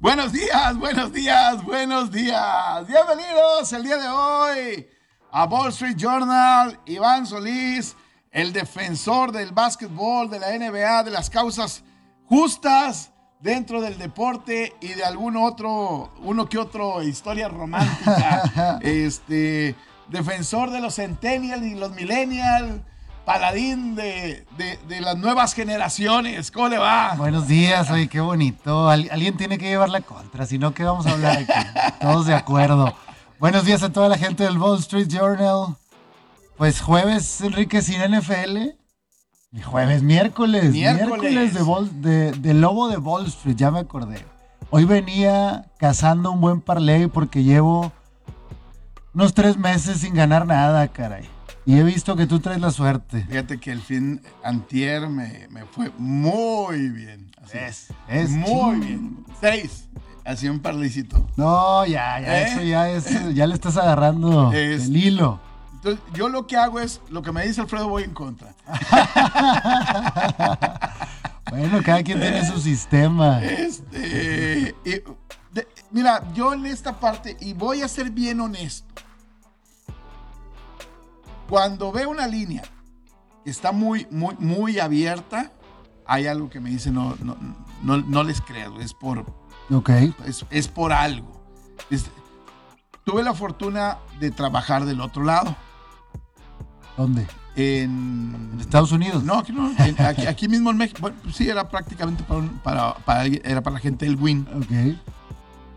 Buenos 0.00 0.32
días, 0.32 0.76
buenos 0.78 1.12
días, 1.12 1.64
buenos 1.64 2.12
días. 2.12 2.86
Bienvenidos 2.86 3.72
el 3.72 3.82
día 3.82 3.96
de 3.96 4.06
hoy 4.06 4.86
a 5.32 5.44
Wall 5.46 5.70
Street 5.70 5.96
Journal. 5.96 6.78
Iván 6.86 7.26
Solís, 7.26 7.96
el 8.30 8.52
defensor 8.52 9.32
del 9.32 9.50
básquetbol, 9.50 10.30
de 10.30 10.38
la 10.38 10.56
NBA, 10.56 11.02
de 11.02 11.10
las 11.10 11.28
causas 11.28 11.82
justas 12.26 13.10
dentro 13.40 13.80
del 13.80 13.98
deporte 13.98 14.72
y 14.80 14.94
de 14.94 15.02
algún 15.02 15.36
otro, 15.36 16.14
uno 16.22 16.48
que 16.48 16.58
otro 16.58 17.02
historia 17.02 17.48
romántica. 17.48 18.78
este, 18.82 19.74
defensor 20.08 20.70
de 20.70 20.80
los 20.80 20.94
centennials 20.94 21.64
y 21.64 21.74
los 21.74 21.90
millennials 21.90 22.82
paladín 23.28 23.94
de, 23.94 24.46
las 25.00 25.18
nuevas 25.18 25.52
generaciones. 25.52 26.50
¿Cómo 26.50 26.70
le 26.70 26.78
va? 26.78 27.14
Buenos 27.14 27.46
días, 27.46 27.90
oye, 27.90 28.08
qué 28.08 28.20
bonito. 28.20 28.88
alguien 28.88 29.36
tiene 29.36 29.58
que 29.58 29.66
llevar 29.66 29.90
la 29.90 30.00
contra, 30.00 30.46
si 30.46 30.58
no, 30.58 30.72
¿qué 30.72 30.82
vamos 30.82 31.06
a 31.06 31.10
hablar 31.10 31.36
aquí? 31.36 31.68
Todos 32.00 32.24
de 32.24 32.34
acuerdo. 32.34 32.94
Buenos 33.38 33.66
días 33.66 33.82
a 33.82 33.92
toda 33.92 34.08
la 34.08 34.16
gente 34.16 34.44
del 34.44 34.56
Wall 34.56 34.78
Street 34.78 35.08
Journal. 35.08 35.76
Pues 36.56 36.80
jueves, 36.80 37.42
Enrique, 37.42 37.82
sin 37.82 38.00
NFL. 38.00 38.70
Y 39.52 39.60
jueves, 39.60 40.02
miércoles. 40.02 40.72
Miércoles, 40.72 41.52
de, 42.00 42.32
de, 42.32 42.54
Lobo 42.54 42.88
de 42.88 42.96
Wall 42.96 43.26
Street, 43.26 43.56
ya 43.56 43.70
me 43.70 43.80
acordé. 43.80 44.24
Hoy 44.70 44.86
venía 44.86 45.66
cazando 45.76 46.32
un 46.32 46.40
buen 46.40 46.62
parlay 46.62 47.08
porque 47.08 47.42
llevo 47.44 47.92
unos 49.12 49.34
tres 49.34 49.58
meses 49.58 49.98
sin 49.98 50.14
ganar 50.14 50.46
nada, 50.46 50.88
caray. 50.88 51.28
Y 51.68 51.78
he 51.78 51.82
visto 51.82 52.16
que 52.16 52.26
tú 52.26 52.40
traes 52.40 52.62
la 52.62 52.70
suerte. 52.70 53.26
Fíjate 53.28 53.60
que 53.60 53.70
el 53.70 53.82
fin 53.82 54.22
antier 54.42 55.10
me, 55.10 55.48
me 55.50 55.66
fue 55.66 55.92
muy 55.98 56.88
bien. 56.88 57.30
es, 57.52 57.88
es 58.08 58.30
muy 58.30 58.80
bien. 58.80 59.26
Seis. 59.38 59.86
Así 60.24 60.48
un 60.48 60.60
parlicito. 60.60 61.28
No, 61.36 61.84
ya, 61.84 62.18
ya, 62.20 62.40
¿Eh? 62.40 62.44
eso 62.44 62.62
ya 62.62 62.88
es, 62.88 63.34
ya 63.34 63.46
le 63.46 63.52
estás 63.52 63.76
agarrando 63.76 64.50
el 64.50 64.96
hilo. 64.96 65.40
Entonces, 65.74 66.02
yo 66.14 66.30
lo 66.30 66.46
que 66.46 66.56
hago 66.56 66.80
es, 66.80 67.02
lo 67.10 67.20
que 67.20 67.32
me 67.32 67.46
dice 67.46 67.60
Alfredo, 67.60 67.86
voy 67.86 68.04
en 68.04 68.14
contra. 68.14 68.54
bueno, 71.50 71.82
cada 71.84 72.02
quien 72.02 72.18
tiene 72.18 72.46
su 72.46 72.58
sistema. 72.60 73.44
Este, 73.44 74.74
mira, 75.90 76.22
yo 76.32 76.54
en 76.54 76.64
esta 76.64 76.98
parte, 76.98 77.36
y 77.40 77.52
voy 77.52 77.82
a 77.82 77.88
ser 77.88 78.10
bien 78.10 78.40
honesto, 78.40 79.02
cuando 81.48 81.90
veo 81.92 82.10
una 82.10 82.26
línea 82.26 82.62
que 83.44 83.50
está 83.50 83.72
muy, 83.72 84.06
muy, 84.10 84.34
muy 84.38 84.78
abierta, 84.78 85.52
hay 86.06 86.26
algo 86.26 86.50
que 86.50 86.60
me 86.60 86.70
dice 86.70 86.90
no, 86.90 87.16
no, 87.82 87.96
no, 87.96 88.22
les 88.22 88.40
creo, 88.40 88.80
es 88.80 88.94
por, 88.94 89.24
okay. 89.70 90.14
es, 90.50 90.68
por 90.68 90.92
algo. 90.92 91.42
tuve 93.04 93.22
la 93.22 93.34
fortuna 93.34 93.98
de 94.20 94.30
trabajar 94.30 94.84
del 94.84 95.00
otro 95.00 95.24
lado. 95.24 95.56
¿Dónde? 96.96 97.26
En, 97.56 98.56
Estados 98.60 98.92
Unidos. 98.92 99.24
No, 99.24 99.38
aquí, 99.38 99.52
no, 99.52 99.72
aquí, 100.28 100.48
mismo 100.48 100.70
en 100.70 100.76
México. 100.76 100.98
Bueno, 101.00 101.16
sí, 101.32 101.48
era 101.48 101.68
prácticamente 101.68 102.24
para, 102.62 102.94
para, 102.94 103.24
era 103.26 103.62
para 103.62 103.74
la 103.74 103.80
gente 103.80 104.04
del 104.04 104.16
WIN. 104.16 104.46
Ok. 104.54 104.98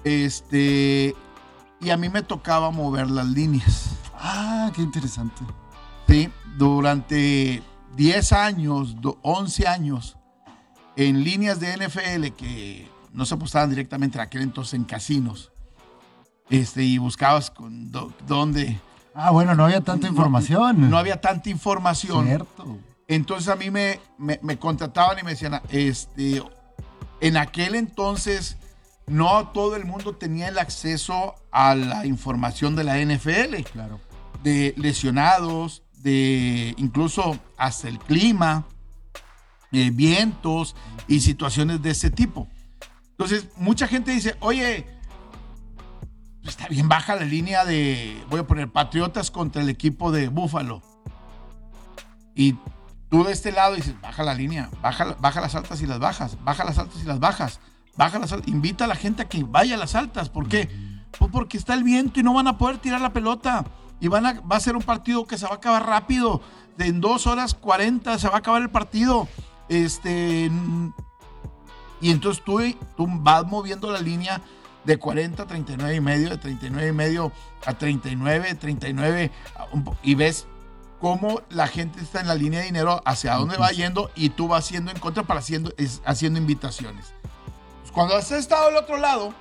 Este, 0.03 1.15
y 1.79 1.89
a 1.89 1.97
mí 1.97 2.09
me 2.09 2.21
tocaba 2.21 2.71
mover 2.71 3.09
las 3.09 3.27
líneas. 3.27 3.95
Ah, 4.13 4.71
qué 4.75 4.81
interesante. 4.81 5.43
Sí, 6.11 6.29
durante 6.57 7.63
10 7.95 8.33
años, 8.33 8.97
11 9.21 9.65
años, 9.65 10.17
en 10.97 11.23
líneas 11.23 11.61
de 11.61 11.77
NFL 11.77 12.35
que 12.35 12.91
no 13.13 13.25
se 13.25 13.35
apostaban 13.35 13.69
directamente 13.69 14.17
en 14.17 14.23
aquel 14.23 14.41
entonces 14.41 14.73
en 14.73 14.83
casinos. 14.83 15.53
Este, 16.49 16.83
y 16.83 16.97
buscabas 16.97 17.49
con 17.49 17.93
dónde. 18.27 18.77
Ah, 19.15 19.31
bueno, 19.31 19.55
no 19.55 19.63
había 19.63 19.79
tanta 19.79 20.09
información. 20.09 20.89
No, 20.89 20.97
había 20.97 21.21
tanta 21.21 21.49
información. 21.49 22.25
Cierto. 22.27 22.77
Entonces 23.07 23.47
a 23.47 23.55
mí 23.55 23.71
me, 23.71 24.01
me, 24.17 24.37
me, 24.43 24.59
contrataban 24.59 25.17
y 25.17 25.23
me 25.23 25.31
decían, 25.31 25.61
este, 25.69 26.43
en 27.21 27.37
aquel 27.37 27.73
entonces 27.75 28.57
no 29.07 29.47
todo 29.53 29.77
el 29.77 29.85
mundo 29.85 30.13
tenía 30.13 30.49
el 30.49 30.59
acceso 30.59 31.35
a 31.53 31.73
la 31.73 32.05
información 32.05 32.75
de 32.75 32.83
la 32.83 32.97
NFL. 32.99 33.63
Claro 33.71 34.01
de 34.43 34.73
lesionados, 34.77 35.83
de 36.01 36.73
incluso 36.77 37.39
hasta 37.57 37.87
el 37.87 37.99
clima, 37.99 38.65
eh, 39.71 39.89
vientos 39.91 40.75
y 41.07 41.21
situaciones 41.21 41.81
de 41.81 41.91
ese 41.91 42.09
tipo. 42.09 42.47
Entonces, 43.11 43.49
mucha 43.55 43.87
gente 43.87 44.11
dice, 44.11 44.35
oye, 44.39 44.85
está 46.43 46.67
bien 46.67 46.89
baja 46.89 47.15
la 47.15 47.23
línea 47.23 47.65
de, 47.65 48.21
voy 48.29 48.39
a 48.39 48.47
poner 48.47 48.71
Patriotas 48.71 49.31
contra 49.31 49.61
el 49.61 49.69
equipo 49.69 50.11
de 50.11 50.27
Búfalo. 50.27 50.81
Y 52.35 52.55
tú 53.09 53.23
de 53.23 53.31
este 53.31 53.51
lado 53.51 53.75
dices, 53.75 53.99
baja 54.01 54.23
la 54.23 54.33
línea, 54.33 54.69
baja, 54.81 55.15
baja 55.19 55.41
las 55.41 55.55
altas 55.55 55.81
y 55.81 55.85
las 55.85 55.99
bajas, 55.99 56.37
baja 56.43 56.63
las 56.63 56.77
altas 56.77 57.01
y 57.03 57.05
las 57.05 57.19
bajas, 57.19 57.59
baja 57.95 58.19
las 58.19 58.31
altas. 58.31 58.47
Invita 58.47 58.85
a 58.85 58.87
la 58.87 58.95
gente 58.95 59.23
a 59.23 59.29
que 59.29 59.43
vaya 59.43 59.75
a 59.75 59.77
las 59.77 59.95
altas. 59.95 60.29
¿Por 60.29 60.47
qué? 60.47 60.69
Pues 61.17 61.29
porque 61.31 61.57
está 61.57 61.73
el 61.73 61.83
viento 61.83 62.19
y 62.19 62.23
no 62.23 62.33
van 62.33 62.47
a 62.47 62.57
poder 62.57 62.77
tirar 62.77 63.01
la 63.01 63.13
pelota 63.13 63.65
y 64.01 64.07
van 64.09 64.25
a, 64.25 64.41
va 64.41 64.57
a 64.57 64.59
ser 64.59 64.75
un 64.75 64.81
partido 64.81 65.25
que 65.25 65.37
se 65.37 65.45
va 65.45 65.53
a 65.53 65.55
acabar 65.55 65.85
rápido. 65.85 66.41
De 66.75 66.87
en 66.87 66.99
dos 66.99 67.27
horas 67.27 67.53
40 67.53 68.17
se 68.17 68.27
va 68.27 68.35
a 68.35 68.37
acabar 68.39 68.61
el 68.61 68.69
partido. 68.69 69.27
Este, 69.69 70.51
y 72.01 72.11
entonces 72.11 72.43
tú, 72.43 72.59
tú 72.97 73.05
vas 73.07 73.45
moviendo 73.45 73.91
la 73.91 74.01
línea 74.01 74.41
de 74.83 74.97
40 74.97 75.43
a 75.43 75.47
39 75.47 75.95
y 75.95 76.01
medio, 76.01 76.29
de 76.31 76.37
39 76.37 76.89
y 76.89 76.91
medio 76.91 77.31
a 77.65 77.73
39, 77.73 78.55
39, 78.55 79.31
y 80.01 80.15
ves 80.15 80.47
cómo 80.99 81.41
la 81.49 81.67
gente 81.67 82.01
está 82.01 82.21
en 82.21 82.27
la 82.27 82.35
línea 82.35 82.59
de 82.59 82.65
dinero, 82.65 83.01
hacia 83.05 83.35
dónde 83.35 83.57
va 83.57 83.69
yendo, 83.71 84.09
y 84.15 84.29
tú 84.29 84.47
vas 84.47 84.65
haciendo 84.65 84.91
en 84.91 84.99
contra 84.99 85.23
para 85.23 85.39
haciendo, 85.39 85.71
haciendo 86.05 86.39
invitaciones. 86.39 87.13
Pues 87.81 87.91
cuando 87.91 88.15
has 88.15 88.31
estado 88.31 88.67
al 88.69 88.75
otro 88.77 88.97
lado, 88.97 89.33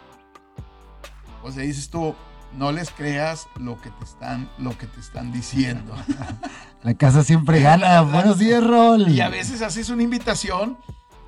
pues 1.41 1.57
le 1.57 1.63
dices 1.63 1.89
tú, 1.89 2.15
no 2.57 2.73
les 2.73 2.91
creas 2.91 3.49
lo 3.57 3.81
que 3.81 3.91
te 3.91 4.05
están, 4.05 4.51
lo 4.59 4.77
que 4.77 4.87
te 4.87 5.01
están 5.01 5.33
diciendo. 5.33 5.95
La 6.83 6.95
casa 6.95 7.23
siempre 7.23 7.61
gana. 7.61 8.01
Buenos 8.03 8.39
días, 8.39 8.65
Rol. 8.65 9.09
Y 9.09 9.21
a 9.21 9.29
veces 9.29 9.63
haces 9.63 9.91
una 9.91 10.03
invitación 10.03 10.79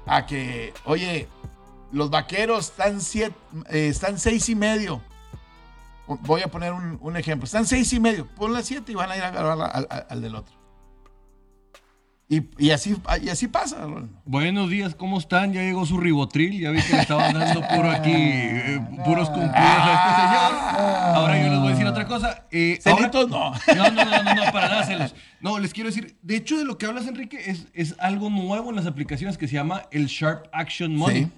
a 0.07 0.27
que, 0.27 0.73
oye, 0.85 1.29
los 1.93 2.11
vaqueros 2.11 2.71
están, 2.71 3.01
siete, 3.01 3.37
eh, 3.69 3.89
están 3.89 4.19
seis 4.19 4.49
y 4.49 4.55
medio. 4.55 5.03
Voy 6.07 6.43
a 6.43 6.49
poner 6.49 6.73
un, 6.73 7.17
ejemplo. 7.17 7.45
Están 7.45 7.67
seis 7.67 7.93
y 7.93 8.01
medio. 8.01 8.27
Ponle 8.27 8.63
siete 8.63 8.93
y 8.93 8.95
van 8.95 9.11
a 9.11 9.17
ir 9.17 9.23
a 9.23 9.29
agarrar 9.29 10.05
al 10.09 10.21
del 10.23 10.35
otro. 10.35 10.62
Y, 12.59 12.71
así, 12.71 12.97
y 13.23 13.29
así 13.29 13.47
pasa. 13.47 13.87
Buenos 14.25 14.71
días, 14.71 14.95
¿cómo 14.95 15.19
están? 15.19 15.53
Ya 15.53 15.61
llegó 15.61 15.85
su 15.85 15.99
ribotril, 15.99 16.59
ya 16.59 16.71
vi 16.71 16.81
que 16.81 16.95
le 16.95 17.03
estaban 17.03 17.35
dando 17.35 17.61
puro 17.61 17.91
aquí, 17.91 18.11
eh, 18.11 18.81
puros 19.05 19.29
cumplidos 19.29 19.53
a 19.55 19.93
este 19.93 20.23
señor. 20.23 21.15
Ahora 21.15 21.43
yo 21.43 21.51
les 21.51 21.59
voy 21.59 21.69
a 21.69 21.71
decir 21.73 21.87
otra 21.87 22.07
cosa. 22.07 22.47
Eh, 22.51 22.81
no. 22.87 23.29
No, 23.29 23.91
no, 23.91 24.05
no, 24.07 24.35
no, 24.35 24.51
para 24.51 24.69
nada 24.69 24.85
celos. 24.85 25.15
No, 25.43 25.59
les 25.59 25.75
quiero 25.75 25.91
decir, 25.91 26.17
de 26.23 26.37
hecho 26.37 26.57
de 26.57 26.65
lo 26.65 26.79
que 26.79 26.87
hablas, 26.87 27.07
Enrique, 27.07 27.39
es, 27.51 27.67
es 27.75 27.97
algo 27.99 28.31
nuevo 28.31 28.71
en 28.71 28.77
las 28.77 28.87
aplicaciones 28.87 29.37
que 29.37 29.47
se 29.47 29.53
llama 29.57 29.83
el 29.91 30.07
Sharp 30.07 30.47
Action 30.55 30.97
Money, 30.97 31.31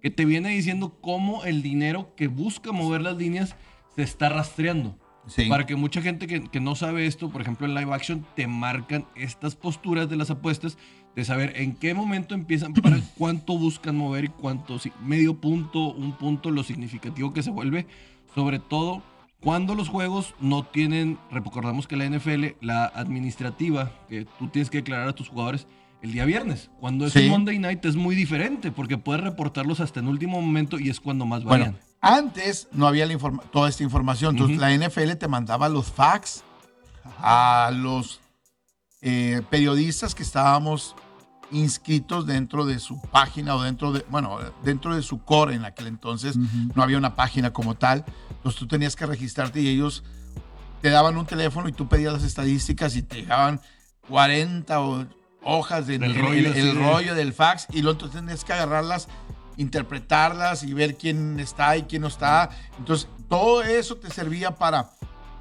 que 0.00 0.08
te 0.08 0.24
viene 0.24 0.48
diciendo 0.48 0.96
cómo 1.02 1.44
el 1.44 1.60
dinero 1.60 2.14
que 2.16 2.28
busca 2.28 2.72
mover 2.72 3.02
las 3.02 3.18
líneas 3.18 3.54
se 3.96 4.02
está 4.02 4.30
rastreando. 4.30 4.96
Para 5.48 5.66
que 5.66 5.76
mucha 5.76 6.00
gente 6.02 6.26
que, 6.26 6.60
no 6.60 6.74
sabe 6.74 7.06
esto, 7.06 7.30
por 7.30 7.42
ejemplo 7.42 7.66
en 7.66 7.74
live 7.74 7.92
action, 7.92 8.26
te 8.34 8.46
marcan 8.46 9.06
estas 9.14 9.54
posturas 9.54 10.08
de 10.08 10.16
las 10.16 10.30
apuestas, 10.30 10.78
de 11.14 11.24
saber 11.24 11.52
en 11.56 11.74
qué 11.74 11.94
momento 11.94 12.34
empiezan, 12.34 12.72
para 12.72 12.98
cuánto 13.18 13.58
buscan 13.58 13.96
mover 13.96 14.24
y 14.24 14.28
cuánto, 14.28 14.78
medio 15.02 15.34
punto, 15.34 15.92
un 15.92 16.12
punto, 16.12 16.50
lo 16.50 16.62
significativo 16.62 17.32
que 17.32 17.42
se 17.42 17.50
vuelve, 17.50 17.86
sobre 18.34 18.58
todo 18.58 19.02
cuando 19.40 19.74
los 19.74 19.88
juegos 19.88 20.34
no 20.40 20.64
tienen, 20.64 21.18
recordamos 21.30 21.86
que 21.86 21.96
la 21.96 22.08
NFL, 22.08 22.56
la 22.60 22.86
administrativa, 22.86 23.92
que 24.08 24.26
tú 24.38 24.48
tienes 24.48 24.68
que 24.68 24.78
declarar 24.78 25.08
a 25.08 25.12
tus 25.12 25.28
jugadores, 25.28 25.66
el 26.02 26.12
día 26.12 26.24
viernes. 26.24 26.70
Cuando 26.80 27.06
es 27.06 27.14
un 27.16 27.28
Monday 27.28 27.58
Night 27.58 27.84
es 27.84 27.96
muy 27.96 28.14
diferente 28.14 28.70
porque 28.70 28.98
puedes 28.98 29.22
reportarlos 29.22 29.80
hasta 29.80 30.00
en 30.00 30.08
último 30.08 30.40
momento 30.40 30.78
y 30.78 30.90
es 30.90 31.00
cuando 31.00 31.26
más 31.26 31.44
vayan. 31.44 31.76
Antes 32.00 32.68
no 32.72 32.86
había 32.86 33.06
toda 33.50 33.68
esta 33.68 33.82
información. 33.82 34.36
Entonces 34.36 34.58
la 34.58 34.70
NFL 34.74 35.12
te 35.14 35.28
mandaba 35.28 35.68
los 35.68 35.90
fax 35.90 36.42
a 37.18 37.70
los 37.74 38.20
eh, 39.00 39.42
periodistas 39.50 40.14
que 40.14 40.22
estábamos 40.22 40.94
inscritos 41.50 42.26
dentro 42.26 42.66
de 42.66 42.78
su 42.78 43.00
página 43.00 43.54
o 43.54 43.62
dentro 43.62 43.92
de, 43.92 44.04
bueno, 44.10 44.38
dentro 44.62 44.94
de 44.94 45.02
su 45.02 45.24
core 45.24 45.54
en 45.54 45.64
aquel 45.64 45.86
entonces. 45.86 46.36
No 46.74 46.82
había 46.82 46.98
una 46.98 47.16
página 47.16 47.52
como 47.52 47.74
tal. 47.74 48.04
Entonces 48.30 48.58
tú 48.58 48.66
tenías 48.66 48.96
que 48.96 49.06
registrarte 49.06 49.60
y 49.60 49.68
ellos 49.68 50.04
te 50.80 50.90
daban 50.90 51.16
un 51.16 51.26
teléfono 51.26 51.68
y 51.68 51.72
tú 51.72 51.88
pedías 51.88 52.12
las 52.12 52.22
estadísticas 52.22 52.94
y 52.96 53.02
te 53.02 53.16
dejaban 53.16 53.60
40 54.08 54.78
hojas 55.42 55.86
del 55.86 56.14
rollo, 56.14 56.52
el, 56.52 56.76
rollo 56.76 57.14
del 57.14 57.32
fax 57.32 57.66
y 57.72 57.82
luego 57.82 57.98
tú 57.98 58.08
tenías 58.08 58.44
que 58.44 58.52
agarrarlas 58.52 59.08
interpretarlas 59.58 60.62
y 60.62 60.72
ver 60.72 60.96
quién 60.96 61.38
está 61.38 61.76
y 61.76 61.82
quién 61.82 62.02
no 62.02 62.08
está. 62.08 62.48
Entonces, 62.78 63.08
todo 63.28 63.62
eso 63.62 63.96
te 63.96 64.08
servía 64.10 64.52
para 64.56 64.90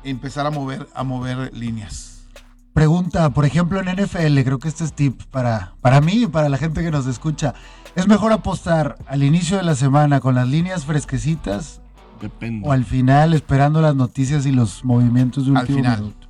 empezar 0.03 0.45
a 0.45 0.51
mover, 0.51 0.87
a 0.93 1.03
mover 1.03 1.53
líneas. 1.55 2.25
Pregunta, 2.73 3.29
por 3.31 3.45
ejemplo, 3.45 3.79
en 3.79 3.87
NFL, 4.03 4.41
creo 4.43 4.59
que 4.59 4.67
este 4.67 4.83
es 4.83 4.93
tip 4.93 5.23
para, 5.31 5.73
para 5.81 6.01
mí 6.01 6.23
y 6.23 6.27
para 6.27 6.49
la 6.49 6.57
gente 6.57 6.83
que 6.83 6.91
nos 6.91 7.07
escucha. 7.07 7.53
¿Es 7.95 8.07
mejor 8.07 8.31
apostar 8.31 8.97
al 9.07 9.23
inicio 9.23 9.57
de 9.57 9.63
la 9.63 9.73
semana 9.73 10.19
con 10.19 10.35
las 10.35 10.47
líneas 10.47 10.85
fresquecitas 10.85 11.81
Depende. 12.21 12.67
o 12.67 12.71
al 12.71 12.85
final 12.85 13.33
esperando 13.33 13.81
las 13.81 13.95
noticias 13.95 14.45
y 14.45 14.51
los 14.51 14.85
movimientos 14.85 15.45
de 15.45 15.51
Al 15.53 15.61
último 15.61 15.77
final. 15.79 15.99
minuto? 16.01 16.27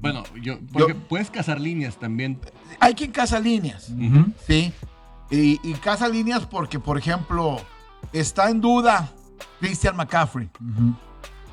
Bueno, 0.00 0.22
yo, 0.40 0.58
porque 0.72 0.94
puedes 0.94 1.30
cazar 1.30 1.60
líneas 1.60 1.98
también. 1.98 2.38
Hay 2.78 2.94
quien 2.94 3.10
caza 3.12 3.38
líneas. 3.38 3.92
Sí. 4.46 4.72
Y, 5.30 5.60
y 5.68 5.74
caza 5.74 6.08
líneas 6.08 6.46
porque, 6.46 6.78
por 6.80 6.98
ejemplo, 6.98 7.60
está 8.12 8.50
en 8.50 8.60
duda 8.60 9.10
Christian 9.60 9.96
McCaffrey. 9.96 10.50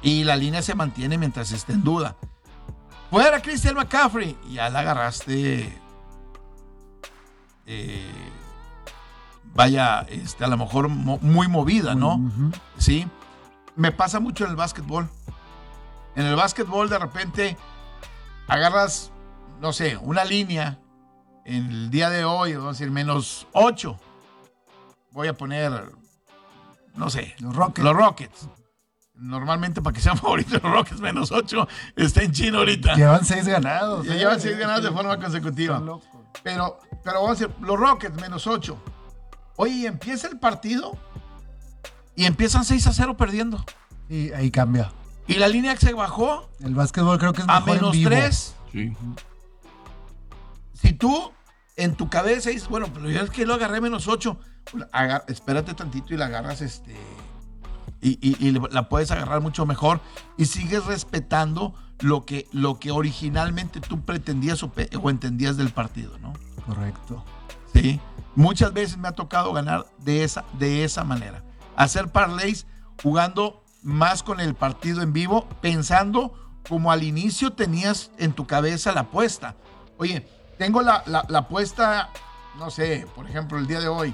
Y 0.01 0.23
la 0.23 0.35
línea 0.35 0.61
se 0.61 0.75
mantiene 0.75 1.17
mientras 1.17 1.51
esté 1.51 1.73
en 1.73 1.83
duda. 1.83 2.15
Fuera 3.11 3.41
Christian 3.41 3.75
McCaffrey. 3.75 4.37
Y 4.49 4.53
ya 4.53 4.69
la 4.69 4.79
agarraste. 4.79 5.77
eh, 7.65 8.31
vaya, 9.53 10.01
este, 10.09 10.43
a 10.43 10.47
lo 10.47 10.57
mejor 10.57 10.87
mo- 10.89 11.19
muy 11.21 11.47
movida, 11.47 11.95
¿no? 11.95 12.19
Sí. 12.77 13.07
Me 13.75 13.91
pasa 13.91 14.19
mucho 14.19 14.45
en 14.45 14.51
el 14.51 14.55
básquetbol. 14.55 15.09
En 16.15 16.25
el 16.25 16.35
básquetbol 16.35 16.89
de 16.89 16.97
repente 16.97 17.57
agarras, 18.47 19.11
no 19.61 19.71
sé, 19.73 19.97
una 19.97 20.23
línea 20.25 20.79
en 21.47 21.65
el 21.71 21.89
día 21.89 22.09
de 22.09 22.25
hoy, 22.25 22.53
vamos 22.53 22.67
a 22.67 22.71
decir, 22.73 22.91
menos 22.91 23.47
8. 23.53 23.97
Voy 25.11 25.29
a 25.29 25.33
poner, 25.33 25.71
no 26.95 27.09
sé, 27.09 27.35
Los 27.39 27.55
Rockets. 27.55 27.83
los 27.83 27.95
Rockets. 27.95 28.47
Normalmente 29.15 29.81
para 29.81 29.93
que 29.95 30.01
sean 30.01 30.17
favoritos 30.19 30.61
los 30.61 30.71
Rockets 30.71 30.99
menos 30.99 31.31
8 31.31 31.67
está 31.95 32.21
en 32.21 32.31
China 32.33 32.59
ahorita. 32.59 32.95
Llevan 32.95 33.25
seis 33.25 33.47
ganados. 33.47 34.05
Ya 34.05 34.13
¿eh? 34.13 34.17
llevan 34.19 34.39
seis 34.39 34.57
ganados 34.59 34.83
de 34.83 34.91
forma 34.91 35.17
consecutiva. 35.17 35.81
Pero, 36.43 36.79
pero 37.03 37.21
vamos 37.23 37.29
a 37.41 37.45
decir, 37.45 37.55
los 37.61 37.79
Rockets 37.79 38.15
menos 38.21 38.45
8. 38.45 38.77
Oye, 39.55 39.73
y 39.73 39.85
empieza 39.87 40.27
el 40.27 40.37
partido 40.37 40.95
y 42.15 42.25
empiezan 42.25 42.63
6 42.65 42.87
a 42.87 42.93
0 42.93 43.17
perdiendo. 43.17 43.63
Y 44.09 44.31
ahí 44.33 44.51
cambia. 44.51 44.91
Y 45.27 45.35
la 45.35 45.47
línea 45.47 45.75
se 45.77 45.93
bajó 45.93 46.49
El 46.59 46.75
básquetbol 46.75 47.17
creo 47.17 47.33
que 47.33 47.41
es 47.41 47.49
a 47.49 47.59
mejor 47.59 47.69
en 47.69 47.75
menos 47.75 47.91
vivo. 47.93 48.09
3. 48.09 48.55
Sí. 48.71 48.93
Si 50.73 50.93
tú 50.93 51.31
en 51.77 51.95
tu 51.95 52.09
cabeza 52.09 52.49
dices, 52.49 52.67
bueno, 52.67 52.87
pero 52.93 53.09
yo 53.09 53.21
es 53.21 53.29
que 53.29 53.45
lo 53.45 53.53
agarré 53.53 53.79
menos 53.81 54.07
8, 54.07 54.37
espérate 55.27 55.73
tantito 55.73 56.13
y 56.13 56.17
la 56.17 56.25
agarras 56.25 56.61
este. 56.61 56.95
Y, 58.01 58.19
y- 58.21 58.47
y 58.47 58.51
la 58.51 58.89
puedes 58.89 59.09
agarrar 59.11 59.41
mucho 59.41 59.65
mejor 59.65 60.01
y 60.37 60.45
sigues 60.45 60.85
respetando 60.85 61.73
lo 61.99 62.25
que, 62.25 62.47
lo 62.51 62.79
que 62.79 62.91
originalmente 62.91 63.79
tú 63.79 64.01
pretendías 64.05 64.61
o, 64.63 64.71
o 65.01 65.09
entendías 65.09 65.57
del 65.57 65.69
partido, 65.69 66.17
¿no? 66.19 66.33
Correcto. 66.65 67.23
Sí. 67.73 67.99
Muchas 68.35 68.71
veces 68.73 68.97
me 68.97 69.07
ha 69.07 69.13
tocado 69.13 69.51
ganar 69.51 69.87
de 69.97 70.23
esa, 70.23 70.45
de 70.59 70.83
esa 70.83 71.03
manera. 71.03 71.43
Hacer 71.75 72.11
parlays 72.11 72.67
jugando 73.01 73.63
más 73.81 74.21
con 74.21 74.39
el 74.39 74.53
partido 74.53 75.01
en 75.01 75.11
vivo, 75.13 75.47
pensando 75.61 76.33
como 76.69 76.91
al 76.91 77.01
inicio 77.03 77.53
tenías 77.53 78.11
en 78.19 78.33
tu 78.33 78.45
cabeza 78.45 78.91
la 78.91 79.01
apuesta. 79.01 79.55
Oye, 79.97 80.27
tengo 80.57 80.81
la, 80.81 81.03
la- 81.05 81.25
la 81.29 81.39
apuesta, 81.39 82.09
no 82.57 82.69
sé, 82.69 83.07
por 83.15 83.27
ejemplo, 83.27 83.57
el 83.57 83.67
día 83.67 83.79
de 83.79 83.87
hoy, 83.87 84.13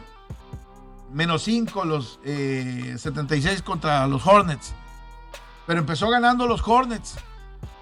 menos 1.12 1.44
5 1.44 1.86
los 1.86 2.19
eh, 2.25 2.95
76 2.98 3.62
contra 3.62 4.07
los 4.07 4.25
Hornets. 4.25 4.74
Pero 5.68 5.80
empezó 5.80 6.10
ganando 6.10 6.45
los 6.48 6.62
Hornets. 6.68 7.16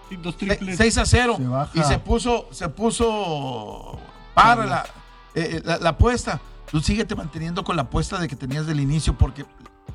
Sí, 0.09 0.17
dos 0.17 0.37
triples. 0.37 0.77
6 0.77 0.97
a 0.97 1.05
0 1.05 1.35
Se 1.37 1.47
baja. 1.47 1.71
y 1.73 1.83
se 1.83 1.97
puso 1.99 2.47
se 2.51 2.67
puso 2.69 3.97
para 4.33 4.65
la, 4.65 4.85
eh, 5.35 5.61
la, 5.63 5.77
la 5.77 5.89
apuesta 5.91 6.41
tú 6.69 6.81
síguete 6.81 7.15
manteniendo 7.15 7.63
con 7.63 7.75
la 7.77 7.83
apuesta 7.83 8.19
de 8.19 8.27
que 8.27 8.35
tenías 8.35 8.65
del 8.65 8.81
inicio 8.81 9.17
porque 9.17 9.45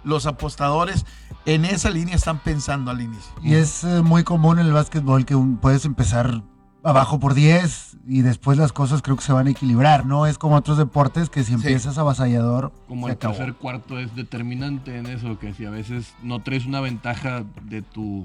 los 0.05 0.25
apostadores 0.27 1.05
en 1.45 1.65
esa 1.67 1.91
línea 1.91 2.15
están 2.17 2.39
pensando 2.39 2.91
al 2.91 3.01
inicio 3.03 3.31
Y 3.43 3.55
es 3.57 3.85
eh, 3.85 4.01
muy 4.03 4.25
común 4.25 4.59
en 4.59 4.67
el 4.67 4.73
básquetbol 4.73 5.27
que 5.27 5.35
un- 5.35 5.59
puedes 5.59 5.85
empezar 5.85 6.43
abajo 6.87 7.19
por 7.21 7.35
10 7.35 7.97
y 8.07 8.23
después 8.23 8.57
las 8.59 8.73
cosas 8.73 9.03
creo 9.03 9.17
que 9.17 9.23
se 9.25 9.33
van 9.33 9.47
a 9.47 9.51
equilibrar, 9.51 10.07
¿no? 10.07 10.27
Es 10.27 10.39
como 10.39 10.57
otros 10.57 10.79
deportes 10.79 11.29
que 11.31 11.43
si 11.45 11.55
empiezas 11.55 11.99
avasallador, 11.99 12.73
Como 12.89 13.07
se 13.07 13.13
el 13.13 13.17
acabó. 13.17 13.35
tercer 13.35 13.55
cuarto 13.55 13.99
es 13.99 14.15
determinante 14.15 14.97
en 14.97 15.07
eso, 15.07 15.39
que 15.39 15.53
si 15.55 15.65
a 15.65 15.71
veces 15.71 16.15
no 16.23 16.41
traes 16.43 16.65
una 16.67 16.81
ventaja 16.81 17.45
de 17.63 17.83
tu... 17.83 18.25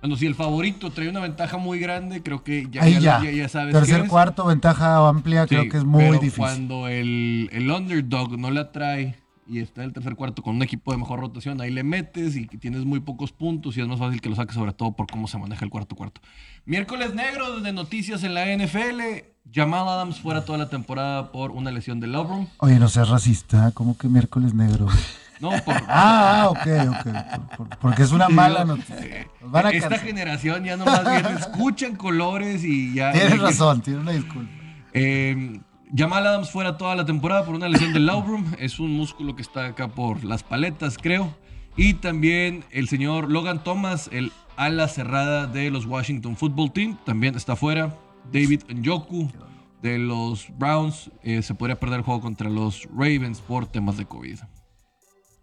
Bueno, 0.00 0.16
si 0.16 0.26
el 0.26 0.34
favorito 0.34 0.90
trae 0.90 1.08
una 1.08 1.20
ventaja 1.20 1.58
muy 1.58 1.78
grande, 1.78 2.22
creo 2.24 2.42
que 2.42 2.66
ya, 2.70 2.82
Ahí 2.82 2.94
ya, 2.94 3.00
ya. 3.00 3.22
ya- 3.22 3.30
ya 3.30 3.48
sabes 3.48 3.72
Tercer 3.72 4.08
cuarto, 4.08 4.44
ventaja 4.44 5.08
amplia, 5.08 5.46
creo 5.46 5.62
Sí, 5.62 5.68
que 5.68 5.76
es 5.76 5.84
muy 5.84 6.00
pero 6.02 6.12
difícil. 6.14 6.38
Cuando 6.38 6.88
el, 6.88 7.48
el 7.52 7.70
underdog 7.70 8.36
no 8.36 8.50
la 8.50 8.72
trae 8.72 9.21
y 9.46 9.58
está 9.60 9.82
en 9.82 9.88
el 9.88 9.92
tercer 9.92 10.14
cuarto 10.14 10.42
con 10.42 10.56
un 10.56 10.62
equipo 10.62 10.92
de 10.92 10.98
mejor 10.98 11.20
rotación, 11.20 11.60
ahí 11.60 11.70
le 11.70 11.82
metes 11.82 12.36
y 12.36 12.46
tienes 12.46 12.84
muy 12.84 13.00
pocos 13.00 13.32
puntos 13.32 13.76
y 13.76 13.80
es 13.80 13.88
más 13.88 13.98
fácil 13.98 14.20
que 14.20 14.28
lo 14.28 14.36
saques, 14.36 14.54
sobre 14.54 14.72
todo 14.72 14.92
por 14.92 15.06
cómo 15.10 15.26
se 15.28 15.36
maneja 15.38 15.64
el 15.64 15.70
cuarto 15.70 15.96
cuarto. 15.96 16.20
Miércoles 16.64 17.14
negro 17.14 17.60
de 17.60 17.72
noticias 17.72 18.22
en 18.24 18.34
la 18.34 18.46
NFL. 18.46 19.00
Jamal 19.52 19.88
Adams 19.88 20.20
fuera 20.20 20.44
toda 20.44 20.58
la 20.58 20.68
temporada 20.68 21.32
por 21.32 21.50
una 21.50 21.70
lesión 21.72 21.98
de 21.98 22.06
Lovrum. 22.06 22.46
Oye, 22.58 22.78
no 22.78 22.88
seas 22.88 23.08
racista, 23.08 23.72
como 23.72 23.98
que 23.98 24.06
miércoles 24.08 24.54
negro. 24.54 24.86
No, 25.40 25.50
por. 25.64 25.74
Ah, 25.88 26.42
ah, 26.44 26.48
ok, 26.50 26.66
ok. 26.88 27.46
por- 27.56 27.56
por- 27.68 27.78
porque 27.78 28.02
es 28.04 28.12
una 28.12 28.28
mala 28.28 28.64
noticia. 28.64 29.26
Van 29.40 29.66
a 29.66 29.70
Esta 29.70 29.98
generación 29.98 30.62
ya 30.62 30.76
nomás 30.76 31.02
bien 31.04 31.36
escuchan 31.36 31.96
colores 31.96 32.62
y 32.62 32.94
ya. 32.94 33.10
Tienes 33.12 33.40
razón, 33.40 33.80
tienes 33.82 34.02
una 34.02 34.12
disculpa. 34.12 34.48
Eh, 34.92 35.60
Jamal 35.94 36.26
Adams 36.26 36.50
fuera 36.50 36.78
toda 36.78 36.96
la 36.96 37.04
temporada 37.04 37.44
por 37.44 37.54
una 37.54 37.68
lesión 37.68 37.92
del 37.92 38.06
labrum. 38.06 38.46
Es 38.58 38.78
un 38.80 38.92
músculo 38.92 39.36
que 39.36 39.42
está 39.42 39.66
acá 39.66 39.88
por 39.88 40.24
las 40.24 40.42
paletas, 40.42 40.96
creo. 40.96 41.34
Y 41.76 41.94
también 41.94 42.64
el 42.70 42.88
señor 42.88 43.30
Logan 43.30 43.62
Thomas, 43.62 44.08
el 44.12 44.32
ala 44.56 44.88
cerrada 44.88 45.46
de 45.46 45.70
los 45.70 45.84
Washington 45.84 46.36
Football 46.36 46.72
Team, 46.72 46.98
también 47.04 47.34
está 47.34 47.56
fuera. 47.56 47.94
David 48.32 48.62
Njoku 48.68 49.30
de 49.82 49.98
los 49.98 50.46
Browns 50.56 51.10
eh, 51.22 51.42
se 51.42 51.54
podría 51.54 51.78
perder 51.78 51.98
el 51.98 52.04
juego 52.04 52.20
contra 52.20 52.48
los 52.48 52.88
Ravens 52.90 53.40
por 53.40 53.66
temas 53.66 53.96
de 53.96 54.06
COVID. 54.06 54.38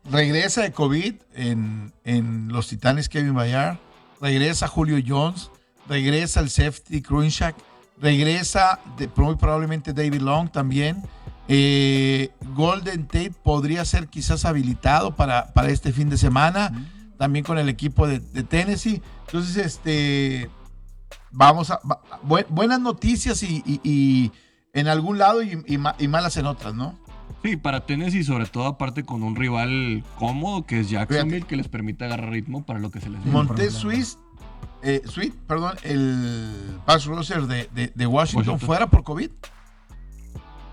regresa 0.09 0.61
de 0.61 0.71
COVID 0.71 1.15
en, 1.33 1.93
en 2.05 2.47
los 2.47 2.69
Titanes 2.69 3.09
Kevin 3.09 3.33
Bayard, 3.33 3.77
regresa 4.21 4.67
Julio 4.67 4.97
Jones, 5.05 5.51
regresa 5.87 6.39
el 6.39 6.49
safety 6.49 7.01
Crunchak, 7.01 7.55
regresa 8.01 8.79
de- 8.97 9.09
muy 9.15 9.35
probablemente 9.35 9.93
David 9.93 10.21
Long 10.21 10.49
también. 10.49 11.03
Eh, 11.47 12.29
Golden 12.55 13.05
Tate 13.07 13.31
podría 13.43 13.83
ser 13.85 14.07
quizás 14.07 14.45
habilitado 14.45 15.15
para, 15.15 15.47
para 15.53 15.69
este 15.69 15.91
fin 15.91 16.09
de 16.09 16.17
semana, 16.17 16.71
también 17.17 17.43
con 17.43 17.57
el 17.57 17.69
equipo 17.69 18.07
de, 18.07 18.19
de 18.19 18.43
Tennessee. 18.43 19.01
Entonces, 19.25 19.57
este, 19.57 20.49
vamos 21.31 21.71
a, 21.71 21.79
va- 21.89 22.01
bu- 22.23 22.45
buenas 22.49 22.79
noticias 22.79 23.41
y, 23.43 23.63
y- 23.65 23.79
y 23.83 24.31
en 24.73 24.87
algún 24.87 25.17
lado 25.17 25.41
y, 25.41 25.63
y 25.67 25.77
ma- 25.79 25.95
y 25.97 26.07
malas 26.07 26.37
en 26.37 26.45
otras, 26.45 26.75
¿no? 26.75 26.97
Sí, 27.43 27.55
para 27.55 27.85
Tennessee, 27.85 28.23
sobre 28.23 28.45
todo 28.45 28.65
aparte 28.67 29.03
con 29.03 29.23
un 29.23 29.35
rival 29.35 30.03
cómodo 30.17 30.65
que 30.65 30.81
es 30.81 30.89
Jacksonville, 30.89 31.37
Fíjate. 31.37 31.47
que 31.49 31.55
les 31.55 31.67
permite 31.67 32.05
agarrar 32.05 32.29
ritmo 32.31 32.65
para 32.65 32.79
lo 32.79 32.91
que 32.91 32.99
se 33.01 33.09
les 33.09 33.21
problema. 33.71 33.79
Swiss, 33.79 34.17
eh, 34.83 35.01
Sweet, 35.05 35.33
perdón, 35.47 35.75
el 35.83 36.79
pass 36.85 37.05
rusher 37.05 37.41
de, 37.47 37.69
de- 37.73 37.91
de 37.93 38.07
Washington, 38.07 38.47
Washington. 38.53 38.59
fuera 38.59 38.87
por 38.87 39.03
COVID. 39.03 39.29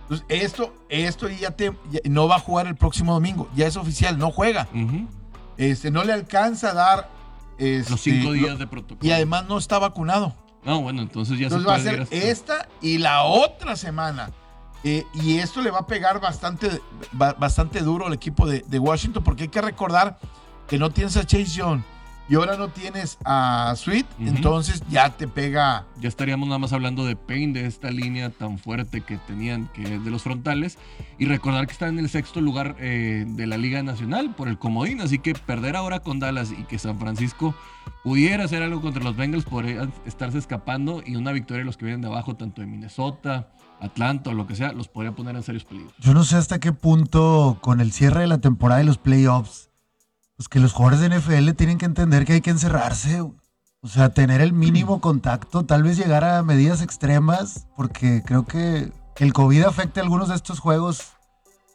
Entonces, 0.02 0.26
esto, 0.28 0.72
esto 0.88 1.28
ya 1.28 1.50
te 1.50 1.72
ya 1.90 2.00
no 2.04 2.28
va 2.28 2.36
a 2.36 2.38
jugar 2.38 2.66
el 2.68 2.76
próximo 2.76 3.12
domingo, 3.14 3.48
ya 3.56 3.66
es 3.66 3.76
oficial, 3.76 4.18
no 4.18 4.30
juega. 4.30 4.68
Este, 5.56 5.90
no 5.90 6.04
le 6.04 6.12
alcanza 6.12 6.70
a 6.70 6.74
dar 6.74 7.10
este, 7.58 7.90
Los 7.90 8.00
cinco 8.00 8.26
lo- 8.28 8.32
días 8.34 8.58
de 8.58 8.66
protocolo. 8.66 9.00
y 9.08 9.10
además 9.12 9.46
no 9.48 9.58
está 9.58 9.78
vacunado. 9.78 10.34
No, 10.64 10.80
bueno, 10.82 11.02
entonces 11.02 11.38
ya 11.38 11.46
Entonces 11.46 11.62
se 11.64 11.68
va 11.68 11.76
a 11.76 11.80
ser 11.80 12.02
hasta- 12.02 12.14
esta 12.16 12.68
y 12.80 12.98
la 12.98 13.22
otra 13.24 13.74
semana. 13.76 14.30
Eh, 14.84 15.04
y 15.14 15.38
esto 15.38 15.60
le 15.62 15.70
va 15.72 15.80
a 15.80 15.86
pegar 15.86 16.20
bastante, 16.20 16.80
ba- 17.10 17.32
bastante 17.32 17.80
duro 17.80 18.06
al 18.06 18.12
equipo 18.12 18.46
de, 18.46 18.64
de 18.68 18.78
Washington, 18.78 19.24
porque 19.24 19.44
hay 19.44 19.48
que 19.48 19.60
recordar 19.62 20.18
que 20.68 20.78
no 20.78 20.90
tienes 20.90 21.16
a 21.16 21.24
Chase 21.24 21.46
Young 21.46 21.80
y 22.28 22.34
ahora 22.34 22.56
no 22.56 22.68
tienes 22.68 23.18
a 23.24 23.74
Sweet, 23.76 24.06
entonces 24.18 24.82
ya 24.90 25.10
te 25.10 25.28
pega. 25.28 25.86
Ya 26.00 26.08
estaríamos 26.08 26.48
nada 26.48 26.58
más 26.58 26.72
hablando 26.72 27.04
de 27.04 27.14
Payne, 27.14 27.52
de 27.52 27.66
esta 27.66 27.90
línea 27.90 28.30
tan 28.30 28.58
fuerte 28.58 29.02
que 29.02 29.16
tenían, 29.18 29.68
que 29.68 29.94
es 29.94 30.04
de 30.04 30.10
los 30.10 30.22
frontales. 30.22 30.78
Y 31.18 31.26
recordar 31.26 31.66
que 31.66 31.72
está 31.72 31.88
en 31.88 31.98
el 31.98 32.08
sexto 32.08 32.40
lugar 32.40 32.76
eh, 32.80 33.24
de 33.26 33.46
la 33.46 33.56
Liga 33.58 33.82
Nacional 33.82 34.34
por 34.34 34.48
el 34.48 34.58
comodín. 34.58 35.00
Así 35.00 35.18
que 35.18 35.34
perder 35.34 35.76
ahora 35.76 36.00
con 36.00 36.18
Dallas 36.18 36.50
y 36.50 36.64
que 36.64 36.78
San 36.78 36.98
Francisco 36.98 37.54
pudiera 38.02 38.44
hacer 38.44 38.62
algo 38.62 38.80
contra 38.80 39.04
los 39.04 39.16
Bengals 39.16 39.44
podría 39.44 39.88
estarse 40.04 40.38
escapando. 40.38 41.02
Y 41.06 41.16
una 41.16 41.32
victoria 41.32 41.60
de 41.60 41.66
los 41.66 41.76
que 41.76 41.84
vienen 41.84 42.00
de 42.00 42.08
abajo, 42.08 42.34
tanto 42.34 42.60
de 42.60 42.66
Minnesota 42.66 43.48
Atlanta 43.80 44.30
o 44.30 44.34
lo 44.34 44.46
que 44.46 44.56
sea, 44.56 44.72
los 44.72 44.88
podría 44.88 45.12
poner 45.12 45.36
en 45.36 45.42
serios 45.42 45.64
peligros. 45.64 45.94
Yo 46.00 46.14
no 46.14 46.24
sé 46.24 46.36
hasta 46.36 46.58
qué 46.58 46.72
punto 46.72 47.58
con 47.60 47.80
el 47.80 47.92
cierre 47.92 48.22
de 48.22 48.26
la 48.26 48.38
temporada 48.38 48.82
y 48.82 48.86
los 48.86 48.98
playoffs, 48.98 49.70
pues 50.36 50.48
que 50.48 50.60
los 50.60 50.72
jugadores 50.72 51.00
de 51.00 51.18
NFL 51.18 51.52
tienen 51.56 51.78
que 51.78 51.86
entender 51.86 52.24
que 52.24 52.34
hay 52.34 52.40
que 52.40 52.50
encerrarse. 52.50 53.20
O 53.20 53.88
sea, 53.88 54.10
tener 54.10 54.40
el 54.40 54.52
mínimo 54.52 55.00
contacto, 55.00 55.64
tal 55.64 55.82
vez 55.82 55.96
llegar 55.96 56.24
a 56.24 56.42
medidas 56.42 56.82
extremas, 56.82 57.66
porque 57.76 58.22
creo 58.24 58.44
que 58.44 58.92
el 59.18 59.32
COVID 59.32 59.64
afecte 59.64 60.00
a 60.00 60.02
algunos 60.02 60.28
de 60.28 60.34
estos 60.34 60.58
juegos. 60.58 61.12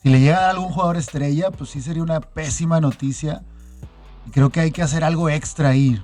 Si 0.04 0.10
le 0.10 0.20
llega 0.20 0.48
a 0.48 0.50
algún 0.50 0.70
jugador 0.72 0.98
estrella, 0.98 1.52
pues 1.52 1.70
sí 1.70 1.82
sería 1.82 2.04
una 2.04 2.20
pésima 2.20 2.82
noticia. 2.82 3.44
Y 4.28 4.32
creo 4.32 4.50
que 4.50 4.60
hay 4.60 4.72
que 4.72 4.82
hacer 4.82 5.04
algo 5.04 5.30
extra 5.30 5.70
ahí. 5.70 6.04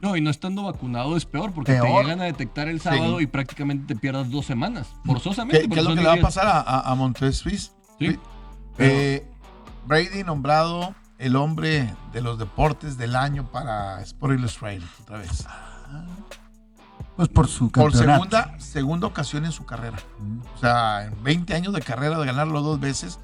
No, 0.00 0.16
y 0.16 0.20
no 0.20 0.30
estando 0.30 0.62
vacunado 0.64 1.16
es 1.16 1.24
peor, 1.26 1.52
porque 1.52 1.74
te 1.74 1.86
llegan 1.86 2.20
a 2.20 2.24
detectar 2.24 2.68
el 2.68 2.80
sábado 2.80 3.20
y 3.20 3.26
prácticamente 3.26 3.94
te 3.94 4.00
pierdas 4.00 4.30
dos 4.30 4.46
semanas, 4.46 4.88
¿Qué, 5.04 5.10
forzosamente. 5.10 5.68
qué 5.68 5.80
es 5.80 5.84
lo 5.84 5.90
que 5.94 6.00
le 6.00 6.06
va 6.06 6.12
a 6.12 6.16
10. 6.16 6.24
pasar 6.24 6.46
a, 6.46 6.60
a? 6.60 7.32
Sí. 7.32 8.18
Eh, 8.78 9.26
Brady 9.86 10.22
nombrado 10.24 10.94
el 11.18 11.36
hombre 11.36 11.94
de 12.12 12.20
los 12.20 12.38
deportes 12.38 12.96
del 12.98 13.16
año 13.16 13.50
para 13.50 14.00
Sport 14.02 14.38
Illustrated 14.38 14.82
otra 15.02 15.18
vez. 15.18 15.46
Pues 17.16 17.28
por 17.28 17.48
su 17.48 17.70
Por 17.70 17.92
campeonato. 17.92 18.22
segunda, 18.24 18.58
segunda 18.60 19.06
ocasión 19.06 19.44
en 19.46 19.52
su 19.52 19.64
carrera. 19.64 19.98
O 20.54 20.58
sea, 20.58 21.06
en 21.06 21.22
20 21.22 21.54
años 21.54 21.72
de 21.72 21.80
carrera 21.80 22.18
de 22.18 22.26
ganarlo 22.26 22.60
dos 22.60 22.78
veces, 22.78 23.18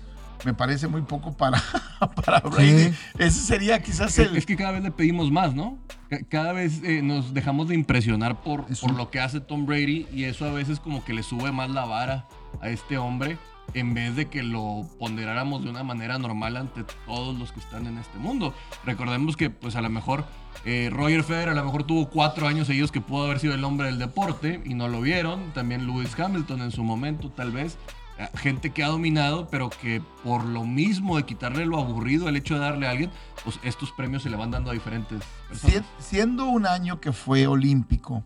me 0.46 0.54
parece 0.54 0.88
muy 0.88 1.02
poco 1.02 1.36
para, 1.36 1.62
para 2.24 2.40
Brady. 2.40 2.90
Sí. 2.92 2.94
Ese 3.18 3.40
sería 3.40 3.82
quizás 3.82 4.18
el... 4.18 4.34
es 4.36 4.46
que 4.46 4.56
cada 4.56 4.72
vez 4.72 4.82
le 4.82 4.90
pedimos 4.92 5.30
más, 5.30 5.54
¿no? 5.54 5.76
Ca- 6.08 6.20
Cada 6.30 6.52
vez 6.52 6.80
eh, 6.82 7.02
nos 7.02 7.34
dejamos 7.34 7.68
de 7.68 7.74
impresionar 7.74 8.40
por, 8.40 8.64
por 8.80 8.94
lo 8.94 9.10
que 9.10 9.20
hace 9.20 9.40
Tom 9.40 9.66
Brady 9.66 10.08
y 10.10 10.24
eso 10.24 10.46
a 10.46 10.52
veces 10.52 10.80
como 10.80 11.04
que 11.04 11.12
le 11.12 11.22
sube 11.22 11.52
más 11.52 11.68
la 11.70 11.84
vara 11.84 12.26
a 12.62 12.70
este 12.70 12.96
hombre 12.96 13.36
en 13.74 13.94
vez 13.94 14.14
de 14.16 14.28
que 14.28 14.42
lo 14.42 14.86
ponderáramos 14.98 15.62
de 15.64 15.70
una 15.70 15.82
manera 15.82 16.18
normal 16.18 16.56
ante 16.56 16.84
todos 17.06 17.38
los 17.38 17.52
que 17.52 17.60
están 17.60 17.86
en 17.86 17.98
este 17.98 18.18
mundo. 18.18 18.52
Recordemos 18.84 19.36
que 19.36 19.48
pues 19.50 19.76
a 19.76 19.80
lo 19.80 19.88
mejor 19.90 20.24
eh, 20.64 20.90
Roger 20.92 21.22
Federer 21.24 21.48
a 21.50 21.54
lo 21.54 21.64
mejor 21.64 21.84
tuvo 21.84 22.08
cuatro 22.10 22.46
años 22.46 22.66
seguidos 22.66 22.92
que 22.92 23.00
pudo 23.00 23.24
haber 23.24 23.38
sido 23.40 23.54
el 23.54 23.64
hombre 23.64 23.86
del 23.86 23.98
deporte 23.98 24.60
y 24.64 24.74
no 24.74 24.88
lo 24.88 25.00
vieron. 25.00 25.52
También 25.52 25.86
Lewis 25.86 26.18
Hamilton 26.18 26.60
en 26.62 26.70
su 26.70 26.84
momento 26.84 27.30
tal 27.30 27.50
vez. 27.52 27.78
Eh, 28.18 28.28
Gente 28.36 28.70
que 28.70 28.84
ha 28.84 28.88
dominado, 28.88 29.48
pero 29.50 29.70
que 29.70 30.02
por 30.22 30.44
lo 30.44 30.64
mismo 30.64 31.16
de 31.16 31.22
quitarle 31.24 31.64
lo 31.64 31.78
aburrido, 31.78 32.28
el 32.28 32.36
hecho 32.36 32.54
de 32.54 32.60
darle 32.60 32.86
a 32.86 32.90
alguien, 32.90 33.10
pues 33.42 33.58
estos 33.62 33.90
premios 33.92 34.22
se 34.22 34.28
le 34.28 34.36
van 34.36 34.50
dando 34.50 34.70
a 34.70 34.74
diferentes 34.74 35.22
personas. 35.48 35.76
Si- 35.98 36.04
siendo 36.16 36.44
un 36.44 36.66
año 36.66 37.00
que 37.00 37.12
fue 37.12 37.46
olímpico, 37.46 38.22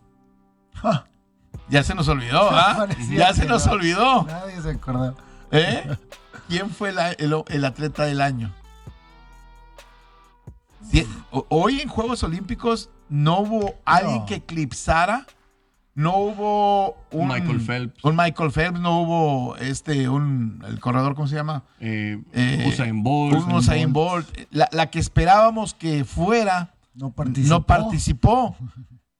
¡ja! 0.73 1.05
ya 1.69 1.83
se 1.83 1.95
nos 1.95 2.07
olvidó, 2.09 2.49
¿ah? 2.51 2.85
Ya 3.11 3.33
se 3.33 3.45
nos 3.45 3.65
no. 3.65 3.71
olvidó. 3.71 4.23
Nadie 4.25 4.61
se 4.61 4.71
acordó. 4.71 5.15
¿Eh? 5.51 5.95
¿Quién 6.47 6.69
fue 6.69 6.91
la- 6.93 7.11
el, 7.11 7.33
el 7.47 7.65
atleta 7.65 8.03
del 8.05 8.21
año? 8.21 8.53
Si- 10.91 11.05
hoy 11.49 11.81
en 11.81 11.89
Juegos 11.89 12.23
Olímpicos 12.23 12.89
no 13.09 13.39
hubo 13.39 13.75
alguien 13.85 14.19
No. 14.19 14.25
que 14.25 14.35
eclipsara, 14.35 15.25
no 15.95 16.15
hubo 16.17 16.97
un 17.11 17.27
Michael 17.27 17.59
Phelps. 17.59 18.03
un 18.03 18.15
Michael 18.15 18.51
Phelps, 18.51 18.79
no 18.79 19.01
hubo 19.01 19.55
este 19.57 20.07
un 20.07 20.63
el 20.67 20.79
corredor 20.79 21.15
cómo 21.15 21.27
se 21.27 21.35
llama, 21.35 21.63
Eh, 21.79 22.21
Eh, 22.33 22.65
Usain 22.67 23.03
Bolt. 23.03 23.35
un 23.35 23.51
Usain 23.53 23.91
Bolt, 23.91 24.27
la, 24.51 24.69
la 24.71 24.89
que 24.91 24.99
esperábamos 24.99 25.73
que 25.73 26.05
fuera 26.05 26.73
No 26.93 27.11
participó. 27.11 27.49
no 27.55 27.63
participó. 27.65 28.55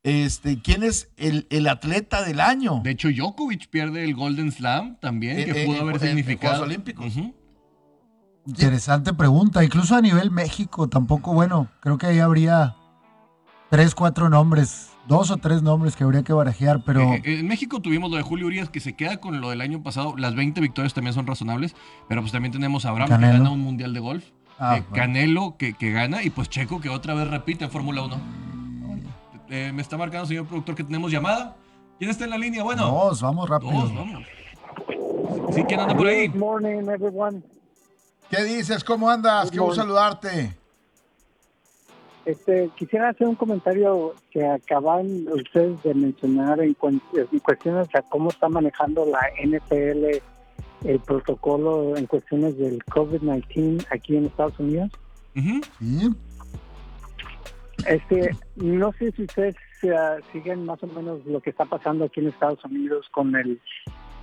Este, 0.07 0.61
¿quién 0.61 0.83
es 0.83 1.09
el, 1.17 1.47
el 1.49 1.67
atleta 1.67 2.23
del 2.23 2.39
año? 2.39 2.79
De 2.81 2.91
hecho, 2.91 3.09
Djokovic 3.09 3.67
pierde 3.69 4.05
el 4.05 4.15
Golden 4.15 4.53
Slam 4.53 4.95
también, 5.01 5.35
que 5.35 5.63
Eh, 5.63 5.65
pudo 5.65 5.75
eh, 5.77 5.81
haber 5.81 5.95
en 5.95 6.01
significado. 6.01 6.53
Juegos 6.53 6.67
Olímpicos. 6.69 7.13
Interesante 8.45 9.13
pregunta. 9.13 9.63
Incluso 9.63 9.95
a 9.95 10.01
nivel 10.01 10.31
México, 10.31 10.87
tampoco, 10.87 11.33
bueno, 11.33 11.67
creo 11.81 11.97
que 11.97 12.05
ahí 12.07 12.19
habría 12.19 12.75
tres, 13.69 13.93
cuatro 13.95 14.29
nombres, 14.29 14.91
dos 15.09 15.29
o 15.31 15.35
tres 15.37 15.61
nombres 15.61 15.97
que 15.97 16.05
habría 16.05 16.23
que 16.23 16.31
barajear, 16.31 16.83
pero 16.85 17.01
Eh, 17.01 17.21
eh, 17.25 17.39
en 17.39 17.47
México 17.47 17.81
tuvimos 17.81 18.09
lo 18.09 18.15
de 18.15 18.23
Julio 18.23 18.47
Urias, 18.47 18.69
que 18.69 18.79
se 18.79 18.93
queda 18.93 19.17
con 19.17 19.41
lo 19.41 19.49
del 19.49 19.59
año 19.59 19.83
pasado. 19.83 20.15
Las 20.15 20.35
20 20.35 20.61
victorias 20.61 20.93
también 20.93 21.13
son 21.13 21.27
razonables, 21.27 21.75
pero 22.07 22.21
pues 22.21 22.31
también 22.31 22.53
tenemos 22.53 22.85
a 22.85 22.89
Abraham, 22.91 23.09
Canelo. 23.09 23.33
que 23.33 23.37
gana 23.39 23.51
un 23.51 23.59
mundial 23.59 23.93
de 23.93 23.99
golf. 23.99 24.23
Ah, 24.57 24.77
eh, 24.77 24.81
bueno. 24.89 24.95
Canelo, 24.95 25.57
que, 25.57 25.73
que 25.73 25.91
gana, 25.91 26.23
y 26.23 26.29
pues 26.29 26.49
Checo, 26.49 26.79
que 26.79 26.87
otra 26.87 27.13
vez 27.13 27.27
repite 27.27 27.65
en 27.65 27.71
Fórmula 27.71 28.03
1. 28.03 28.46
Eh, 29.49 29.71
me 29.73 29.81
está 29.81 29.97
marcando, 29.97 30.25
señor 30.25 30.45
productor, 30.45 30.75
que 30.75 30.83
tenemos 30.83 31.11
llamada. 31.11 31.55
¿Quién 31.97 32.11
está 32.11 32.25
en 32.25 32.31
la 32.31 32.37
línea? 32.37 32.63
Bueno, 32.63 32.85
dos, 32.91 33.21
vamos 33.21 33.49
rápido. 33.49 33.71
dos, 33.71 33.95
vamos. 33.95 34.23
Sí, 35.53 35.63
¿quién 35.63 35.79
anda 35.79 35.95
por 35.95 36.07
ahí? 36.07 36.27
Good 36.27 36.37
morning, 36.37 36.89
everyone. 36.89 37.41
¿Qué 38.29 38.43
dices? 38.43 38.83
¿Cómo 38.83 39.09
andas? 39.09 39.49
Qué 39.49 39.59
gusto 39.59 39.75
saludarte. 39.75 40.55
Este, 42.25 42.69
quisiera 42.75 43.09
hacer 43.09 43.25
un 43.25 43.35
comentario 43.35 44.13
que 44.31 44.45
acaban 44.45 45.27
ustedes 45.31 45.81
de 45.83 45.93
mencionar 45.93 46.59
en, 46.59 46.75
en 47.13 47.39
cuestiones 47.39 47.87
a 47.95 48.01
cómo 48.01 48.29
está 48.29 48.49
manejando 48.49 49.05
la 49.05 49.21
NFL 49.41 50.21
el 50.83 50.99
protocolo 50.99 51.95
en 51.95 52.05
cuestiones 52.05 52.57
del 52.57 52.83
COVID-19 52.85 53.85
aquí 53.91 54.17
en 54.17 54.25
Estados 54.25 54.59
Unidos. 54.59 54.91
Sí, 55.33 55.61
Este, 57.85 58.35
no 58.55 58.91
sé 58.93 59.11
si 59.11 59.23
ustedes 59.23 59.55
eh, 59.83 59.95
siguen 60.31 60.65
más 60.65 60.81
o 60.81 60.87
menos 60.87 61.25
lo 61.25 61.39
que 61.41 61.51
está 61.51 61.65
pasando 61.65 62.05
aquí 62.05 62.19
en 62.19 62.27
Estados 62.27 62.63
Unidos 62.65 63.07
con 63.11 63.35
el 63.35 63.61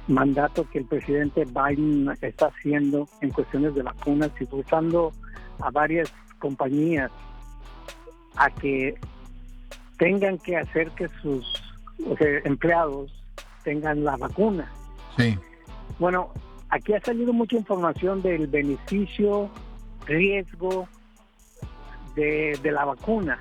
mandato 0.08 0.68
que 0.70 0.80
el 0.80 0.84
presidente 0.86 1.44
Biden 1.44 2.10
está 2.20 2.46
haciendo 2.46 3.08
en 3.20 3.30
cuestiones 3.30 3.74
de 3.74 3.82
vacunas 3.82 4.30
y 4.40 4.48
usando 4.54 5.12
a 5.60 5.70
varias 5.70 6.12
compañías 6.38 7.10
a 8.36 8.50
que 8.50 8.94
tengan 9.96 10.38
que 10.38 10.56
hacer 10.56 10.90
que 10.90 11.08
sus 11.22 11.62
o 12.06 12.16
sea, 12.16 12.38
empleados 12.44 13.12
tengan 13.62 14.04
la 14.04 14.16
vacuna. 14.16 14.70
Sí. 15.16 15.38
Bueno, 15.98 16.30
aquí 16.68 16.92
ha 16.92 17.00
salido 17.00 17.32
mucha 17.32 17.56
información 17.56 18.20
del 18.20 18.48
beneficio, 18.48 19.48
riesgo 20.06 20.88
de, 22.14 22.58
la 22.70 22.84
vacuna. 22.84 23.38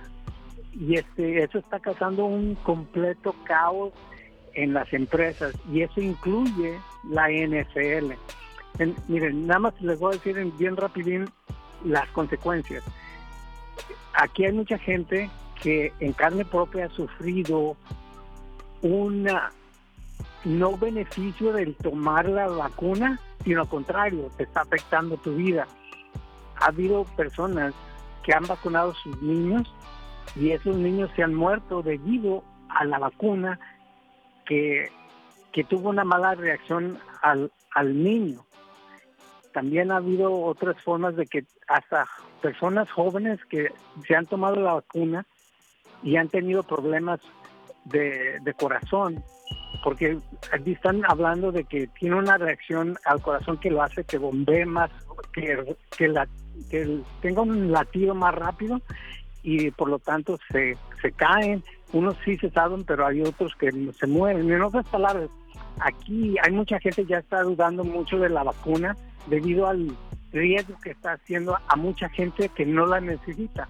Y 0.74 0.96
este, 0.96 1.44
eso 1.44 1.60
está 1.60 1.80
causando 1.80 2.26
un 2.26 2.56
completo 2.56 3.36
caos 3.44 3.94
en 4.54 4.74
las 4.74 4.92
empresas 4.94 5.54
y 5.72 5.82
eso 5.82 6.02
incluye 6.02 6.78
la 7.10 7.30
NFL. 7.30 8.14
En- 8.80 8.96
miren, 9.08 9.46
nada 9.48 9.60
más 9.60 9.82
les 9.82 10.00
voy 10.00 10.14
a 10.14 10.18
decir 10.18 10.38
en- 10.38 10.56
bien 10.58 10.76
rapidín 10.78 11.30
las 11.84 12.08
consecuencias. 12.10 12.84
Aquí 14.16 14.46
hay 14.46 14.54
mucha 14.54 14.78
gente 14.78 15.30
que 15.62 15.92
en 16.00 16.14
carne 16.14 16.46
propia 16.46 16.86
ha 16.86 16.90
sufrido 16.90 17.76
una 18.82 19.52
no 20.46 20.78
beneficio 20.78 21.54
del 21.54 21.76
tomar 21.76 22.28
la 22.28 22.48
vacuna, 22.48 23.20
sino 23.44 23.62
al 23.62 23.70
contrario, 23.70 24.30
te 24.38 24.44
está 24.44 24.62
afectando 24.62 25.18
tu 25.18 25.36
vida. 25.36 25.68
Ha 26.60 26.66
habido 26.66 27.06
personas 27.16 27.74
que 28.24 28.34
han 28.34 28.46
vacunado 28.48 28.92
a 28.92 28.96
sus 28.96 29.22
niños 29.22 29.74
y 30.36 30.52
esos 30.52 30.76
niños 30.76 31.12
se 31.16 31.24
han 31.24 31.34
muerto 31.34 31.82
debido 31.82 32.44
a 32.70 32.86
la 32.86 33.00
vacuna 33.00 33.60
que, 34.46 34.90
que 35.52 35.64
tuvo 35.64 35.90
una 35.90 36.04
mala 36.04 36.36
reacción 36.36 36.98
al, 37.22 37.52
al 37.74 38.04
niño. 38.04 38.46
También 39.54 39.92
ha 39.92 39.98
habido 39.98 40.34
otras 40.34 40.82
formas 40.82 41.16
de 41.16 41.28
que 41.28 41.46
hasta 41.68 42.08
personas 42.42 42.90
jóvenes 42.92 43.40
que 43.46 43.72
se 44.08 44.16
han 44.16 44.26
tomado 44.26 44.56
la 44.56 44.74
vacuna 44.74 45.26
y 46.02 46.16
han 46.18 46.30
tenido 46.30 46.64
problemas 46.64 47.20
de, 47.86 48.40
de 48.42 48.54
corazón 48.54 49.24
porque 49.84 50.18
aquí 50.52 50.72
están 50.72 51.04
hablando 51.06 51.52
de 51.52 51.66
que 51.66 51.88
tiene 51.88 52.16
una 52.16 52.38
reacción 52.38 52.98
al 53.06 53.22
corazón 53.22 53.58
que 53.58 53.70
lo 53.70 53.84
hace 53.84 54.04
que 54.06 54.18
bombee 54.18 54.66
más, 54.66 54.90
que, 55.34 55.76
que, 55.98 56.08
la, 56.08 56.28
que 56.70 57.02
tenga 57.22 57.42
un 57.42 57.72
latido 57.72 58.16
más 58.16 58.34
rápido 58.34 58.82
y 59.44 59.72
por 59.72 59.90
lo 59.90 60.00
tanto 60.00 60.40
se, 60.52 60.78
se 61.02 61.12
caen. 61.12 61.64
Unos 61.92 62.16
sí 62.26 62.38
se 62.38 62.50
salvan, 62.50 62.84
pero 62.84 63.06
hay 63.06 63.22
otros 63.22 63.54
que 63.56 63.72
se 64.00 64.08
mueren. 64.08 64.52
En 64.52 64.62
otras 64.62 64.88
palabras, 64.88 65.30
aquí 65.80 66.36
hay 66.42 66.52
mucha 66.52 66.80
gente 66.80 67.06
ya 67.06 67.20
está 67.20 67.44
dudando 67.44 67.84
mucho 67.84 68.18
de 68.18 68.30
la 68.30 68.44
vacuna 68.44 68.98
debido 69.28 69.68
al 69.68 69.96
riesgo 70.32 70.76
que 70.82 70.92
está 70.92 71.14
haciendo 71.14 71.56
a 71.68 71.76
mucha 71.76 72.10
gente 72.10 72.50
que 72.50 72.66
no 72.66 72.86
la 72.86 73.00
necesita. 73.00 73.68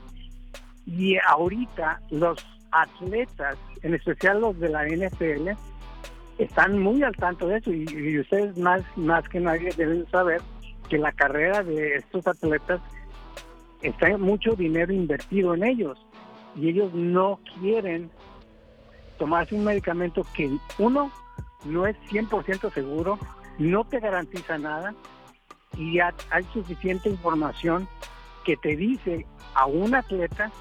Y 0.85 1.17
ahorita 1.27 2.01
los 2.11 2.45
atletas, 2.71 3.57
en 3.81 3.93
especial 3.93 4.41
los 4.41 4.59
de 4.59 4.69
la 4.69 4.85
NFL, 4.87 5.49
están 6.37 6.79
muy 6.79 7.03
al 7.03 7.15
tanto 7.15 7.47
de 7.47 7.57
eso 7.57 7.71
y, 7.71 7.85
y 7.89 8.19
ustedes 8.19 8.57
más, 8.57 8.81
más 8.95 9.27
que 9.29 9.39
nadie 9.39 9.69
deben 9.75 10.09
saber 10.09 10.41
que 10.93 10.99
la 10.99 11.11
carrera 11.11 11.63
de 11.63 11.95
estos 11.95 12.27
atletas 12.27 12.79
está 13.81 14.15
mucho 14.15 14.51
dinero 14.51 14.93
invertido 14.93 15.55
en 15.55 15.63
ellos 15.63 15.97
y 16.55 16.69
ellos 16.69 16.93
no 16.93 17.39
quieren 17.59 18.11
tomarse 19.17 19.55
un 19.55 19.63
medicamento 19.63 20.23
que 20.35 20.55
uno 20.77 21.11
no 21.65 21.87
es 21.87 21.97
100% 22.11 22.71
seguro, 22.71 23.17
no 23.57 23.83
te 23.85 23.99
garantiza 24.01 24.59
nada 24.59 24.93
y 25.75 25.97
hay 25.99 26.43
suficiente 26.53 27.09
información 27.09 27.87
que 28.45 28.55
te 28.55 28.75
dice 28.75 29.25
a 29.55 29.65
un 29.65 29.95
atleta 29.95 30.51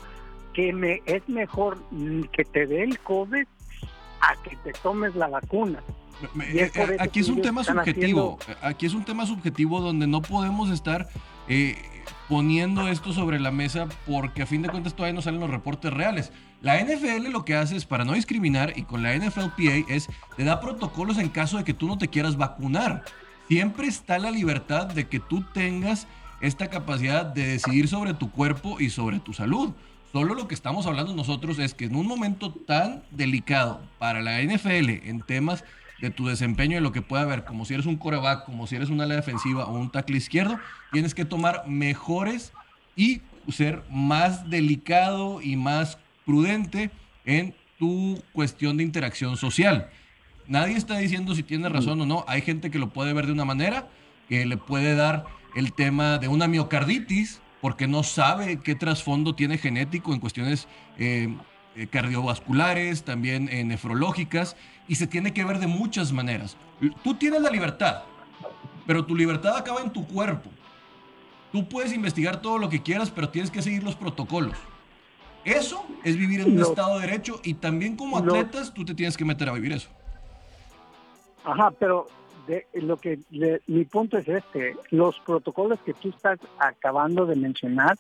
que 0.54 0.72
me, 0.72 1.02
es 1.04 1.28
mejor 1.28 1.76
que 2.32 2.46
te 2.46 2.66
dé 2.66 2.84
el 2.84 2.98
COVID 3.00 3.44
a 4.22 4.42
que 4.44 4.56
te 4.64 4.72
tomes 4.82 5.14
la 5.14 5.28
vacuna. 5.28 5.82
Eh, 6.40 6.70
aquí 6.98 7.20
es 7.20 7.28
un 7.28 7.42
tema 7.42 7.64
subjetivo, 7.64 8.38
aquí 8.60 8.86
es 8.86 8.94
un 8.94 9.04
tema 9.04 9.26
subjetivo 9.26 9.80
donde 9.80 10.06
no 10.06 10.22
podemos 10.22 10.70
estar 10.70 11.08
eh, 11.48 11.76
poniendo 12.28 12.88
esto 12.88 13.12
sobre 13.12 13.40
la 13.40 13.50
mesa 13.50 13.88
porque 14.06 14.42
a 14.42 14.46
fin 14.46 14.62
de 14.62 14.68
cuentas 14.68 14.94
todavía 14.94 15.14
no 15.14 15.22
salen 15.22 15.40
los 15.40 15.50
reportes 15.50 15.92
reales. 15.92 16.32
La 16.60 16.80
NFL 16.82 17.30
lo 17.30 17.44
que 17.44 17.56
hace 17.56 17.76
es 17.76 17.84
para 17.84 18.04
no 18.04 18.12
discriminar 18.12 18.72
y 18.76 18.82
con 18.82 19.02
la 19.02 19.16
NFLPA 19.16 19.84
es 19.88 20.08
te 20.36 20.44
da 20.44 20.60
protocolos 20.60 21.18
en 21.18 21.28
caso 21.28 21.58
de 21.58 21.64
que 21.64 21.74
tú 21.74 21.88
no 21.88 21.98
te 21.98 22.08
quieras 22.08 22.36
vacunar. 22.36 23.04
Siempre 23.48 23.88
está 23.88 24.18
la 24.18 24.30
libertad 24.30 24.86
de 24.86 25.08
que 25.08 25.18
tú 25.20 25.44
tengas 25.52 26.06
esta 26.40 26.68
capacidad 26.68 27.26
de 27.26 27.46
decidir 27.46 27.88
sobre 27.88 28.14
tu 28.14 28.30
cuerpo 28.30 28.80
y 28.80 28.90
sobre 28.90 29.20
tu 29.20 29.32
salud. 29.32 29.72
Solo 30.12 30.34
lo 30.34 30.46
que 30.46 30.54
estamos 30.54 30.86
hablando 30.86 31.14
nosotros 31.14 31.58
es 31.58 31.72
que 31.72 31.86
en 31.86 31.96
un 31.96 32.06
momento 32.06 32.52
tan 32.52 33.02
delicado 33.10 33.80
para 33.98 34.20
la 34.20 34.42
NFL 34.42 35.06
en 35.08 35.22
temas 35.22 35.64
de 36.02 36.10
tu 36.10 36.26
desempeño 36.26 36.76
y 36.76 36.80
lo 36.80 36.90
que 36.90 37.00
pueda 37.00 37.22
haber, 37.22 37.44
como 37.44 37.64
si 37.64 37.74
eres 37.74 37.86
un 37.86 37.96
coreback, 37.96 38.44
como 38.44 38.66
si 38.66 38.74
eres 38.74 38.90
una 38.90 39.04
ala 39.04 39.14
defensiva 39.14 39.66
o 39.66 39.78
un 39.78 39.88
tackle 39.88 40.16
izquierdo, 40.16 40.58
tienes 40.90 41.14
que 41.14 41.24
tomar 41.24 41.68
mejores 41.68 42.52
y 42.96 43.22
ser 43.48 43.84
más 43.88 44.50
delicado 44.50 45.40
y 45.40 45.56
más 45.56 45.98
prudente 46.26 46.90
en 47.24 47.54
tu 47.78 48.20
cuestión 48.32 48.76
de 48.76 48.82
interacción 48.82 49.36
social. 49.36 49.90
Nadie 50.48 50.76
está 50.76 50.98
diciendo 50.98 51.36
si 51.36 51.44
tiene 51.44 51.68
razón 51.68 52.00
o 52.00 52.06
no. 52.06 52.24
Hay 52.26 52.42
gente 52.42 52.72
que 52.72 52.80
lo 52.80 52.88
puede 52.88 53.12
ver 53.12 53.26
de 53.26 53.32
una 53.32 53.44
manera, 53.44 53.88
que 54.28 54.44
le 54.44 54.56
puede 54.56 54.96
dar 54.96 55.26
el 55.54 55.72
tema 55.72 56.18
de 56.18 56.26
una 56.26 56.48
miocarditis, 56.48 57.40
porque 57.60 57.86
no 57.86 58.02
sabe 58.02 58.58
qué 58.58 58.74
trasfondo 58.74 59.36
tiene 59.36 59.56
genético 59.56 60.12
en 60.12 60.18
cuestiones 60.18 60.66
eh, 60.98 61.32
eh, 61.74 61.86
cardiovasculares, 61.86 63.02
también 63.02 63.48
eh, 63.48 63.64
nefrológicas, 63.64 64.56
y 64.88 64.96
se 64.96 65.06
tiene 65.06 65.32
que 65.32 65.44
ver 65.44 65.58
de 65.58 65.66
muchas 65.66 66.12
maneras. 66.12 66.56
Tú 67.02 67.14
tienes 67.14 67.40
la 67.40 67.50
libertad, 67.50 68.02
pero 68.86 69.06
tu 69.06 69.16
libertad 69.16 69.56
acaba 69.56 69.80
en 69.80 69.90
tu 69.90 70.06
cuerpo. 70.06 70.50
Tú 71.52 71.68
puedes 71.68 71.92
investigar 71.92 72.42
todo 72.42 72.58
lo 72.58 72.68
que 72.68 72.82
quieras, 72.82 73.10
pero 73.10 73.28
tienes 73.28 73.50
que 73.50 73.62
seguir 73.62 73.82
los 73.82 73.94
protocolos. 73.94 74.56
Eso 75.44 75.84
es 76.04 76.16
vivir 76.16 76.40
en 76.40 76.52
un 76.52 76.60
Estado 76.60 76.98
de 76.98 77.06
Derecho 77.06 77.40
y 77.42 77.54
también 77.54 77.96
como 77.96 78.16
atletas 78.16 78.72
tú 78.72 78.84
te 78.84 78.94
tienes 78.94 79.16
que 79.16 79.24
meter 79.24 79.48
a 79.48 79.52
vivir 79.52 79.72
eso. 79.72 79.88
Ajá, 81.44 81.72
pero 81.78 82.06
de, 82.46 82.66
lo 82.74 82.96
que 82.96 83.18
mi 83.66 83.84
punto 83.84 84.18
es 84.18 84.28
este, 84.28 84.76
los 84.90 85.18
protocolos 85.20 85.80
que 85.80 85.94
tú 85.94 86.10
estás 86.10 86.38
acabando 86.58 87.26
de 87.26 87.36
mencionar 87.36 87.98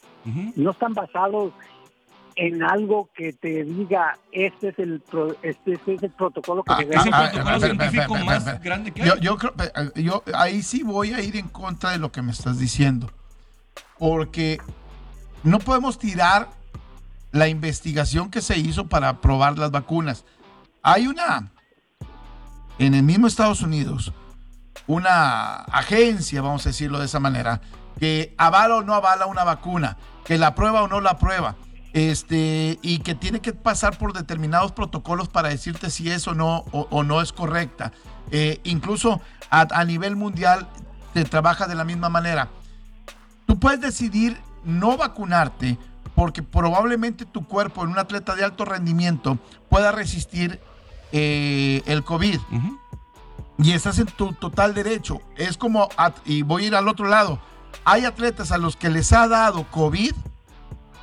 no 0.56 0.70
están 0.70 0.94
basados 0.94 1.52
en 2.36 2.62
algo 2.62 3.08
que 3.14 3.32
te 3.32 3.64
diga 3.64 4.18
este 4.30 4.68
es 4.68 4.78
el 4.78 5.02
este, 5.42 5.72
es 5.74 6.02
el 6.02 6.10
protocolo 6.10 6.62
que 6.62 6.72
ah, 6.72 6.80
es 6.80 7.06
el 7.06 7.12
protocolo 7.12 7.60
científico 7.60 8.16
más 8.16 8.62
grande 8.62 8.92
que 8.92 9.02
hay. 9.02 9.08
Yo, 9.08 9.16
yo 9.16 9.38
creo 9.38 9.52
eh, 9.58 10.02
yo 10.02 10.22
ahí 10.34 10.62
sí 10.62 10.82
voy 10.82 11.12
a 11.12 11.20
ir 11.20 11.36
en 11.36 11.48
contra 11.48 11.90
de 11.90 11.98
lo 11.98 12.12
que 12.12 12.22
me 12.22 12.32
estás 12.32 12.58
diciendo. 12.58 13.10
Porque 13.98 14.58
no 15.42 15.58
podemos 15.58 15.98
tirar 15.98 16.48
la 17.30 17.48
investigación 17.48 18.30
que 18.30 18.42
se 18.42 18.58
hizo 18.58 18.88
para 18.88 19.20
probar 19.20 19.58
las 19.58 19.70
vacunas. 19.70 20.24
Hay 20.82 21.06
una 21.06 21.50
en 22.78 22.94
el 22.94 23.02
mismo 23.02 23.26
Estados 23.26 23.62
Unidos 23.62 24.12
una 24.86 25.62
agencia, 25.64 26.42
vamos 26.42 26.66
a 26.66 26.70
decirlo 26.70 26.98
de 26.98 27.06
esa 27.06 27.20
manera, 27.20 27.60
que 27.98 28.34
avala 28.38 28.76
o 28.76 28.82
no 28.82 28.94
avala 28.94 29.26
una 29.26 29.44
vacuna, 29.44 29.96
que 30.24 30.38
la 30.38 30.54
prueba 30.54 30.82
o 30.82 30.88
no 30.88 31.00
la 31.00 31.18
prueba, 31.18 31.56
este, 31.92 32.78
y 32.82 33.00
que 33.00 33.14
tiene 33.14 33.40
que 33.40 33.52
pasar 33.52 33.98
por 33.98 34.12
determinados 34.12 34.72
protocolos 34.72 35.28
para 35.28 35.50
decirte 35.50 35.90
si 35.90 36.10
es 36.10 36.26
o 36.26 36.34
no, 36.34 36.64
o, 36.72 37.02
no 37.02 37.20
es 37.20 37.32
correcta. 37.32 37.92
Eh, 38.30 38.60
incluso 38.64 39.20
a, 39.50 39.84
nivel 39.84 40.16
mundial 40.16 40.68
te 41.12 41.24
trabaja 41.24 41.66
de 41.66 41.74
la 41.74 41.84
misma 41.84 42.08
manera. 42.08 42.48
Tú 43.46 43.58
puedes 43.58 43.80
decidir 43.80 44.40
no 44.64 44.96
vacunarte 44.96 45.76
porque 46.14 46.42
probablemente 46.42 47.26
tu 47.26 47.46
cuerpo 47.46 47.84
en 47.84 47.90
un 47.90 47.98
atleta 47.98 48.34
de 48.34 48.44
alto 48.44 48.64
rendimiento 48.64 49.38
pueda 49.68 49.92
resistir 49.92 50.60
eh, 51.12 51.82
el 51.86 52.04
COVID. 52.04 52.38
Y 53.58 53.72
estás 53.72 53.98
en 53.98 54.06
tu 54.06 54.32
total 54.32 54.74
derecho. 54.74 55.20
Es 55.36 55.56
como, 55.58 55.88
y 56.24 56.42
voy 56.42 56.64
a 56.64 56.66
ir 56.68 56.74
al 56.74 56.88
otro 56.88 57.06
lado, 57.06 57.38
hay 57.84 58.04
atletas 58.04 58.52
a 58.52 58.58
los 58.58 58.76
que 58.76 58.88
les 58.88 59.12
ha 59.12 59.28
dado 59.28 59.64
COVID, 59.70 60.14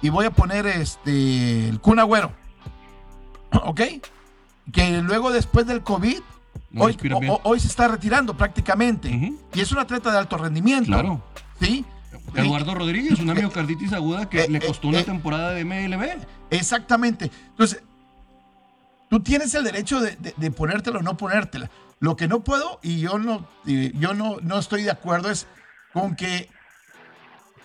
y 0.02 0.10
voy 0.10 0.26
a 0.26 0.32
poner 0.32 0.66
este, 0.68 1.70
el 1.70 1.80
Kun 1.80 2.00
Agüero, 2.00 2.32
¿ok? 3.52 3.82
Que 4.72 5.02
luego 5.02 5.32
después 5.32 5.66
del 5.66 5.84
COVID, 5.84 6.20
hoy, 6.78 7.60
se 7.60 7.68
está 7.68 7.88
retirando 7.88 8.36
prácticamente. 8.36 9.10
Y 9.54 9.60
es 9.60 9.72
un 9.72 9.80
atleta 9.80 10.12
de 10.12 10.18
alto 10.18 10.38
rendimiento. 10.38 10.88
Claro. 10.92 11.24
¿Sí? 11.60 11.86
Eduardo 12.36 12.76
Rodríguez, 12.76 13.20
una 13.20 13.34
miocarditis 13.34 13.94
aguda 13.94 14.30
que 14.30 14.44
eh, 14.44 14.50
le 14.50 14.60
eh, 14.60 14.62
costó 14.66 14.88
una 14.88 15.00
eh, 15.00 15.04
temporada 15.04 15.52
de 15.52 15.66
MLB. 15.66 16.26
Exactamente. 16.52 17.32
Entonces, 17.50 17.82
tú 19.10 19.20
tienes 19.22 19.54
el 19.56 19.64
derecho 19.64 20.00
de, 20.00 20.16
de 20.16 20.52
ponértela 20.52 21.00
o 21.00 21.02
no 21.02 21.18
ponértela. 21.18 21.70
Lo 22.00 22.16
que 22.16 22.28
no 22.28 22.42
puedo 22.44 22.80
y 22.82 23.00
yo 23.00 23.20
no, 23.20 23.46
yo 23.66 24.14
no, 24.14 24.38
no 24.42 24.60
estoy 24.60 24.84
de 24.84 24.92
acuerdo 24.92 25.30
es 25.30 25.48
con 25.92 26.16
que 26.16 26.50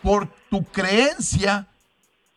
por 0.03 0.29
tu 0.51 0.65
creencia 0.65 1.69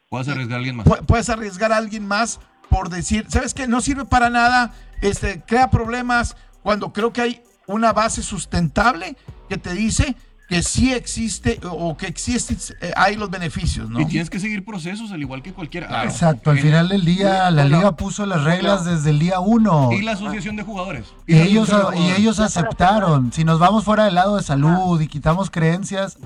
puedes 0.09 0.27
arriesgar 0.27 0.55
a 0.55 0.57
alguien 0.57 0.75
más. 0.75 0.87
Puedes 1.05 1.29
arriesgar 1.29 1.71
a 1.71 1.77
alguien 1.77 2.07
más 2.07 2.39
por 2.69 2.89
decir, 2.89 3.25
¿sabes 3.29 3.53
qué? 3.53 3.67
No 3.67 3.81
sirve 3.81 4.05
para 4.05 4.29
nada, 4.29 4.73
este, 5.01 5.41
crea 5.41 5.69
problemas 5.69 6.35
cuando 6.63 6.91
creo 6.91 7.13
que 7.13 7.21
hay 7.21 7.41
una 7.65 7.93
base 7.93 8.21
sustentable 8.21 9.15
que 9.49 9.57
te 9.57 9.73
dice 9.73 10.15
que 10.49 10.63
sí 10.63 10.93
existe 10.93 11.59
o 11.69 11.97
que 11.97 12.07
existe, 12.07 12.55
eh, 12.79 12.93
hay 12.95 13.17
los 13.17 13.29
beneficios, 13.29 13.89
¿no? 13.89 13.99
Y 13.99 14.05
tienes 14.05 14.29
que 14.29 14.39
seguir 14.39 14.63
procesos 14.63 15.11
al 15.11 15.21
igual 15.21 15.43
que 15.43 15.51
cualquiera. 15.51 16.05
Exacto, 16.05 16.51
al 16.51 16.59
final 16.59 16.87
del 16.87 17.03
día 17.03 17.51
la 17.51 17.65
liga 17.65 17.97
puso 17.97 18.25
las 18.25 18.45
reglas 18.45 18.85
desde 18.85 19.09
el 19.09 19.19
día 19.19 19.41
uno. 19.41 19.89
Y 19.91 20.01
la 20.03 20.13
asociación 20.13 20.55
de 20.55 20.63
jugadores. 20.63 21.13
Y, 21.25 21.35
ellos, 21.37 21.69
y 21.97 22.11
ellos 22.11 22.39
aceptaron. 22.39 23.33
Si 23.33 23.43
nos 23.43 23.59
vamos 23.59 23.83
fuera 23.83 24.05
del 24.05 24.15
lado 24.15 24.37
de 24.37 24.43
salud 24.43 25.01
y 25.01 25.07
quitamos 25.07 25.49
creencias, 25.49 26.17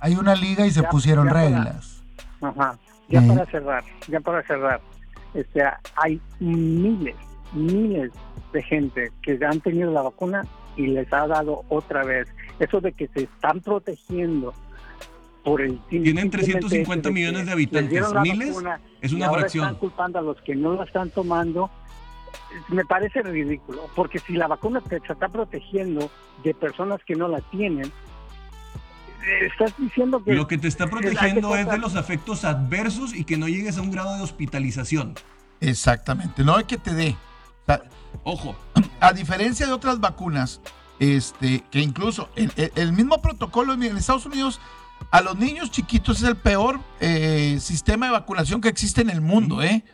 hay, 0.00 0.14
una 0.14 0.34
liga 0.34 0.66
y 0.66 0.70
se 0.70 0.82
pusieron 0.82 1.28
reglas. 1.28 2.00
ajá. 2.40 2.78
Ya 3.08 3.22
para 3.22 3.46
cerrar, 3.46 3.84
ya 4.06 4.20
para 4.20 4.42
cerrar, 4.42 4.80
este, 5.34 5.62
hay 5.96 6.20
miles, 6.40 7.16
miles 7.52 8.12
de 8.52 8.62
gente 8.62 9.12
que 9.22 9.38
han 9.44 9.60
tenido 9.60 9.90
la 9.90 10.02
vacuna 10.02 10.46
y 10.76 10.88
les 10.88 11.10
ha 11.12 11.26
dado 11.26 11.64
otra 11.68 12.04
vez. 12.04 12.28
Eso 12.58 12.80
de 12.80 12.92
que 12.92 13.08
se 13.08 13.24
están 13.24 13.60
protegiendo 13.60 14.52
por 15.44 15.60
el 15.62 15.78
Tienen 15.88 16.30
350 16.30 17.10
millones 17.10 17.46
de 17.46 17.52
habitantes, 17.52 18.04
miles 18.22 18.56
es 19.00 19.12
una 19.12 19.30
fracción. 19.30 19.64
Están 19.64 19.80
culpando 19.80 20.18
a 20.18 20.22
los 20.22 20.40
que 20.42 20.54
no 20.54 20.74
la 20.74 20.84
están 20.84 21.10
tomando. 21.10 21.70
Me 22.68 22.84
parece 22.84 23.22
ridículo, 23.22 23.88
porque 23.94 24.18
si 24.18 24.34
la 24.34 24.46
vacuna 24.46 24.80
te 24.80 24.96
está 24.96 25.28
protegiendo 25.28 26.10
de 26.42 26.54
personas 26.54 27.02
que 27.04 27.14
no 27.14 27.28
la 27.28 27.40
tienen, 27.50 27.90
estás 29.42 29.72
diciendo 29.78 30.22
que... 30.22 30.34
Lo 30.34 30.46
que 30.46 30.58
te 30.58 30.68
está 30.68 30.86
protegiendo 30.86 31.54
es 31.56 31.68
de 31.68 31.78
los 31.78 31.94
efectos 31.96 32.44
adversos 32.44 33.14
y 33.14 33.24
que 33.24 33.36
no 33.36 33.48
llegues 33.48 33.78
a 33.78 33.82
un 33.82 33.90
grado 33.90 34.16
de 34.16 34.22
hospitalización. 34.22 35.14
Exactamente, 35.60 36.44
no 36.44 36.56
hay 36.56 36.64
que 36.64 36.78
te 36.78 36.94
dé. 36.94 37.16
Ojo. 38.24 38.56
A 39.00 39.12
diferencia 39.12 39.66
de 39.66 39.72
otras 39.72 40.00
vacunas, 40.00 40.60
este, 40.98 41.62
que 41.70 41.80
incluso 41.80 42.28
el, 42.34 42.92
mismo 42.92 43.22
protocolo 43.22 43.72
en 43.74 43.96
Estados 43.96 44.26
Unidos, 44.26 44.60
a 45.12 45.20
los 45.20 45.38
niños 45.38 45.70
chiquitos 45.70 46.18
es 46.18 46.28
el 46.28 46.36
peor 46.36 46.80
eh, 47.00 47.58
sistema 47.60 48.06
de 48.06 48.12
vacunación 48.12 48.60
que 48.60 48.68
existe 48.68 49.02
en 49.02 49.10
el 49.10 49.20
mundo, 49.20 49.62
¿eh? 49.62 49.84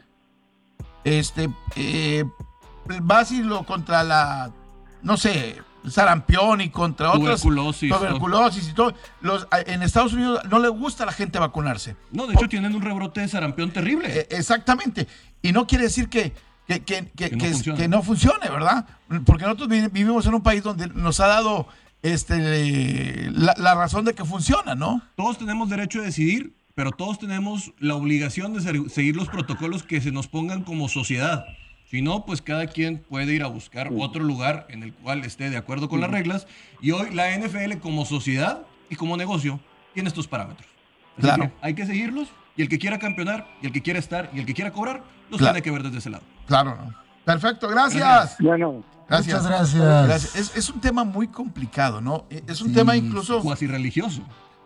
Este, 1.05 1.51
eh, 1.77 2.25
contra 3.67 4.03
la, 4.03 4.51
no 5.03 5.19
sé, 5.19 5.57
sarampión 5.89 6.61
y 6.61 6.71
contra 6.71 7.13
otras 7.13 7.43
tuberculosis 7.43 8.69
y 8.69 8.73
todo. 8.75 8.95
Los, 9.21 9.47
en 9.67 9.83
Estados 9.83 10.13
Unidos 10.13 10.41
no 10.51 10.59
le 10.59 10.69
gusta 10.69 11.05
a 11.05 11.07
la 11.07 11.13
gente 11.13 11.39
vacunarse. 11.39 11.97
No, 12.11 12.27
de 12.27 12.35
hecho 12.35 12.49
tienen 12.49 12.75
un 12.75 12.83
rebrote 12.83 13.21
de 13.21 13.29
sarampión 13.29 13.71
terrible. 13.71 14.09
Eh, 14.09 14.27
exactamente. 14.31 15.07
Y 15.43 15.53
no 15.53 15.67
quiere 15.67 15.85
decir 15.85 16.09
que 16.09 16.33
que, 16.67 16.83
que, 16.83 17.11
que, 17.15 17.89
no 17.89 18.03
funcione, 18.03 18.49
¿verdad? 18.49 18.87
Porque 19.27 19.45
nosotros 19.45 19.69
vivimos 19.69 20.27
en 20.27 20.35
un 20.35 20.43
país 20.43 20.63
donde 20.63 20.89
nos 20.89 21.21
ha 21.21 21.27
dado 21.27 21.69
este, 22.03 23.31
la, 23.31 23.75
razón 23.75 24.05
de 24.05 24.15
que 24.15 24.25
funciona, 24.25 24.75
¿no? 24.75 25.03
Todos 25.17 25.39
tenemos 25.39 25.69
derecho 25.69 26.01
a 26.01 26.05
decidir, 26.05 26.57
pero 26.75 26.91
todos 26.91 27.19
tenemos 27.19 27.73
la 27.79 27.95
obligación 27.95 28.55
de 28.55 28.89
seguir 28.89 29.17
los 29.17 29.29
protocolos 29.29 29.83
que 29.83 30.01
se 30.01 30.11
nos 30.11 30.27
pongan 30.27 30.63
como 30.63 30.89
sociedad. 30.89 31.45
Si 31.95 32.03
no, 32.03 32.25
pues 32.27 32.43
cada 32.43 32.67
quien 32.67 32.99
puede 32.99 33.33
ir 33.35 33.45
a 33.45 33.47
buscar 33.47 33.89
otro 33.97 34.25
lugar 34.25 34.67
en 34.69 34.83
el 34.83 34.93
cual 34.93 35.25
esté 35.25 35.49
de 35.49 35.57
acuerdo 35.57 35.89
con 35.89 36.01
las 36.01 36.11
reglas. 36.11 36.49
Y 36.81 36.91
hoy 36.91 37.15
la 37.15 37.31
NFL 37.39 37.79
como 37.81 38.05
sociedad 38.05 38.63
y 38.91 38.97
como 38.97 39.17
negocio 39.17 39.61
tiene 39.93 40.09
estos 40.09 40.27
parámetros. 40.27 40.67
Así 41.13 41.21
Claro. 41.23 41.45
que 41.45 41.53
hay 41.63 41.75
que 41.75 41.87
seguirlos 41.87 42.27
y 42.57 42.63
el 42.63 42.69
que 42.69 42.81
quiera 42.81 42.99
campeonar 42.99 43.47
y 43.63 43.67
el 43.67 43.73
que 43.73 43.81
quiera 43.81 44.01
estar 44.01 44.29
y 44.35 44.41
el 44.41 44.45
que 44.45 44.55
quiera 44.55 44.73
cobrar, 44.73 45.05
los 45.31 45.39
Claro. 45.39 45.53
tiene 45.55 45.63
que 45.63 45.71
ver 45.71 45.85
desde 45.85 45.99
ese 45.99 46.11
lado. 46.11 46.25
Claro, 46.49 46.75
¿no? 46.75 46.93
Perfecto, 47.25 47.69
gracias. 47.69 48.03
Gracias. 48.03 48.41
Bueno, 48.41 48.85
Gracias. 49.09 49.41
Muchas 49.45 49.49
gracias. 49.49 50.05
Gracias. 50.09 50.35
Es, 50.35 50.57
es 50.57 50.71
un 50.71 50.81
tema 50.81 51.05
muy 51.05 51.29
complicado, 51.29 52.01
¿no? 52.01 52.25
E, 52.29 52.43
Es 52.49 52.61
un 52.61 52.71
Sí. 52.71 52.75
tema 52.75 52.97
incluso. 52.97 53.41
Cuasi 53.41 53.69
religioso. 53.69 54.21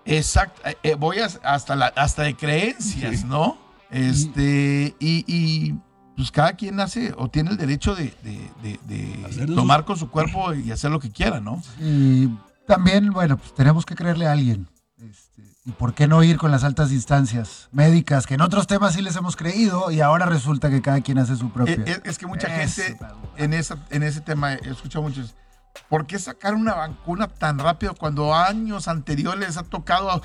Exacto. 0.07 0.63
eh, 0.65 0.77
eh, 0.83 0.95
voy 0.95 1.19
a- 1.19 1.27
hasta, 1.45 1.77
la, 1.77 1.89
hasta 1.89 2.23
de 2.23 2.35
creencias, 2.35 3.21
Sí. 3.21 3.27
¿no? 3.27 3.59
Este. 3.91 4.95
Y, 4.99 5.25
y, 5.27 5.75
pues 6.19 6.33
cada 6.33 6.55
quien 6.55 6.81
hace 6.81 7.15
o 7.17 7.29
tiene 7.29 7.51
el 7.51 7.57
derecho 7.57 7.95
de, 7.95 8.13
de- 8.25 8.81
de- 8.89 9.47
tomar 9.55 9.85
con 9.85 9.97
su 9.97 10.11
cuerpo 10.11 10.53
y 10.53 10.73
hacer 10.73 10.91
lo 10.91 10.99
que 10.99 11.13
quiera, 11.13 11.41
¿no? 11.41 11.63
Y 11.81 12.29
también, 12.67 13.13
bueno, 13.13 13.37
pues 13.39 13.55
tenemos 13.55 13.87
que 13.87 13.95
creerle 13.95 14.27
a 14.27 14.33
alguien. 14.33 14.67
Este, 15.01 15.43
¿Y 15.65 15.71
por 15.71 15.95
qué 15.95 16.09
no 16.09 16.25
ir 16.25 16.37
con 16.37 16.51
las 16.51 16.65
altas 16.65 16.91
instancias 16.91 17.69
médicas 17.71 18.27
que 18.27 18.35
en 18.35 18.41
otros 18.41 18.67
temas 18.67 18.95
sí 18.95 19.01
les 19.03 19.15
hemos 19.15 19.37
creído 19.37 19.93
y 19.93 20.01
ahora 20.01 20.27
resulta 20.27 20.71
que 20.71 20.83
cada 20.83 21.01
quien 21.03 21.19
hace 21.19 21.37
su 21.37 21.51
propia? 21.51 21.75
Eh, 21.75 21.85
Es, 21.87 22.01
es 22.05 22.19
que 22.19 22.27
mucha 22.27 22.49
Eso, 22.63 22.83
gente 22.83 22.99
en, 23.37 23.55
esa, 23.55 23.77
en 23.91 24.03
ese 24.03 24.21
tema, 24.21 24.55
he 24.55 24.71
escuchado 24.71 25.05
muchos, 25.05 25.37
¿por 25.89 26.05
qué 26.07 26.19
sacar 26.19 26.55
una 26.57 26.75
vacuna 26.75 27.29
tan 27.29 27.61
rápido 27.61 27.95
cuando 27.95 28.35
años 28.35 28.89
anteriores 28.89 29.57
ha 29.57 29.63
tocado 29.63 30.21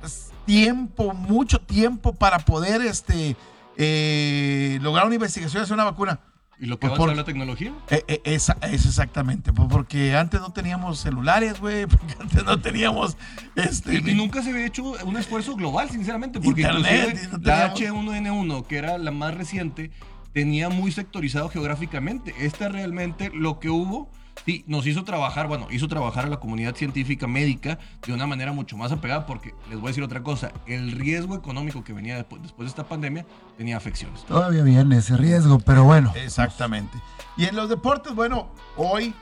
pues, 0.00 0.30
tiempo, 0.44 1.14
mucho 1.14 1.58
tiempo 1.58 2.12
para 2.14 2.38
poder 2.38 2.82
este, 2.82 3.34
eh, 3.78 4.78
lograr 4.82 5.06
una 5.06 5.14
investigación 5.14 5.62
y 5.62 5.64
hacer 5.64 5.74
una 5.74 5.84
vacuna? 5.84 6.20
¿Y 6.60 6.66
lo 6.66 6.76
que 6.80 6.88
Pues 6.88 6.92
va 6.92 6.94
a 6.96 7.06
por- 7.06 7.16
la 7.16 7.24
tecnología? 7.24 7.72
Eh, 7.88 8.02
eh, 8.08 8.20
esa- 8.24 8.58
es 8.62 8.84
exactamente, 8.84 9.52
pues 9.52 9.68
porque 9.70 10.16
antes 10.16 10.40
no 10.40 10.52
teníamos 10.52 10.98
celulares, 10.98 11.60
güey, 11.60 11.86
porque 11.86 12.14
antes 12.20 12.44
no 12.44 12.60
teníamos 12.60 13.16
este, 13.54 13.94
Y, 14.04 14.10
y 14.10 14.14
nunca 14.14 14.42
se 14.42 14.50
había 14.50 14.66
hecho 14.66 14.82
un 15.04 15.16
esfuerzo 15.16 15.54
global, 15.54 15.88
sinceramente, 15.88 16.40
porque 16.40 16.62
Internet, 16.62 17.28
no 17.30 17.38
la 17.38 17.72
teníamos- 17.74 18.10
H1N1, 18.10 18.66
que 18.66 18.76
era 18.76 18.98
la 18.98 19.12
más 19.12 19.34
reciente, 19.34 19.92
tenía 20.32 20.68
muy 20.68 20.90
sectorizado 20.90 21.48
geográficamente. 21.48 22.34
Esta 22.40 22.68
realmente 22.68 23.30
lo 23.32 23.60
que 23.60 23.70
hubo, 23.70 24.10
sí, 24.44 24.64
nos 24.66 24.86
hizo 24.86 25.04
trabajar, 25.04 25.46
bueno, 25.48 25.66
hizo 25.70 25.88
trabajar 25.88 26.26
a 26.26 26.28
la 26.28 26.38
comunidad 26.40 26.74
científica 26.74 27.26
médica 27.26 27.78
de 28.06 28.12
una 28.12 28.26
manera 28.26 28.52
mucho 28.52 28.76
más 28.76 28.92
apegada, 28.92 29.26
porque 29.26 29.54
les 29.68 29.78
voy 29.78 29.88
a 29.88 29.90
decir 29.90 30.02
otra 30.04 30.22
cosa, 30.22 30.52
el 30.66 30.92
riesgo 30.92 31.34
económico 31.34 31.84
que 31.84 31.92
venía 31.92 32.16
después, 32.16 32.42
después 32.42 32.66
de 32.66 32.70
esta 32.70 32.84
pandemia 32.84 33.24
tenía 33.56 33.76
afecciones. 33.76 34.24
Todavía 34.24 34.62
viene 34.62 34.98
ese 34.98 35.16
riesgo, 35.16 35.58
pero 35.60 35.84
bueno. 35.84 36.12
Exactamente. 36.16 36.98
Y 37.36 37.44
en 37.46 37.56
los 37.56 37.68
deportes, 37.68 38.14
bueno, 38.14 38.48
hoy 38.76 39.14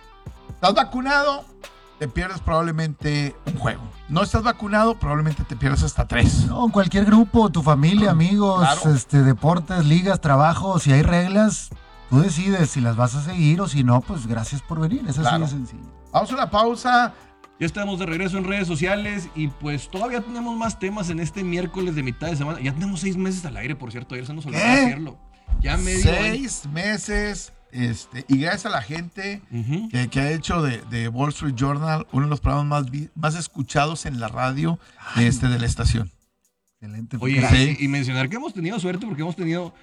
estás 0.50 0.74
vacunado, 0.74 1.44
te 1.98 2.08
pierdes 2.08 2.40
probablemente 2.40 3.34
un 3.46 3.54
juego. 3.58 3.82
No 4.08 4.22
estás 4.22 4.42
vacunado, 4.42 4.98
probablemente 4.98 5.44
te 5.44 5.56
pierdes 5.56 5.82
hasta 5.82 6.06
tres. 6.06 6.46
No, 6.46 6.64
en 6.66 6.70
cualquier 6.70 7.04
grupo, 7.06 7.50
tu 7.50 7.62
familia, 7.62 8.10
amigos, 8.10 8.60
Claro. 8.60 8.94
este, 8.94 9.22
deportes, 9.22 9.84
ligas, 9.84 10.20
trabajo, 10.20 10.78
si 10.78 10.92
hay 10.92 11.02
reglas, 11.02 11.70
tú 12.10 12.20
decides 12.20 12.70
si 12.70 12.80
las 12.80 12.96
vas 12.96 13.14
a 13.14 13.22
seguir 13.22 13.60
o 13.60 13.68
si 13.68 13.84
no, 13.84 14.00
pues 14.00 14.26
gracias 14.26 14.62
por 14.62 14.80
venir. 14.80 15.00
Es 15.04 15.18
así 15.18 15.20
Claro. 15.20 15.44
de 15.44 15.50
sencillo. 15.50 15.82
Vamos 16.12 16.30
a 16.30 16.34
una 16.34 16.50
pausa. 16.50 17.14
Ya 17.58 17.64
estamos 17.66 17.98
de 17.98 18.04
regreso 18.06 18.36
en 18.36 18.44
redes 18.44 18.66
sociales 18.66 19.28
y 19.34 19.48
pues 19.48 19.88
todavía 19.90 20.20
tenemos 20.20 20.54
más 20.58 20.78
temas 20.78 21.08
en 21.08 21.20
este 21.20 21.42
miércoles 21.42 21.94
de 21.94 22.02
mitad 22.02 22.26
de 22.28 22.36
semana. 22.36 22.60
Ya 22.60 22.72
tenemos 22.74 23.00
seis 23.00 23.16
meses 23.16 23.44
al 23.46 23.56
aire, 23.56 23.74
por 23.74 23.90
cierto, 23.92 24.14
ayer 24.14 24.26
se 24.26 24.34
nos 24.34 24.44
olvidó 24.44 24.62
¿Qué? 24.62 24.68
decirlo. 24.80 25.18
Ya 25.60 25.76
medio 25.78 26.10
año. 26.10 26.18
Seis 26.20 26.66
meses. 26.70 27.52
Este, 27.72 28.24
y 28.28 28.38
gracias 28.38 28.66
a 28.66 28.70
la 28.70 28.80
gente 28.82 29.42
Ujú. 29.50 29.88
que, 29.88 30.08
que 30.08 30.20
ha 30.20 30.30
hecho 30.32 30.62
de, 30.62 30.82
de 30.90 31.08
Wall 31.08 31.30
Street 31.30 31.54
Journal 31.54 32.06
uno 32.12 32.24
de 32.26 32.30
los 32.30 32.40
programas 32.40 32.84
más, 32.84 32.92
más 33.14 33.34
escuchados 33.34 34.06
en 34.06 34.20
la 34.20 34.28
radio 34.28 34.78
este, 35.16 35.48
de 35.48 35.58
la 35.58 35.66
estación. 35.66 36.10
Excelente. 36.80 37.16
Oye, 37.20 37.36
gracias. 37.40 37.80
y, 37.80 37.84
y 37.84 37.88
mencionar 37.88 38.28
que 38.28 38.36
hemos 38.36 38.52
tenido 38.54 38.78
suerte 38.78 39.06
porque 39.06 39.22
hemos 39.22 39.34
tenido, 39.36 39.74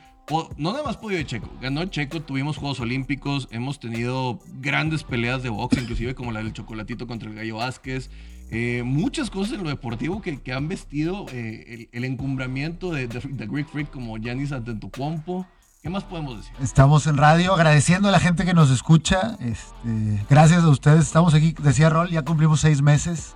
no 0.58 0.72
nada 0.72 0.84
más 0.84 0.98
podio 0.98 1.18
de 1.18 1.26
Checo, 1.26 1.50
ganó 1.62 1.86
Checo, 1.86 2.22
tuvimos 2.22 2.58
Juegos 2.58 2.80
Olímpicos, 2.80 3.48
hemos 3.52 3.80
tenido 3.80 4.40
grandes 4.60 5.04
peleas 5.04 5.44
de 5.44 5.50
box, 5.50 5.78
inclusive 5.78 6.16
como 6.16 6.32
la 6.32 6.42
del 6.42 6.54
chocolatito 6.54 7.08
contra 7.08 7.30
el 7.30 7.36
Gallo 7.36 7.58
Vázquez, 7.58 8.10
eh, 8.52 8.84
muchas 8.86 9.30
cosas 9.30 9.56
en 9.56 9.64
lo 9.64 9.70
deportivo 9.70 10.22
que, 10.22 10.42
que 10.42 10.54
han 10.54 10.68
vestido 10.68 11.26
eh, 11.32 11.66
el, 11.68 11.90
el 11.92 12.04
encumbramiento 12.06 12.92
de, 12.92 13.08
de, 13.08 13.20
de 13.20 13.48
Greek 13.48 13.68
Freak 13.68 13.90
como 13.90 14.18
Giannis 14.18 14.52
Antetokounmpo. 14.52 15.46
¿Qué 15.82 15.90
más 15.90 16.06
podemos 16.06 16.38
decir? 16.38 16.54
Estamos 16.62 17.08
en 17.08 17.18
radio 17.18 17.54
agradeciendo 17.54 18.08
a 18.08 18.12
la 18.12 18.22
gente 18.22 18.46
que 18.46 18.54
nos 18.54 18.70
escucha. 18.70 19.38
Este, 19.42 20.26
gracias 20.30 20.64
a 20.64 20.70
ustedes. 20.70 21.02
Estamos 21.02 21.34
aquí, 21.34 21.54
decía 21.62 21.90
Rol, 21.90 22.10
ya 22.10 22.22
cumplimos 22.22 22.62
seis 22.62 22.82
meses 22.82 23.36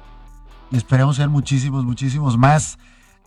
y 0.71 0.77
esperemos 0.77 1.17
sean 1.17 1.29
muchísimos, 1.29 1.83
muchísimos 1.83 2.37
más. 2.37 2.77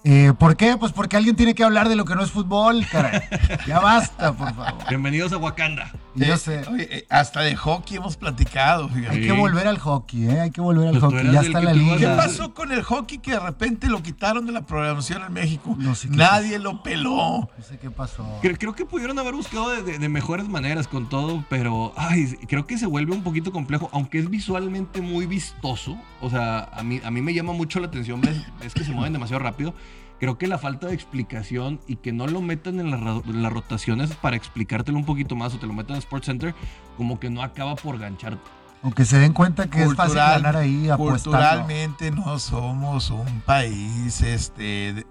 Eh, 0.03 0.33
¿Por 0.39 0.57
qué? 0.57 0.79
Pues 0.79 0.93
porque 0.93 1.19
alguien 1.19 1.37
tiene 1.37 1.55
que 1.55 1.63
hablar 1.63 1.91
de 1.91 1.95
lo 1.95 2.07
que 2.07 2.15
no 2.15 2.23
es 2.23 2.31
fútbol, 2.31 2.87
caray. 2.91 3.21
Ya 3.67 3.81
basta, 3.81 4.33
por 4.33 4.55
favor. 4.55 4.73
Bienvenidos 4.89 5.31
a 5.33 5.37
Wakanda. 5.37 5.93
Y 6.17 6.25
yo 6.25 6.35
Eh, 6.35 6.39
sé, 6.39 6.63
oye, 6.73 6.89
eh, 6.91 7.07
hasta 7.11 7.43
de 7.43 7.55
hockey 7.55 7.99
hemos 7.99 8.17
platicado. 8.17 8.89
fíjate. 8.89 9.15
hay 9.17 9.21
Sí. 9.23 9.27
que 9.29 9.33
volver 9.33 9.69
al 9.69 9.77
hockey, 9.79 10.25
¿eh? 10.31 10.41
Hay 10.41 10.51
que 10.53 10.63
volver 10.63 10.87
al 10.89 10.93
Pues 10.99 11.05
hockey. 11.05 11.31
Ya 11.31 11.41
está 11.43 11.61
la 11.61 11.73
¿Qué 11.73 11.79
liga. 11.79 12.15
a- 12.15 12.17
pasó 12.17 12.55
con 12.55 12.73
el 12.73 12.83
hockey 12.83 13.19
que 13.19 13.33
de 13.33 13.41
repente 13.41 13.89
lo 13.89 14.03
quitaron 14.03 14.47
de 14.47 14.53
la 14.53 14.63
programación 14.63 15.23
en 15.23 15.35
México? 15.35 15.77
No 15.79 15.95
sé 15.95 16.09
qué 16.09 16.17
Nadie 16.17 16.59
lo 16.59 16.83
peló. 16.83 17.51
No 17.57 17.65
sé 17.65 17.79
qué 17.79 17.91
pasó. 17.91 18.27
Creo, 18.41 18.57
creo 18.57 18.75
que 18.75 18.87
pudieron 18.87 19.19
haber 19.19 19.35
buscado 19.35 19.69
de, 19.69 19.83
de- 19.83 19.99
de 19.99 20.09
mejores 20.09 20.49
maneras 20.49 20.89
con 20.89 21.11
todo, 21.11 21.45
pero 21.51 21.93
ay, 21.99 22.39
creo 22.49 22.67
que 22.67 22.79
se 22.79 22.87
vuelve 22.87 23.13
un 23.13 23.23
poquito 23.23 23.53
complejo, 23.53 23.91
aunque 23.93 24.19
es 24.19 24.31
visualmente 24.31 25.03
muy 25.03 25.27
vistoso. 25.27 25.99
O 26.23 26.31
sea, 26.31 26.71
a 26.73 26.83
mí, 26.83 27.03
a 27.05 27.11
mí 27.11 27.21
me 27.21 27.35
llama 27.35 27.53
mucho 27.53 27.81
la 27.81 27.89
atención, 27.89 28.23
ves 28.23 28.73
que 28.75 28.83
se 28.83 28.93
mueven 28.93 29.13
demasiado 29.13 29.43
rápido. 29.43 29.75
Creo 30.21 30.37
que 30.39 30.47
la 30.47 30.59
falta 30.59 30.87
de 30.89 30.95
explicación 30.95 31.81
y 31.89 31.97
que 31.97 32.13
no 32.13 32.27
lo 32.27 32.41
metan 32.43 32.79
en, 32.79 32.91
la 32.91 32.99
ra- 32.99 33.23
en 33.25 33.43
las 33.43 33.53
rotaciones 33.53 34.13
para 34.15 34.37
explicártelo 34.37 34.97
un 34.99 35.05
poquito 35.07 35.35
más 35.35 35.55
o 35.55 35.59
te 35.59 35.67
lo 35.67 35.73
metan 35.73 35.97
en 35.97 36.01
Sports 36.01 36.27
Center, 36.27 36.55
como 36.97 37.19
que 37.19 37.31
no 37.31 37.43
acaba 37.43 37.75
por 37.75 37.99
gancharte. 37.99 38.39
Aunque 38.83 39.05
se 39.05 39.19
den 39.19 39.33
cuenta 39.35 39.69
que 39.69 39.83
es 39.83 39.95
fácil 39.95 40.17
ganar 40.17 40.57
ahí 40.57 40.89
apostando. 40.89 41.39
Culturalmente 41.39 42.11
no 42.11 42.39
somos 42.39 43.11
un 43.11 43.41
país, 43.43 44.21
este, 44.23 45.07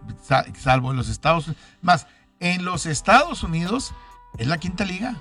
salvo 0.57 0.91
en 0.91 0.97
los 0.97 1.09
Estados 1.09 1.47
Unidos. 1.47 1.63
Más, 1.81 2.07
en 2.39 2.63
los 2.65 2.85
Estados 2.85 3.43
Unidos 3.43 3.93
es 4.37 4.47
la 4.47 4.57
quinta 4.57 4.85
liga. 4.85 5.15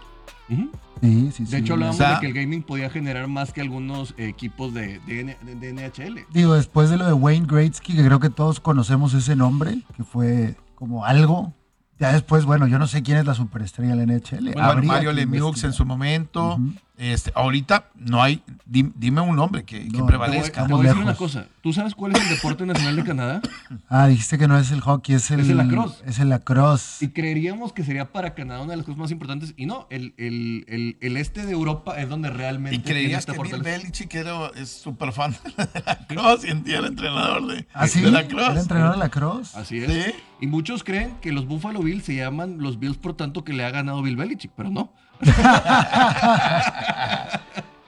Ujú. 0.50 0.70
Sí, 1.00 1.30
sí, 1.32 1.46
sí. 1.46 1.52
De 1.52 1.58
hecho, 1.58 1.74
hablábamos 1.74 1.96
O 2.00 2.04
sea- 2.04 2.14
de 2.14 2.20
que 2.20 2.26
el 2.26 2.32
gaming 2.34 2.62
podía 2.62 2.90
generar 2.90 3.28
más 3.28 3.52
que 3.52 3.60
algunos 3.60 4.14
equipos 4.16 4.72
de, 4.74 5.00
de 5.06 5.72
NHL. 5.72 6.24
Digo, 6.32 6.54
después 6.54 6.90
de 6.90 6.96
lo 6.96 7.06
de 7.06 7.12
Wayne 7.12 7.46
Gretzky, 7.46 7.94
que 7.96 8.04
creo 8.04 8.20
que 8.20 8.30
todos 8.30 8.60
conocemos 8.60 9.14
ese 9.14 9.36
nombre, 9.36 9.82
que 9.96 10.04
fue 10.04 10.56
como 10.74 11.04
algo. 11.04 11.52
Ya 12.00 12.12
después, 12.12 12.44
bueno, 12.44 12.68
yo 12.68 12.78
no 12.78 12.86
sé 12.86 13.02
quién 13.02 13.18
es 13.18 13.26
la 13.26 13.34
superestrella 13.34 13.96
de 13.96 14.06
la 14.06 14.12
NHL. 14.12 14.52
Bueno, 14.52 14.82
Mario 14.84 15.12
Lemieux 15.12 15.64
en 15.64 15.72
su 15.72 15.84
momento. 15.84 16.58
Este, 16.98 17.32
ahorita 17.34 17.90
no 17.94 18.22
hay, 18.22 18.42
dim- 18.66 18.92
dime 18.96 19.20
un 19.20 19.36
nombre 19.36 19.62
que, 19.64 19.78
que 19.78 19.84
No, 19.86 19.90
Te 19.92 19.98
voy, 20.00 20.08
prevalezca. 20.08 20.66
te 20.66 20.72
voy 20.72 20.84
a 20.86 20.88
decir 20.90 21.02
una 21.04 21.14
cosa. 21.14 21.46
¿Tú 21.62 21.72
sabes 21.72 21.94
cuál 21.94 22.12
es 22.16 22.22
el 22.22 22.28
deporte 22.28 22.66
nacional 22.66 22.96
de 22.96 23.04
Canadá? 23.04 23.40
Ah, 23.90 24.06
dijiste 24.06 24.36
que 24.38 24.48
no 24.48 24.58
es 24.58 24.70
el 24.70 24.80
hockey, 24.80 25.14
es 25.14 25.30
el, 25.30 25.40
Es 25.40 25.48
el 25.48 25.56
lacrosse. 25.56 26.02
Es 26.06 26.18
el 26.18 26.28
lacrosse. 26.28 27.04
Y 27.04 27.08
creeríamos 27.08 27.72
que 27.72 27.84
sería 27.84 28.12
para 28.12 28.34
Canadá 28.34 28.60
una 28.60 28.72
de 28.72 28.76
las 28.78 28.84
cosas 28.86 28.98
más 28.98 29.10
importantes. 29.10 29.54
Y 29.56 29.66
no, 29.66 29.86
el, 29.90 30.14
el- 30.18 30.64
el- 30.68 30.96
el 31.00 31.16
este 31.16 31.46
de 31.46 31.52
Europa 31.52 31.98
es 32.00 32.08
donde 32.08 32.28
realmente 32.30 32.76
Y 33.02 33.12
esta 33.12 33.32
que 33.34 33.42
Bill. 33.42 33.62
Belichick 33.62 34.14
era, 34.14 34.50
es 34.56 34.68
súper 34.70 35.12
fan 35.12 35.32
de 35.56 35.82
la 35.86 36.06
cross 36.06 36.44
y 36.44 36.70
era 36.70 36.80
el 36.80 36.86
entrenador 36.86 37.46
de, 37.46 37.66
¿Ah, 37.72 37.86
sí? 37.88 38.00
de 38.00 38.10
la 38.10 38.20
¿Era 38.20 38.28
cross. 38.28 38.58
entrenador 38.58 38.92
de 38.94 38.98
lacrosse? 38.98 39.56
Así 39.56 39.78
es. 39.78 39.92
Sí. 39.92 40.12
Y 40.40 40.46
muchos 40.46 40.84
creen 40.84 41.14
que 41.20 41.32
los 41.32 41.46
Buffalo 41.46 41.80
Bills 41.80 42.04
se 42.04 42.14
llaman 42.14 42.58
los 42.58 42.78
Bills 42.78 42.96
por 42.98 43.14
tanto 43.14 43.44
que 43.44 43.52
le 43.52 43.64
ha 43.64 43.70
ganado 43.70 44.02
Bill 44.02 44.16
Belichick, 44.16 44.52
pero 44.56 44.70
no. 44.70 44.92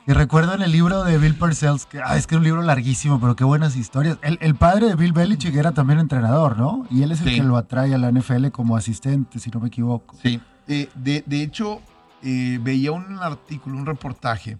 Y 0.06 0.12
recuerdo 0.12 0.54
en 0.54 0.62
el 0.62 0.72
libro 0.72 1.04
de 1.04 1.18
Bill 1.18 1.34
Parcells, 1.36 1.86
que 1.86 2.00
ah, 2.04 2.16
es 2.16 2.26
que 2.26 2.34
es 2.34 2.38
un 2.38 2.44
libro 2.44 2.62
larguísimo, 2.62 3.20
pero 3.20 3.36
qué 3.36 3.44
buenas 3.44 3.76
historias. 3.76 4.18
El, 4.22 4.38
el 4.40 4.54
padre 4.56 4.86
de 4.88 4.94
Bill 4.96 5.12
Belichick 5.12 5.54
era 5.54 5.72
también 5.72 6.00
entrenador, 6.00 6.58
¿no? 6.58 6.86
Y 6.90 7.02
él 7.02 7.12
es 7.12 7.20
el 7.20 7.28
Sí. 7.28 7.36
que 7.36 7.42
lo 7.44 7.56
atrae 7.56 7.94
a 7.94 7.98
la 7.98 8.10
NFL 8.10 8.48
como 8.50 8.76
asistente, 8.76 9.38
si 9.38 9.50
no 9.50 9.60
me 9.60 9.68
equivoco. 9.68 10.16
Sí. 10.22 10.40
Eh, 10.66 10.88
de, 10.94 11.22
de 11.26 11.42
hecho, 11.42 11.80
eh, 12.22 12.58
veía 12.60 12.90
un 12.92 13.18
artículo, 13.20 13.76
un 13.76 13.86
reportaje, 13.86 14.58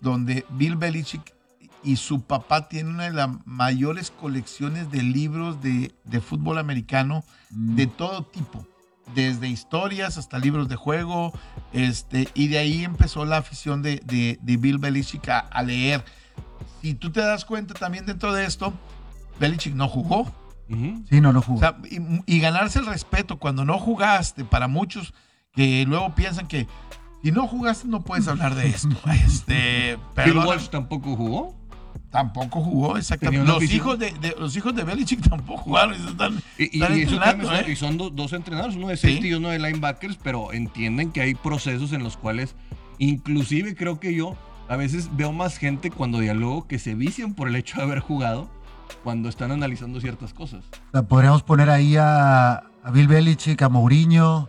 donde 0.00 0.44
Bill 0.50 0.76
Belichick 0.76 1.32
y 1.84 1.96
su 1.96 2.20
papá 2.22 2.68
tienen 2.68 2.94
una 2.94 3.04
de 3.04 3.12
las 3.12 3.28
mayores 3.46 4.10
colecciones 4.10 4.90
de 4.90 5.02
libros 5.02 5.62
de, 5.62 5.92
de 6.04 6.20
fútbol 6.20 6.58
americano 6.58 7.24
Mm. 7.54 7.76
de 7.76 7.86
todo 7.86 8.22
tipo, 8.24 8.66
desde 9.14 9.48
historias 9.48 10.18
hasta 10.18 10.38
libros 10.38 10.68
de 10.68 10.76
juego, 10.76 11.32
este, 11.72 12.28
y 12.34 12.48
de 12.48 12.58
ahí 12.58 12.84
empezó 12.84 13.24
la 13.24 13.38
afición 13.38 13.82
de, 13.82 14.00
de- 14.04 14.38
de 14.42 14.56
Bill 14.56 14.78
Belichick 14.78 15.28
a, 15.28 15.38
a 15.40 15.62
leer. 15.62 16.04
Si 16.80 16.94
tú 16.94 17.10
te 17.12 17.20
das 17.20 17.44
cuenta 17.44 17.74
también 17.74 18.06
dentro 18.06 18.32
de 18.32 18.44
esto, 18.44 18.72
Belichick 19.40 19.74
no 19.74 19.88
jugó. 19.88 20.30
Sí, 21.08 21.20
no 21.20 21.32
lo 21.32 21.42
jugó. 21.42 21.58
O 21.58 21.60
sea, 21.60 21.76
y, 21.90 21.98
y 22.36 22.40
ganarse 22.40 22.78
el 22.78 22.86
respeto 22.86 23.38
cuando 23.38 23.64
no 23.64 23.78
jugaste, 23.78 24.44
para 24.44 24.68
muchos 24.68 25.12
que 25.54 25.84
luego 25.86 26.14
piensan 26.14 26.46
que 26.48 26.66
Si 27.22 27.30
no 27.30 27.46
jugaste, 27.46 27.86
no 27.88 28.00
puedes 28.02 28.26
hablar 28.26 28.54
de 28.54 28.68
esto. 28.68 28.88
Este, 29.26 29.98
Bill 30.24 30.38
Walsh 30.48 30.68
tampoco 30.70 31.14
jugó. 31.14 31.54
Tampoco 32.12 32.60
jugó, 32.60 32.96
exactamente. 32.96 33.44
Los 33.50 33.64
hijos 33.64 33.98
de, 33.98 34.12
de- 34.12 34.36
los 34.38 34.54
hijos 34.56 34.74
de 34.76 34.84
Belichick 34.84 35.20
tampoco 35.28 35.62
jugaron. 35.62 35.94
Están, 35.94 36.40
Y, 36.58 36.78
y- 36.78 37.02
están 37.02 37.42
son, 37.42 37.54
¿eh? 37.56 37.64
y 37.68 37.74
son 37.74 37.98
do- 37.98 38.10
dos 38.10 38.32
entrenadores, 38.34 38.76
uno 38.76 38.88
de 38.88 38.96
Sí. 38.96 39.08
safety 39.08 39.28
y 39.30 39.34
uno 39.34 39.48
de 39.48 39.58
linebackers, 39.58 40.16
pero 40.22 40.52
entienden 40.52 41.10
que 41.10 41.22
hay 41.22 41.34
procesos 41.34 41.92
en 41.92 42.04
los 42.04 42.16
cuales, 42.16 42.54
inclusive 42.98 43.74
creo 43.74 43.98
que 43.98 44.14
yo 44.14 44.36
a 44.68 44.76
veces 44.76 45.08
veo 45.16 45.32
más 45.32 45.56
gente 45.58 45.90
cuando 45.90 46.20
dialogo 46.20 46.68
que 46.68 46.78
se 46.78 46.94
vician 46.94 47.34
por 47.34 47.48
el 47.48 47.56
hecho 47.56 47.78
de 47.78 47.82
haber 47.82 47.98
jugado 48.00 48.48
cuando 49.02 49.28
están 49.28 49.50
analizando 49.50 50.00
ciertas 50.00 50.32
cosas. 50.34 50.64
O 50.88 50.90
sea, 50.92 51.02
podríamos 51.02 51.42
poner 51.42 51.70
ahí 51.70 51.96
a, 51.96 52.52
a 52.84 52.90
Bill 52.92 53.08
Belichick, 53.08 53.60
a 53.62 53.68
Mourinho, 53.68 54.48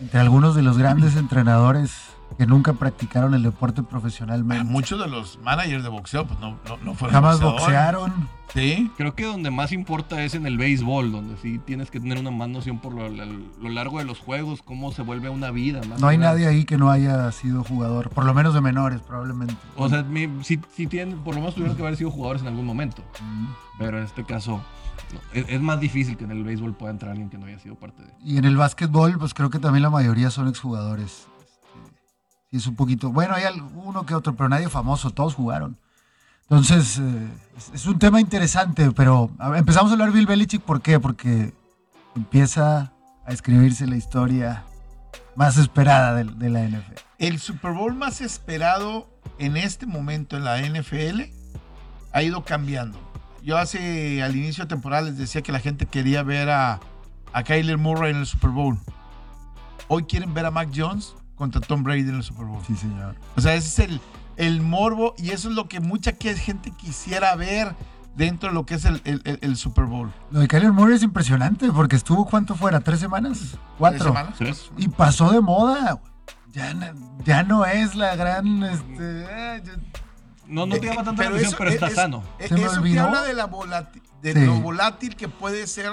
entre 0.00 0.20
algunos 0.20 0.54
de 0.56 0.62
los 0.62 0.76
grandes 0.76 1.16
entrenadores 1.16 1.92
que 2.38 2.46
nunca 2.46 2.72
practicaron 2.74 3.34
el 3.34 3.42
deporte 3.42 3.82
profesionalmente. 3.82 4.64
Muchos 4.64 5.00
de 5.00 5.06
los 5.08 5.38
managers 5.42 5.82
de 5.82 5.88
boxeo 5.88 6.26
pues 6.26 6.38
no, 6.40 6.58
no, 6.68 6.76
no 6.84 6.94
fueron 6.94 7.14
Jamás 7.14 7.40
boxeadores. 7.40 8.00
boxearon. 8.10 8.36
Sí. 8.52 8.90
Creo 8.96 9.14
que 9.14 9.24
donde 9.24 9.50
más 9.50 9.72
importa 9.72 10.22
es 10.22 10.34
en 10.34 10.46
el 10.46 10.56
béisbol, 10.56 11.12
donde 11.12 11.36
sí 11.38 11.58
tienes 11.58 11.90
que 11.90 11.98
tener 12.00 12.18
una 12.18 12.30
más 12.30 12.48
noción 12.48 12.78
por 12.78 12.94
lo, 12.94 13.08
lo 13.08 13.68
largo 13.68 13.98
de 13.98 14.04
los 14.04 14.18
juegos, 14.18 14.62
cómo 14.62 14.92
se 14.92 15.02
vuelve 15.02 15.28
una 15.28 15.50
vida. 15.50 15.80
más 15.88 16.00
No 16.00 16.08
hay 16.08 16.16
nadie 16.18 16.46
ahí 16.46 16.64
que 16.64 16.78
no 16.78 16.90
haya 16.90 17.30
sido 17.32 17.64
jugador, 17.64 18.10
por 18.10 18.24
lo 18.24 18.32
menos 18.34 18.54
de 18.54 18.60
menores, 18.60 19.00
probablemente. 19.00 19.54
O 19.76 19.88
sea, 19.88 20.02
mi- 20.04 20.28
sí, 20.42 20.60
sí 20.74 20.86
tienen, 20.86 21.18
por 21.18 21.34
lo 21.34 21.40
menos 21.40 21.54
tuvieron 21.54 21.76
que 21.76 21.82
haber 21.82 21.96
sido 21.96 22.10
jugadores 22.10 22.42
en 22.42 22.48
algún 22.48 22.64
momento. 22.66 23.02
Mm. 23.20 23.46
Pero 23.78 23.98
en 23.98 24.04
este 24.04 24.24
caso, 24.24 24.62
no, 25.12 25.20
es, 25.32 25.44
es 25.48 25.60
más 25.60 25.80
difícil 25.80 26.16
que 26.16 26.24
en 26.24 26.30
el 26.30 26.42
béisbol 26.44 26.74
pueda 26.74 26.92
entrar 26.92 27.10
alguien 27.12 27.28
que 27.28 27.36
no 27.38 27.46
haya 27.46 27.58
sido 27.58 27.74
parte 27.74 28.02
de. 28.04 28.12
Y 28.24 28.38
en 28.38 28.44
el 28.46 28.56
básquetbol, 28.56 29.18
pues 29.18 29.34
creo 29.34 29.50
que 29.50 29.58
también 29.58 29.82
la 29.82 29.90
mayoría 29.90 30.30
son 30.30 30.48
exjugadores. 30.48 31.26
Sí, 32.50 32.58
es 32.58 32.66
un 32.66 32.76
poquito. 32.76 33.10
Bueno, 33.10 33.34
hay 33.34 33.44
uno 33.74 34.06
que 34.06 34.14
otro, 34.14 34.34
pero 34.36 34.48
nadie 34.48 34.68
famoso, 34.68 35.10
todos 35.10 35.34
jugaron. 35.34 35.76
Entonces, 36.42 36.98
eh, 36.98 37.28
es, 37.56 37.70
es 37.74 37.86
un 37.86 37.98
tema 37.98 38.20
interesante, 38.20 38.92
pero 38.92 39.30
empezamos 39.56 39.90
a 39.90 39.94
hablar 39.94 40.10
de 40.10 40.14
Bill 40.14 40.26
Belichick, 40.26 40.62
¿por 40.62 40.80
qué? 40.80 41.00
Porque 41.00 41.52
empieza 42.14 42.92
a 43.26 43.32
escribirse 43.32 43.86
la 43.86 43.96
historia 43.96 44.64
más 45.34 45.58
esperada 45.58 46.14
de, 46.14 46.24
de 46.24 46.50
la 46.50 46.62
NFL. 46.62 46.92
El 47.18 47.40
Super 47.40 47.72
Bowl 47.72 47.94
más 47.94 48.20
esperado 48.20 49.08
en 49.38 49.56
este 49.56 49.86
momento 49.86 50.36
en 50.36 50.44
la 50.44 50.60
NFL 50.60 51.22
ha 52.12 52.22
ido 52.22 52.44
cambiando. 52.44 52.98
Yo 53.42 53.58
hace 53.58 54.22
al 54.22 54.36
inicio 54.36 54.64
de 54.64 54.68
temporada 54.68 55.02
les 55.02 55.18
decía 55.18 55.42
que 55.42 55.52
la 55.52 55.60
gente 55.60 55.86
quería 55.86 56.22
ver 56.22 56.50
a, 56.50 56.80
a 57.32 57.42
Kyler 57.42 57.78
Murray 57.78 58.12
en 58.12 58.18
el 58.18 58.26
Super 58.26 58.50
Bowl. 58.50 58.78
Hoy 59.88 60.04
quieren 60.04 60.32
ver 60.32 60.46
a 60.46 60.50
Mac 60.50 60.70
Jones 60.74 61.14
contra 61.36 61.60
Tom 61.60 61.82
Brady 61.84 62.00
en 62.00 62.16
el 62.16 62.22
Super 62.22 62.46
Bowl. 62.46 62.62
Sí, 62.66 62.74
señor. 62.76 63.14
O 63.36 63.40
sea, 63.40 63.54
ese 63.54 63.68
es 63.84 63.90
el, 63.90 64.00
el 64.36 64.60
morbo 64.62 65.14
y 65.18 65.30
eso 65.30 65.48
es 65.48 65.54
lo 65.54 65.68
que 65.68 65.80
mucha 65.80 66.12
que- 66.12 66.34
gente 66.34 66.70
quisiera 66.72 67.34
ver 67.36 67.74
dentro 68.16 68.48
de 68.48 68.54
lo 68.54 68.64
que 68.66 68.74
es 68.74 68.84
el, 68.86 69.00
el- 69.04 69.38
el- 69.42 69.56
Super 69.56 69.84
Bowl. 69.84 70.10
Lo 70.30 70.40
de 70.40 70.48
Kyler 70.48 70.72
Murray 70.72 70.96
es 70.96 71.02
impresionante 71.02 71.70
porque 71.70 71.96
estuvo, 71.96 72.24
¿cuánto 72.26 72.54
fuera? 72.54 72.80
¿Tres 72.80 72.98
semanas? 73.00 73.38
¿Tres 73.38 73.58
¿Cuatro? 73.78 74.04
semanas? 74.04 74.34
¿Tres? 74.38 74.70
Y 74.78 74.88
pasó 74.88 75.30
de 75.30 75.40
moda. 75.40 76.00
Ya, 76.52 76.72
no- 76.72 77.18
ya 77.24 77.42
no 77.42 77.64
es 77.66 77.94
la 77.94 78.16
gran. 78.16 78.62
Este, 78.62 79.26
ya- 79.62 79.76
No, 80.48 80.64
no 80.64 80.76
te 80.76 80.86
llama 80.86 81.02
tanta 81.04 81.10
la 81.10 81.16
Pero 81.16 81.28
atención, 81.36 81.48
eso 81.48 81.56
pero 81.58 81.70
está 81.70 81.88
es- 81.88 81.94
sano. 81.94 82.22
Eh, 82.38 82.48
Se 82.48 82.54
me 82.54 82.60
Eso 82.62 82.72
te 82.72 82.78
olvidó. 82.78 83.02
habla 83.04 83.22
de, 83.24 83.34
la 83.34 83.50
volati- 83.50 84.00
de 84.22 84.32
Sí. 84.32 84.40
lo 84.46 84.54
volátil 84.60 85.16
que 85.16 85.28
puede 85.28 85.66
ser 85.66 85.90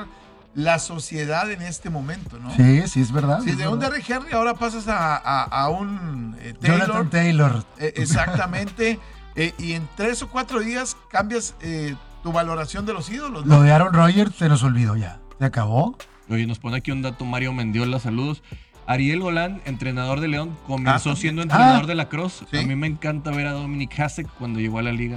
la 0.56 0.78
sociedad 0.80 1.50
en 1.52 1.62
este 1.62 1.90
momento, 1.90 2.38
¿no? 2.40 2.54
Sí, 2.56 2.88
sí, 2.88 3.02
es 3.02 3.12
verdad. 3.12 3.42
Si 3.42 3.52
es 3.52 3.58
de 3.58 3.68
un. 3.68 3.80
Derrick 3.80 4.08
Henry 4.10 4.34
ahora 4.34 4.54
pasas 4.54 4.88
a, 4.88 5.16
a- 5.18 5.44
a 5.44 5.70
un 5.70 6.36
eh, 6.40 6.54
Taylor. 6.60 6.80
Jonathan 6.88 7.10
Taylor. 7.10 7.66
eh, 7.80 7.94
exactamente. 7.98 9.00
eh, 9.36 9.54
y 9.58 9.74
en 9.74 9.88
tres 9.96 10.22
o 10.22 10.30
cuatro 10.30 10.60
días 10.60 10.96
cambias 11.10 11.56
eh, 11.62 11.96
tu 12.22 12.32
valoración 12.32 12.86
de 12.86 12.94
los 12.94 13.10
ídolos, 13.10 13.46
¿no? 13.46 13.56
Lo 13.58 13.62
de 13.64 13.72
Aaron 13.72 13.94
Rodgers 13.94 14.36
se 14.36 14.48
nos 14.48 14.62
olvidó 14.64 14.96
ya. 14.96 15.20
¿Se 15.40 15.46
acabó? 15.46 15.98
Oye, 16.30 16.46
nos 16.46 16.60
pone 16.60 16.78
aquí 16.78 16.92
un 16.92 17.02
dato 17.02 17.26
Mario 17.26 17.52
Mendiola, 17.54 18.00
saludos. 18.00 18.44
Ariel 18.86 19.22
Golán, 19.22 19.62
entrenador 19.66 20.20
de 20.20 20.28
León, 20.28 20.58
comenzó 20.68 21.12
Ah, 21.12 21.16
siendo 21.16 21.42
ah. 21.42 21.44
entrenador 21.44 21.88
de 21.88 21.96
la 21.96 22.10
Cross. 22.10 22.46
Sí. 22.52 22.58
A 22.58 22.64
mí 22.64 22.76
me 22.76 22.88
encanta 22.88 23.32
ver 23.32 23.48
a 23.48 23.54
Dominic 23.54 23.98
Hasek 24.00 24.28
cuando 24.38 24.60
llegó 24.60 24.80
a 24.80 24.84
la 24.84 24.92
liga. 24.92 25.16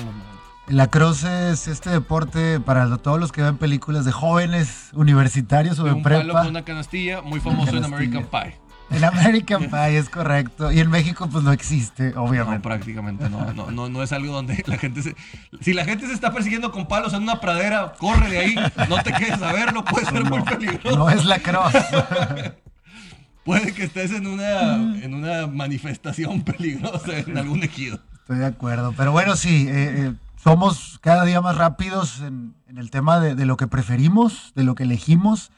En 0.68 0.76
los 0.76 0.79
90. 0.79 0.85
La 0.85 0.87
cross 0.88 1.24
es 1.24 1.68
este 1.68 1.90
deporte 1.90 2.61
para 2.61 2.96
todos 2.98 3.18
los 3.20 3.33
que 3.33 3.42
ven 3.42 3.57
películas 3.57 4.05
de 4.05 4.12
jóvenes 4.12 4.90
universitarios 4.94 5.79
o 5.79 5.85
De 5.85 5.90
de 5.90 5.96
un 5.96 6.02
palo 6.02 6.33
con 6.33 6.46
una 6.48 6.64
canastilla, 6.64 7.22
muy 7.22 7.40
famoso 7.40 7.76
en. 7.76 7.85
American 7.85 8.26
Pie. 8.26 8.59
En 8.90 9.05
American 9.05 9.68
Pie 9.68 9.98
es 9.98 10.09
correcto. 10.09 10.70
Y 10.70 10.79
en 10.79 10.90
México, 10.90 11.29
pues 11.31 11.42
no 11.42 11.52
existe, 11.52 12.12
No, 12.12 12.24
obviamente. 12.24 12.61
prácticamente 12.61 13.29
no, 13.29 13.52
no, 13.52 13.70
no, 13.70 13.88
no 13.88 14.02
es 14.02 14.12
algo 14.12 14.33
donde 14.33 14.62
la 14.66 14.79
gente 14.79 15.02
se... 15.02 15.16
Si 15.61 15.72
la 15.72 15.85
gente 15.85 16.07
se 16.07 16.12
está 16.12 16.33
persiguiendo 16.33 16.70
con 16.70 16.87
palos 16.87 17.12
en 17.12 17.24
una 17.24 17.40
pradera, 17.40 17.94
corre 17.98 18.31
de 18.31 18.38
ahí, 18.38 18.55
no 18.88 19.02
te 19.02 19.12
quedes 19.12 19.42
a 19.42 19.52
verlo, 19.52 19.85
puede 19.85 20.07
ser 20.07 20.24
muy 20.24 20.40
peligroso. 20.42 20.96
No 20.96 21.11
es 21.11 21.24
la 21.24 21.40
cross. 21.40 21.72
Puede 23.44 23.72
que 23.72 23.85
estés 23.85 24.11
en 24.11 24.26
una, 24.26 24.74
en 24.74 25.14
una 25.14 25.46
manifestación 25.46 26.42
peligrosa 26.42 27.16
en 27.16 27.38
algún 27.38 27.62
ejido. 27.62 28.00
Estoy 28.22 28.38
de 28.38 28.46
acuerdo. 28.46 28.92
Pero 28.96 29.12
bueno, 29.12 29.37
sí, 29.37 29.68
eh, 29.68 30.09
eh, 30.09 30.12
somos 30.50 30.98
cada 31.02 31.24
día 31.24 31.40
más 31.40 31.56
rápidos 31.56 32.20
en, 32.20 32.54
en 32.68 32.78
el 32.78 32.90
tema 32.90 33.18
de, 33.20 33.35
de 33.35 33.46
lo 33.46 33.56
que 33.56 33.66
preferimos, 33.66 34.52
de 34.54 34.64
lo 34.64 34.74
que 34.74 34.85
elegimos. 34.85 35.50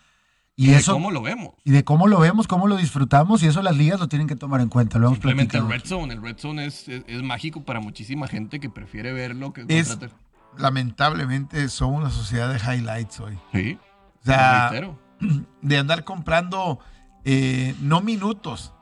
Y, 0.56 0.68
de 0.68 0.76
eso. 0.78 0.94
¿Cómo 0.94 1.10
lo 1.12 1.22
vemos? 1.22 1.54
Y 1.64 1.70
de 1.70 1.84
cómo 1.84 2.08
lo 2.08 2.18
vemos, 2.18 2.48
cómo 2.48 2.66
lo 2.66 2.76
disfrutamos, 2.76 3.42
y 3.42 3.46
eso 3.46 3.62
las 3.62 3.76
ligas 3.76 4.00
lo 4.00 4.08
tienen 4.08 4.26
que 4.26 4.34
tomar 4.34 4.60
en 4.60 4.68
cuenta. 4.68 4.98
Lo 4.98 5.06
hemos 5.06 5.18
Simplemente 5.18 5.56
el. 5.58 5.68
Red 5.68 5.84
Zone. 5.84 6.14
El 6.14 6.20
Red 6.22 6.38
Zone 6.38 6.66
es, 6.66 6.88
es, 6.88 7.04
es 7.06 7.22
mágico 7.22 7.62
para 7.62 7.78
muchísima 7.80 8.26
gente 8.26 8.58
que 8.58 8.68
prefiere 8.70 9.12
verlo 9.12 9.52
que 9.52 9.64
Es- 9.68 9.88
contratar. 9.90 10.18
Lamentablemente 10.56 11.68
somos 11.68 12.00
una 12.00 12.10
sociedad 12.10 12.52
de 12.52 12.58
highlights 12.58 13.20
hoy. 13.20 13.38
Sí. 13.52 13.78
O 14.22 14.24
sea, 14.24 14.70
reitero. 14.70 14.98
de 15.62 15.78
andar 15.78 16.04
comprando 16.04 16.78
eh, 17.24 17.74
no 17.80 18.00
minutos, 18.00 18.72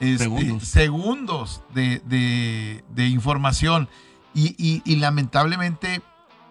este, 0.00 0.24
Segundos. 0.24 0.64
segundos 0.64 1.62
de, 1.74 2.00
de- 2.06 2.84
de 2.90 3.06
información. 3.08 3.88
Y, 4.36 4.54
y- 4.58 4.82
y 4.84 4.96
lamentablemente 4.96 6.02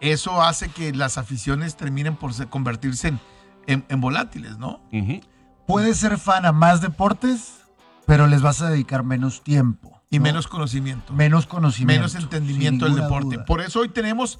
eso 0.01 0.41
hace 0.41 0.69
que 0.69 0.91
las 0.93 1.17
aficiones 1.17 1.77
terminen 1.77 2.15
por 2.15 2.33
se- 2.33 2.47
convertirse 2.47 3.09
en, 3.09 3.19
en- 3.67 3.85
en 3.89 4.01
volátiles, 4.01 4.57
¿no? 4.57 4.81
Ujú. 4.91 5.21
Puedes 5.67 5.97
ser 5.97 6.17
fan 6.17 6.45
a 6.45 6.51
más 6.51 6.81
deportes, 6.81 7.59
pero 8.05 8.27
les 8.27 8.41
vas 8.41 8.61
a 8.61 8.69
dedicar 8.69 9.03
menos 9.03 9.43
tiempo. 9.43 10.01
Y 10.09 10.17
¿no? 10.17 10.23
menos 10.23 10.47
conocimiento. 10.47 11.13
menos 11.13 11.45
conocimiento. 11.45 11.99
menos 12.01 12.15
entendimiento 12.15 12.85
del 12.85 12.95
deporte. 12.95 13.35
duda. 13.37 13.45
Por 13.45 13.61
eso 13.61 13.79
hoy 13.81 13.89
tenemos, 13.89 14.39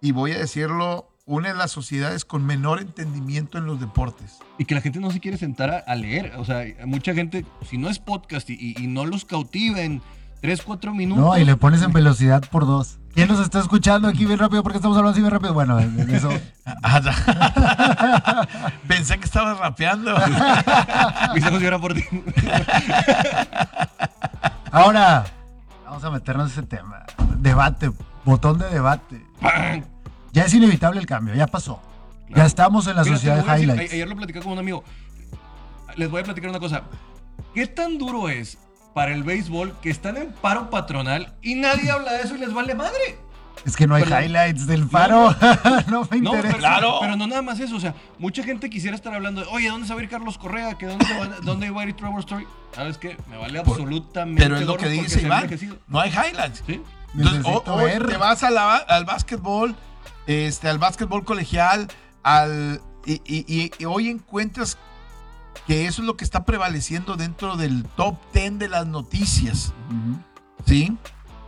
y 0.00 0.12
voy 0.12 0.32
a 0.32 0.38
decirlo, 0.38 1.06
una 1.26 1.48
de 1.50 1.54
las 1.54 1.70
sociedades 1.70 2.24
con 2.24 2.44
menor 2.44 2.80
entendimiento 2.80 3.58
en 3.58 3.66
los 3.66 3.78
deportes. 3.80 4.38
Y 4.58 4.64
que 4.64 4.74
la 4.74 4.80
gente 4.80 4.98
no 5.00 5.10
se 5.10 5.20
quiere 5.20 5.36
sentar 5.38 5.70
a, 5.70 5.78
a 5.78 5.94
leer. 5.94 6.34
O 6.38 6.44
sea, 6.44 6.64
mucha 6.86 7.14
gente, 7.14 7.44
si 7.68 7.78
no 7.78 7.88
es 7.88 7.98
podcast 7.98 8.48
y, 8.50 8.54
y- 8.54 8.82
y 8.82 8.86
no 8.86 9.04
los 9.06 9.24
cautiva 9.24 9.80
en 9.80 10.02
3, 10.40 10.62
4 10.62 10.94
minutos. 10.94 11.24
No, 11.24 11.36
y 11.38 11.44
le 11.44 11.56
pones 11.56 11.82
en 11.82 11.92
velocidad 11.92 12.42
por 12.50 12.66
dos. 12.66 12.96
¿Quién 13.14 13.28
nos 13.28 13.40
está 13.40 13.58
escuchando 13.58 14.06
aquí 14.08 14.24
bien 14.24 14.38
rápido? 14.38 14.62
porque 14.62 14.76
estamos 14.78 14.96
hablando 14.96 15.12
así 15.12 15.20
bien 15.20 15.32
rápido? 15.32 15.52
Bueno, 15.52 15.78
en- 15.80 15.98
en 15.98 16.14
eso. 16.14 16.28
Pensé 18.88 19.18
que 19.18 19.24
estabas 19.24 19.58
rapeando. 19.58 20.14
Mis 21.34 21.44
ojos 21.44 21.60
lloran 21.60 21.80
por 21.80 21.94
ti. 21.94 22.04
Ahora, 24.70 25.24
vamos 25.84 26.04
a 26.04 26.10
meternos 26.10 26.46
en 26.46 26.52
ese 26.52 26.62
tema. 26.62 27.02
Debate, 27.38 27.90
botón 28.24 28.58
de 28.58 28.68
debate. 28.70 29.24
Ya 30.32 30.44
es 30.44 30.54
inevitable 30.54 31.00
el 31.00 31.06
cambio, 31.06 31.34
ya 31.34 31.48
pasó. 31.48 31.82
Ya 32.28 32.46
estamos 32.46 32.86
en 32.86 32.94
la 32.94 33.02
sociedad 33.04 33.34
de 33.34 33.42
decir, 33.42 33.64
highlights. 33.68 33.92
ayer 33.92 34.08
lo 34.08 34.14
platicé 34.14 34.38
con 34.38 34.52
un 34.52 34.60
amigo. 34.60 34.84
Les 35.96 36.08
voy 36.08 36.20
a 36.20 36.24
platicar 36.24 36.50
una 36.50 36.60
cosa. 36.60 36.82
¿Qué 37.52 37.66
tan 37.66 37.98
duro 37.98 38.28
es 38.28 38.56
para 38.94 39.12
el 39.12 39.22
béisbol 39.22 39.74
que 39.82 39.90
están 39.90 40.16
en 40.16 40.32
paro 40.32 40.70
patronal 40.70 41.34
y 41.42 41.54
nadie 41.54 41.90
habla 41.90 42.12
de 42.12 42.22
eso 42.22 42.34
y 42.36 42.38
les 42.38 42.52
vale 42.52 42.74
madre? 42.74 43.18
Es 43.66 43.76
que 43.76 43.86
no 43.86 43.94
hay 43.94 44.04
highlights 44.04 44.66
del 44.66 44.88
faro. 44.88 45.34
No, 45.88 46.08
me 46.10 46.20
No, 46.20 46.34
interesa. 46.34 46.56
pero, 46.76 46.98
pero 47.00 47.16
no 47.16 47.26
nada 47.26 47.42
más 47.42 47.60
eso. 47.60 47.76
O 47.76 47.80
sea, 47.80 47.94
mucha 48.18 48.42
gente 48.42 48.70
quisiera 48.70 48.96
estar 48.96 49.12
hablando 49.12 49.42
de, 49.42 49.48
oye, 49.48 49.68
¿dónde 49.68 49.86
se 49.86 49.92
va 49.92 50.00
a 50.00 50.02
ir 50.02 50.08
Carlos 50.08 50.38
Correa? 50.38 50.78
¿Que 50.78 50.86
dónde, 50.86 51.04
se 51.04 51.18
va, 51.18 51.26
¿Dónde 51.42 51.70
va 51.70 51.82
a 51.82 51.84
ir 51.84 51.94
Trevor 51.94 52.20
Story? 52.20 52.46
¿Sabes 52.74 52.96
qué? 52.96 53.18
Me 53.28 53.36
vale 53.36 53.58
absolutamente 53.58 54.42
Pero 54.42 54.56
es 54.56 54.62
lo 54.66 54.76
que 54.78 54.88
dice 54.88 55.20
Iván. 55.22 55.50
No 55.88 56.00
hay 56.00 56.10
highlights. 56.10 56.62
¿Sí? 56.66 56.80
Entonces, 57.14 57.42
o- 57.44 57.62
hoy 57.66 57.84
ver. 57.84 58.06
te 58.06 58.16
vas 58.16 58.42
a 58.44 58.50
la- 58.50 58.76
al 58.76 59.04
básquetbol, 59.04 59.74
este, 60.26 60.68
al 60.68 60.78
básquetbol 60.78 61.24
colegial, 61.24 61.88
al, 62.22 62.80
y, 63.04 63.14
y- 63.26 63.44
y- 63.46 63.70
y 63.78 63.84
hoy 63.84 64.08
encuentras 64.08 64.78
que 65.70 65.86
eso 65.86 66.02
es 66.02 66.06
lo 66.06 66.16
que 66.16 66.24
está 66.24 66.44
prevaleciendo 66.44 67.14
dentro 67.14 67.56
del 67.56 67.84
top 67.84 68.16
10 68.34 68.58
de 68.58 68.68
las 68.68 68.88
noticias. 68.88 69.72
¿Sí? 70.66 70.96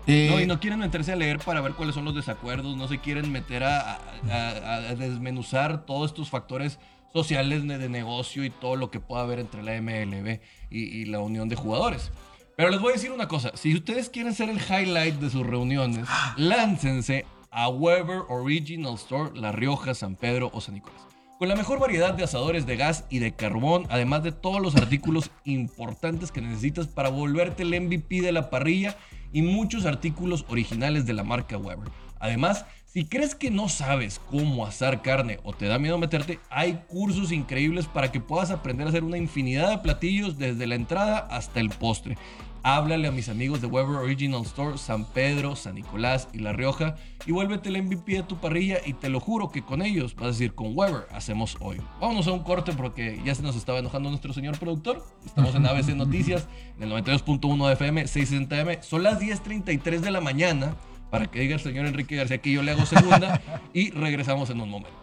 Eh, 0.06 0.28
No, 0.30 0.40
y 0.40 0.46
no 0.46 0.60
quieren 0.60 0.78
meterse 0.78 1.10
a 1.12 1.16
leer 1.16 1.40
para 1.40 1.60
ver 1.60 1.72
cuáles 1.72 1.96
son 1.96 2.04
los 2.04 2.14
desacuerdos, 2.14 2.76
no 2.76 2.86
se 2.86 2.98
quieren 2.98 3.32
meter 3.32 3.64
a, 3.64 3.94
a- 3.96 3.98
a- 4.30 4.74
a 4.90 4.94
desmenuzar 4.94 5.86
todos 5.86 6.12
estos 6.12 6.30
factores 6.30 6.78
sociales 7.12 7.66
de, 7.66 7.78
de 7.78 7.88
negocio 7.88 8.44
y 8.44 8.50
todo 8.50 8.76
lo 8.76 8.92
que 8.92 9.00
pueda 9.00 9.22
haber 9.22 9.40
entre 9.40 9.60
la 9.64 9.72
MLB 9.82 10.38
y, 10.70 10.82
y 10.84 11.04
la 11.06 11.18
unión 11.18 11.48
de 11.48 11.56
jugadores. 11.56 12.12
Pero 12.56 12.70
les 12.70 12.80
voy 12.80 12.90
a 12.90 12.94
decir 12.94 13.10
una 13.10 13.26
cosa, 13.26 13.50
si 13.54 13.74
ustedes 13.74 14.08
quieren 14.08 14.34
ser 14.34 14.50
el 14.50 14.58
highlight 14.60 15.16
de 15.16 15.30
sus 15.30 15.44
reuniones, 15.44 16.06
láncense 16.36 17.26
a 17.50 17.68
Weber 17.68 18.20
Original 18.28 18.94
Store, 18.94 19.32
La 19.36 19.50
Rioja, 19.50 19.94
San 19.94 20.14
Pedro 20.14 20.48
o 20.54 20.60
San 20.60 20.74
Nicolás. 20.74 21.00
Con 21.42 21.48
la 21.48 21.56
mejor 21.56 21.80
variedad 21.80 22.14
de 22.14 22.22
asadores 22.22 22.66
de 22.66 22.76
gas 22.76 23.04
y 23.10 23.18
de 23.18 23.34
carbón, 23.34 23.88
además 23.90 24.22
de 24.22 24.30
todos 24.30 24.62
los 24.62 24.76
artículos 24.76 25.32
importantes 25.44 26.30
que 26.30 26.40
necesitas 26.40 26.86
para 26.86 27.08
volverte 27.08 27.64
el 27.64 27.80
MVP 27.80 28.20
de 28.20 28.30
la 28.30 28.48
parrilla 28.48 28.96
y 29.32 29.42
muchos 29.42 29.84
artículos 29.84 30.44
originales 30.48 31.04
de 31.04 31.14
la 31.14 31.24
marca 31.24 31.58
Weber. 31.58 31.90
Además, 32.20 32.64
si 32.84 33.06
crees 33.06 33.34
que 33.34 33.50
no 33.50 33.68
sabes 33.68 34.20
cómo 34.30 34.64
asar 34.64 35.02
carne 35.02 35.40
o 35.42 35.52
te 35.52 35.66
da 35.66 35.80
miedo 35.80 35.98
meterte, 35.98 36.38
hay 36.48 36.80
cursos 36.86 37.32
increíbles 37.32 37.86
para 37.86 38.12
que 38.12 38.20
puedas 38.20 38.52
aprender 38.52 38.86
a 38.86 38.90
hacer 38.90 39.02
una 39.02 39.18
infinidad 39.18 39.68
de 39.70 39.78
platillos 39.78 40.38
desde 40.38 40.68
la 40.68 40.76
entrada 40.76 41.18
hasta 41.18 41.58
el 41.58 41.70
postre. 41.70 42.16
Háblale 42.64 43.08
a 43.08 43.10
mis 43.10 43.28
amigos 43.28 43.60
de 43.60 43.66
Weber 43.66 43.96
Original 43.96 44.42
Store, 44.42 44.78
San 44.78 45.04
Pedro, 45.04 45.56
San 45.56 45.74
Nicolás 45.74 46.28
y 46.32 46.38
La 46.38 46.52
Rioja 46.52 46.94
y 47.26 47.32
vuélvete 47.32 47.70
el 47.70 47.82
MVP 47.82 48.12
de 48.12 48.22
tu 48.22 48.36
parrilla 48.36 48.78
y 48.86 48.92
te 48.92 49.08
lo 49.08 49.18
juro 49.18 49.50
que 49.50 49.62
con 49.62 49.82
ellos, 49.82 50.14
vas 50.14 50.24
a 50.24 50.28
decir 50.28 50.54
con 50.54 50.76
Weber, 50.76 51.08
hacemos 51.10 51.56
hoy. 51.58 51.80
Vámonos 52.00 52.28
a 52.28 52.32
un 52.32 52.44
corte 52.44 52.72
porque 52.72 53.20
ya 53.24 53.34
se 53.34 53.42
nos 53.42 53.56
estaba 53.56 53.80
enojando 53.80 54.10
nuestro 54.10 54.32
señor 54.32 54.60
productor. 54.60 55.04
Estamos 55.26 55.56
en 55.56 55.66
ABC 55.66 55.88
Noticias, 55.96 56.46
en 56.76 56.84
el 56.84 57.04
92.1 57.04 57.66
de 57.66 57.72
FM, 57.72 58.04
660M. 58.04 58.82
Son 58.82 59.02
las 59.02 59.18
10.33 59.18 59.98
de 59.98 60.10
la 60.12 60.20
mañana 60.20 60.76
para 61.10 61.26
que 61.26 61.40
diga 61.40 61.56
el 61.56 61.60
señor 61.60 61.86
Enrique 61.86 62.14
García 62.14 62.38
que 62.38 62.52
yo 62.52 62.62
le 62.62 62.70
hago 62.70 62.86
segunda 62.86 63.40
y 63.74 63.90
regresamos 63.90 64.50
en 64.50 64.60
un 64.60 64.70
momento. 64.70 65.02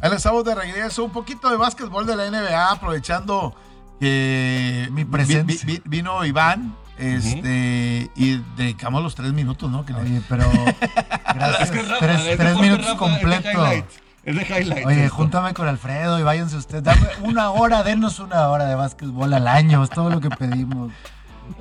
Ahí 0.00 0.10
estamos 0.14 0.44
de 0.44 0.54
regreso. 0.54 1.04
Un 1.04 1.12
poquito 1.12 1.50
de 1.50 1.58
básquetbol 1.58 2.06
de 2.06 2.16
la 2.16 2.30
NBA, 2.30 2.72
aprovechando 2.72 3.54
que 4.00 4.88
Mi 4.92 5.04
presencia. 5.04 5.64
vi- 5.66 5.74
vi- 5.74 5.82
vino 5.84 6.24
Iván. 6.24 6.76
Este, 6.98 8.10
y 8.16 8.36
dedicamos 8.56 9.02
los 9.02 9.14
tres 9.14 9.32
minutos, 9.34 9.70
¿no? 9.70 9.84
Que 9.84 9.92
le- 9.92 10.00
Oye, 10.00 10.22
pero 10.28 10.50
gracias. 11.34 11.60
Es 11.62 11.70
que 11.70 11.82
Rafa, 11.82 11.98
tres 12.06 12.20
es 12.38 12.56
minutos 12.58 12.86
Rafa, 12.86 13.06
Es 13.06 13.12
de 13.12 13.20
completo. 13.20 13.50
highlights. 13.50 14.00
Es 14.24 14.34
de 14.36 14.42
highlights. 14.42 14.86
Oye, 14.86 15.04
esto. 15.04 15.16
júntame 15.16 15.52
con 15.54 15.68
Alfredo 15.68 16.18
y 16.18 16.22
váyanse 16.22 16.56
ustedes. 16.56 16.82
Dame 16.84 17.06
una 17.22 17.50
hora, 17.50 17.82
denos 17.82 18.18
una 18.18 18.48
hora 18.48 18.64
de 18.64 18.74
básquetbol 18.74 19.32
al 19.34 19.46
año. 19.46 19.84
Es 19.84 19.90
todo 19.90 20.08
lo 20.10 20.20
que 20.20 20.30
pedimos. 20.30 20.90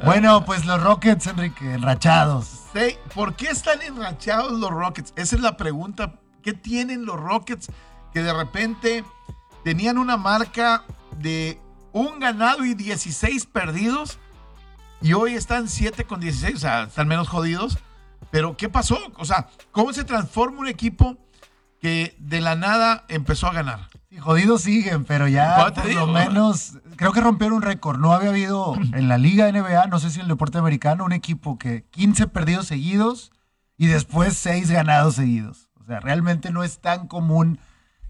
Bueno, 0.04 0.46
pues 0.46 0.66
los 0.66 0.82
Rockets, 0.82 1.28
Enrique, 1.28 1.74
enrachados. 1.76 2.48
Sí, 2.74 2.96
¿Por 3.14 3.36
qué 3.36 3.50
están 3.50 3.82
enrachados 3.82 4.54
los 4.54 4.72
Rockets? 4.72 5.14
Esa 5.16 5.36
es 5.36 5.42
la 5.42 5.58
pregunta. 5.58 6.14
¿Qué 6.42 6.54
tienen 6.54 7.06
los 7.06 7.20
Rockets 7.20 7.68
que 8.14 8.24
de 8.24 8.34
repente 8.34 9.04
tenían 9.64 9.98
una 9.98 10.18
marca 10.18 10.84
de 11.20 11.60
un 11.96 12.20
ganado 12.20 12.66
y 12.66 12.74
16 12.74 13.46
perdidos 13.46 14.20
y 15.02 15.14
hoy 15.14 15.34
están 15.34 15.70
7 15.70 16.04
con 16.04 16.20
16? 16.20 16.56
O 16.56 16.60
sea, 16.60 16.84
están 16.84 17.08
menos 17.08 17.30
jodidos. 17.30 17.78
Pero 18.32 18.58
¿qué 18.58 18.68
pasó? 18.68 18.98
O 19.18 19.24
sea, 19.24 19.48
¿cómo 19.72 19.94
se 19.94 20.04
transforma 20.04 20.60
un 20.60 20.68
equipo 20.68 21.18
que 21.80 22.14
de 22.20 22.42
la 22.42 22.58
nada 22.58 23.06
empezó 23.08 23.48
a 23.48 23.54
ganar? 23.54 23.88
Sí, 24.10 24.18
jodidos 24.18 24.64
siguen, 24.64 25.06
pero 25.06 25.30
ya 25.30 25.72
por 25.74 25.88
digo. 25.88 26.02
lo 26.02 26.08
menos 26.08 26.74
creo 26.98 27.14
que 27.14 27.22
rompieron 27.22 27.56
un 27.56 27.62
récord. 27.62 27.98
No 27.98 28.12
había 28.12 28.32
habido 28.32 28.76
en 28.94 29.08
la 29.08 29.18
Liga 29.18 29.50
NBA, 29.50 29.88
no 29.88 30.00
sé 30.00 30.10
si 30.10 30.18
en 30.20 30.24
el 30.24 30.30
deporte 30.30 30.58
americano, 30.58 31.06
un 31.06 31.14
equipo 31.14 31.58
que 31.58 31.86
15 31.92 32.28
perdidos 32.28 32.68
seguidos 32.68 33.32
y 33.78 33.88
después 33.88 34.36
6 34.36 34.70
ganados 34.70 35.16
seguidos. 35.16 35.70
O 35.80 35.86
sea, 35.86 36.02
realmente 36.02 36.52
no 36.52 36.66
es 36.66 36.80
tan 36.80 37.08
común 37.08 37.58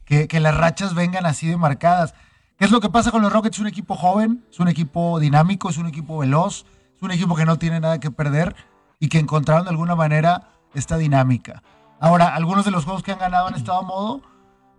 que, 0.05 0.27
que 0.27 0.39
las 0.39 0.57
rachas 0.57 0.95
vengan 0.95 1.27
así 1.27 1.45
de 1.47 1.57
marcadas. 1.57 2.15
¿Qué 2.57 2.65
es 2.65 2.71
lo 2.71 2.79
que 2.79 2.89
pasa 2.89 3.11
con 3.11 3.21
los 3.21 3.31
Rockets? 3.33 3.57
Es 3.57 3.61
un 3.61 3.67
equipo 3.67 3.95
joven, 3.95 4.45
es 4.49 4.59
un 4.59 4.67
equipo 4.67 5.19
dinámico, 5.19 5.69
es 5.69 5.77
un 5.77 5.87
equipo 5.87 6.17
veloz, 6.19 6.65
es 6.95 7.01
un 7.01 7.11
equipo 7.11 7.35
que 7.35 7.45
no 7.45 7.57
tiene 7.57 7.79
nada 7.79 7.99
que 7.99 8.11
perder 8.11 8.55
y 8.99 9.09
que 9.09 9.19
encontraron 9.19 9.65
de 9.65 9.71
alguna 9.71 9.95
manera 9.95 10.49
esta 10.73 10.97
dinámica. 10.97 11.63
Ahora, 11.99 12.33
algunos 12.35 12.63
de 12.65 12.71
los 12.71 12.85
juegos 12.85 13.03
que 13.03 13.11
han 13.11 13.19
ganado 13.19 13.47
han 13.47 13.55
estado 13.55 13.79
a 13.79 13.81
modo, 13.81 14.21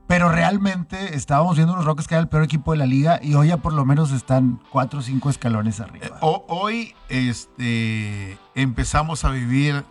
pero 0.06 0.30
realmente 0.30 1.16
estábamos 1.16 1.56
viendo 1.56 1.72
unos 1.74 1.84
Rockets 1.84 2.08
que 2.08 2.14
era 2.14 2.22
el 2.22 2.28
peor 2.28 2.44
equipo 2.44 2.72
de 2.72 2.78
la 2.78 2.86
liga 2.86 3.18
y 3.22 3.34
hoy 3.34 3.48
ya 3.48 3.56
por 3.58 3.72
lo 3.72 3.84
menos 3.84 4.12
están 4.12 4.62
cuatro 4.70 5.00
o 5.00 5.02
cinco 5.02 5.28
escalones 5.30 5.80
Eh, 5.80 5.82
arriba. 5.82 6.18
ho- 6.22 6.44
hoy 6.48 6.94
este, 7.08 8.38
empezamos 8.54 9.24
a 9.24 9.30
vivir 9.30 9.84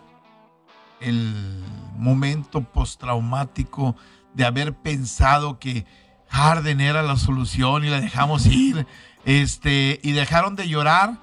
el 1.00 1.62
momento 1.96 2.62
postraumático 2.62 3.94
de 4.34 4.44
haber 4.44 4.74
pensado 4.74 5.58
que 5.58 5.84
Harden 6.28 6.80
era 6.80 7.02
la 7.02 7.16
solución 7.16 7.84
y 7.84 7.88
la 7.88 8.00
dejamos 8.00 8.46
ir. 8.46 8.86
Este, 9.24 9.98
y 10.02 10.12
dejaron 10.12 10.54
de 10.56 10.68
llorar 10.68 11.18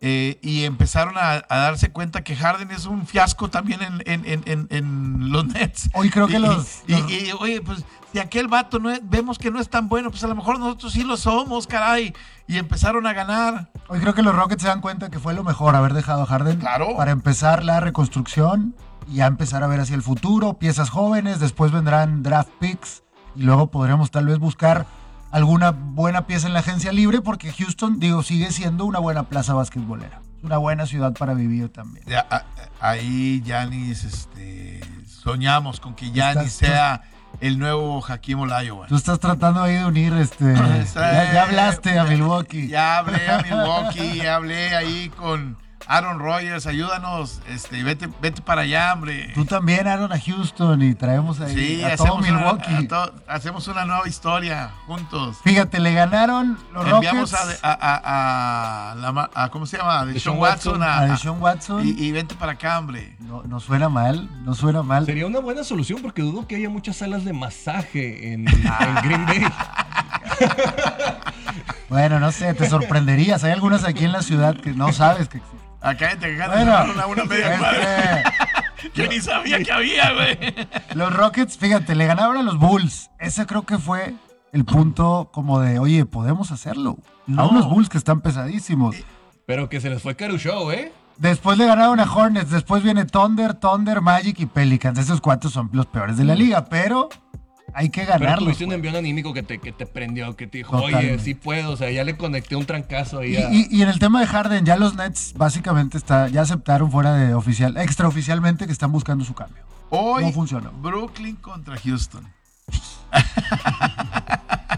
eh, 0.00 0.38
y 0.42 0.62
empezaron 0.62 1.18
a, 1.18 1.42
a 1.48 1.56
darse 1.58 1.90
cuenta 1.90 2.22
que 2.22 2.36
Harden 2.36 2.70
es 2.70 2.86
un 2.86 3.04
fiasco 3.06 3.50
también 3.50 3.82
en, 3.82 4.02
en- 4.06 4.24
en- 4.26 4.42
en- 4.46 4.66
en 4.70 5.32
los 5.32 5.44
Nets. 5.46 5.90
Hoy 5.92 6.08
creo 6.10 6.28
que 6.28 6.36
Y- 6.36 6.38
los- 6.38 6.82
y- 6.86 6.92
los- 6.92 7.10
y, 7.10 7.32
oye, 7.40 7.60
pues 7.60 7.84
si 8.12 8.20
aquel 8.20 8.46
vato 8.46 8.78
no 8.78 8.90
es- 8.92 9.00
vemos 9.02 9.38
que 9.38 9.50
no 9.50 9.58
es 9.60 9.68
tan 9.68 9.88
bueno, 9.88 10.10
pues 10.10 10.22
a 10.22 10.28
lo 10.28 10.36
mejor 10.36 10.60
nosotros 10.60 10.92
sí 10.92 11.02
lo 11.02 11.16
somos, 11.16 11.66
caray. 11.66 12.14
Y 12.46 12.58
empezaron 12.58 13.08
a 13.08 13.12
ganar. 13.12 13.70
Hoy 13.88 13.98
creo 13.98 14.14
que 14.14 14.22
los 14.22 14.36
Rockets 14.36 14.62
se 14.62 14.68
dan 14.68 14.80
cuenta 14.80 15.10
que 15.10 15.18
fue 15.18 15.34
lo 15.34 15.42
mejor 15.42 15.74
haber 15.74 15.94
dejado 15.94 16.22
a 16.22 16.26
Harden 16.26 16.60
Claro. 16.60 16.96
para 16.96 17.10
empezar 17.10 17.64
la 17.64 17.80
reconstrucción 17.80 18.76
y 19.08 19.14
ya 19.16 19.26
empezar 19.26 19.64
a 19.64 19.66
ver 19.66 19.80
hacia 19.80 19.96
el 19.96 20.02
futuro, 20.02 20.54
piezas 20.60 20.90
jóvenes, 20.90 21.40
después 21.40 21.72
vendrán 21.72 22.22
draft 22.22 22.50
picks 22.60 23.02
luego 23.38 23.68
podremos 23.70 24.10
tal 24.10 24.26
vez 24.26 24.38
buscar 24.38 24.86
alguna 25.30 25.70
buena 25.72 26.26
pieza 26.26 26.46
en 26.46 26.52
la 26.54 26.60
agencia 26.60 26.92
libre 26.92 27.20
porque 27.20 27.52
Houston, 27.52 27.98
digo, 28.00 28.22
sigue 28.22 28.50
siendo 28.52 28.84
una 28.84 28.98
buena 28.98 29.24
plaza 29.24 29.54
basquetbolera. 29.54 30.20
Es 30.38 30.44
una 30.44 30.58
buena 30.58 30.86
ciudad 30.86 31.12
para 31.14 31.34
vivir 31.34 31.68
también. 31.70 32.04
Ya, 32.08 32.26
a- 32.30 32.36
a- 32.36 32.90
ahí 32.90 33.42
Yanis, 33.44 34.04
este, 34.04 34.80
soñamos 35.06 35.80
con 35.80 35.94
que 35.94 36.10
Yanis 36.12 36.52
sea 36.52 37.02
el 37.40 37.58
nuevo 37.58 38.02
Hakim 38.06 38.40
Olajuwon. 38.40 38.88
Tú 38.88 38.96
estás 38.96 39.18
tratando 39.20 39.62
ahí 39.62 39.74
de 39.74 39.84
unir 39.84 40.12
este. 40.14 40.54
Ya, 40.94 41.32
ya 41.32 41.42
hablaste 41.42 41.98
a 41.98 42.04
Milwaukee. 42.04 42.68
Ya 42.68 42.98
hablé 42.98 43.28
a 43.28 43.42
Milwaukee, 43.42 44.16
ya 44.16 44.36
hablé 44.36 44.74
ahí 44.74 45.08
con 45.10 45.56
Aaron 45.90 46.18
Rodgers, 46.18 46.66
ayúdanos, 46.66 47.40
este, 47.48 47.82
vete, 47.82 48.10
vete 48.20 48.42
para 48.42 48.60
allá, 48.60 48.92
hombre. 48.92 49.32
Tú 49.34 49.46
también, 49.46 49.86
Aaron, 49.88 50.12
a 50.12 50.20
Houston 50.20 50.82
y 50.82 50.94
traemos 50.94 51.40
ahí 51.40 51.54
Sí, 51.54 51.82
a 51.82 51.96
todo 51.96 52.16
una, 52.16 52.26
Milwaukee. 52.30 52.74
a 52.84 52.88
to- 52.88 53.14
hacemos 53.26 53.66
una 53.68 53.86
nueva 53.86 54.06
historia 54.06 54.70
juntos. 54.86 55.38
Fíjate, 55.42 55.80
le 55.80 55.94
ganaron 55.94 56.58
los 56.74 56.86
Enviamos 56.86 57.30
Rockets 57.32 57.60
a, 57.64 57.72
a, 57.72 57.94
a- 57.94 58.92
a 58.92 58.94
la 58.96 59.30
a- 59.34 59.48
¿cómo 59.48 59.64
se 59.64 59.78
llama? 59.78 60.04
Deshaun 60.04 60.36
Watson. 60.38 60.74
Watson. 60.74 60.82
a- 60.82 60.98
a 60.98 61.06
Deshaun 61.06 61.40
Watson. 61.40 61.86
y, 61.88 61.90
y 61.92 62.12
vente 62.12 62.34
para 62.34 62.52
acá, 62.52 62.78
hombre. 62.78 63.16
No, 63.20 63.42
no 63.44 63.58
suena 63.58 63.88
mal, 63.88 64.28
no 64.44 64.54
suena 64.54 64.82
mal. 64.82 65.06
Sería 65.06 65.26
una 65.26 65.40
buena 65.40 65.64
solución 65.64 66.02
porque 66.02 66.20
dudo 66.20 66.46
que 66.46 66.56
haya 66.56 66.68
muchas 66.68 66.96
salas 66.96 67.24
de 67.24 67.32
masaje 67.32 68.34
en, 68.34 68.46
en 68.48 68.94
Green 69.02 69.24
Bay. 69.24 69.40
Bueno, 71.88 72.20
no 72.20 72.30
sé, 72.32 72.52
te 72.52 72.68
sorprenderías. 72.68 73.42
Hay 73.44 73.52
algunas 73.52 73.84
aquí 73.84 74.04
en 74.04 74.12
la 74.12 74.20
ciudad 74.22 74.54
que 74.54 74.72
no 74.74 74.92
sabes 74.92 75.28
que 75.28 75.38
existen. 75.38 75.57
Acá 75.80 76.16
te 76.18 76.34
Bueno, 76.36 76.84
una, 76.92 77.06
una 77.06 77.24
media 77.24 77.58
cuadra. 77.58 78.20
este, 78.20 78.90
Yo 78.94 79.06
ni 79.08 79.20
sabía 79.20 79.62
que 79.62 79.72
había, 79.72 80.12
güey. 80.12 80.38
los 80.94 81.14
Rockets, 81.14 81.56
fíjate, 81.58 81.94
le 81.94 82.06
ganaron 82.06 82.36
a 82.36 82.42
los 82.42 82.58
Bulls. 82.58 83.10
Ese 83.18 83.46
creo 83.46 83.62
que 83.62 83.78
fue 83.78 84.14
el 84.52 84.64
punto 84.64 85.30
como 85.32 85.60
de, 85.60 85.78
oye, 85.78 86.04
podemos 86.06 86.50
hacerlo. 86.50 86.96
A 87.26 87.30
No. 87.30 87.48
unos 87.50 87.68
Bulls 87.68 87.88
que 87.88 87.98
están 87.98 88.20
pesadísimos. 88.20 88.96
Pero 89.46 89.68
que 89.68 89.80
se 89.80 89.88
les 89.90 90.02
fue 90.02 90.14
Caruso, 90.16 90.72
¿eh? 90.72 90.92
Después 91.16 91.58
le 91.58 91.66
ganaron 91.66 91.98
a 92.00 92.04
Hornets, 92.12 92.50
después 92.50 92.82
viene 92.82 93.04
Thunder, 93.04 93.54
Thunder, 93.54 94.00
Magic 94.00 94.38
y 94.40 94.46
Pelicans. 94.46 94.98
Esos 94.98 95.20
cuatro 95.20 95.50
son 95.50 95.68
los 95.72 95.86
peores 95.86 96.16
de 96.16 96.24
la 96.24 96.34
liga, 96.36 96.66
pero 96.66 97.08
hay 97.74 97.90
que 97.90 98.00
Pero 98.02 98.18
ganarlos. 98.18 98.44
tuviste 98.44 98.64
un 98.64 98.72
envión 98.72 98.96
anímico 98.96 99.32
que 99.34 99.42
te, 99.42 99.58
que 99.58 99.72
te 99.72 99.86
prendió, 99.86 100.34
que 100.36 100.46
te 100.46 100.58
dijo, 100.58 100.76
oye, 100.76 101.18
sí 101.18 101.34
puedo. 101.34 101.72
O 101.72 101.76
sea, 101.76 101.90
ya 101.90 102.04
le 102.04 102.16
conecté 102.16 102.56
un 102.56 102.64
trancazo 102.66 103.20
ahí 103.20 103.34
Y, 103.34 103.36
a... 103.36 103.52
y- 103.52 103.68
y 103.70 103.82
en 103.82 103.88
el 103.88 103.98
tema 103.98 104.20
de 104.20 104.26
Harden, 104.26 104.64
ya 104.64 104.76
los 104.76 104.94
Nets 104.94 105.34
básicamente 105.36 105.96
está, 105.98 106.28
ya 106.28 106.42
aceptaron 106.42 106.90
fuera 106.90 107.14
de 107.14 107.34
oficial, 107.34 107.76
extraoficialmente 107.76 108.66
que 108.66 108.72
están 108.72 108.90
buscando 108.92 109.24
su 109.24 109.34
cambio. 109.34 109.62
Hoy, 109.90 110.24
No 110.24 110.32
funcionó. 110.32 110.70
Brooklyn 110.72 111.36
contra 111.36 111.76
Houston. 111.78 112.26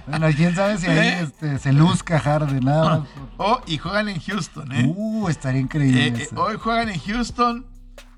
Bueno, 0.07 0.27
quién 0.37 0.55
sabe 0.57 0.77
si 0.79 0.87
ahí 0.89 0.99
¿Eh? 1.09 1.21
este, 1.23 1.59
se 1.59 1.73
luzca 1.73 2.19
Harden, 2.19 2.65
nada 2.65 2.99
más. 3.01 3.09
Oh, 3.37 3.61
y 3.67 3.79
juegan 3.79 4.09
en 4.09 4.21
Houston, 4.21 4.71
¿eh? 4.73 4.85
Uh, 4.95 5.29
estaría 5.29 5.61
increíble. 5.63 6.09
Eh, 6.09 6.13
eh, 6.17 6.29
hoy 6.37 6.57
juegan 6.59 6.91
en 6.91 6.99
Houston. 7.01 7.65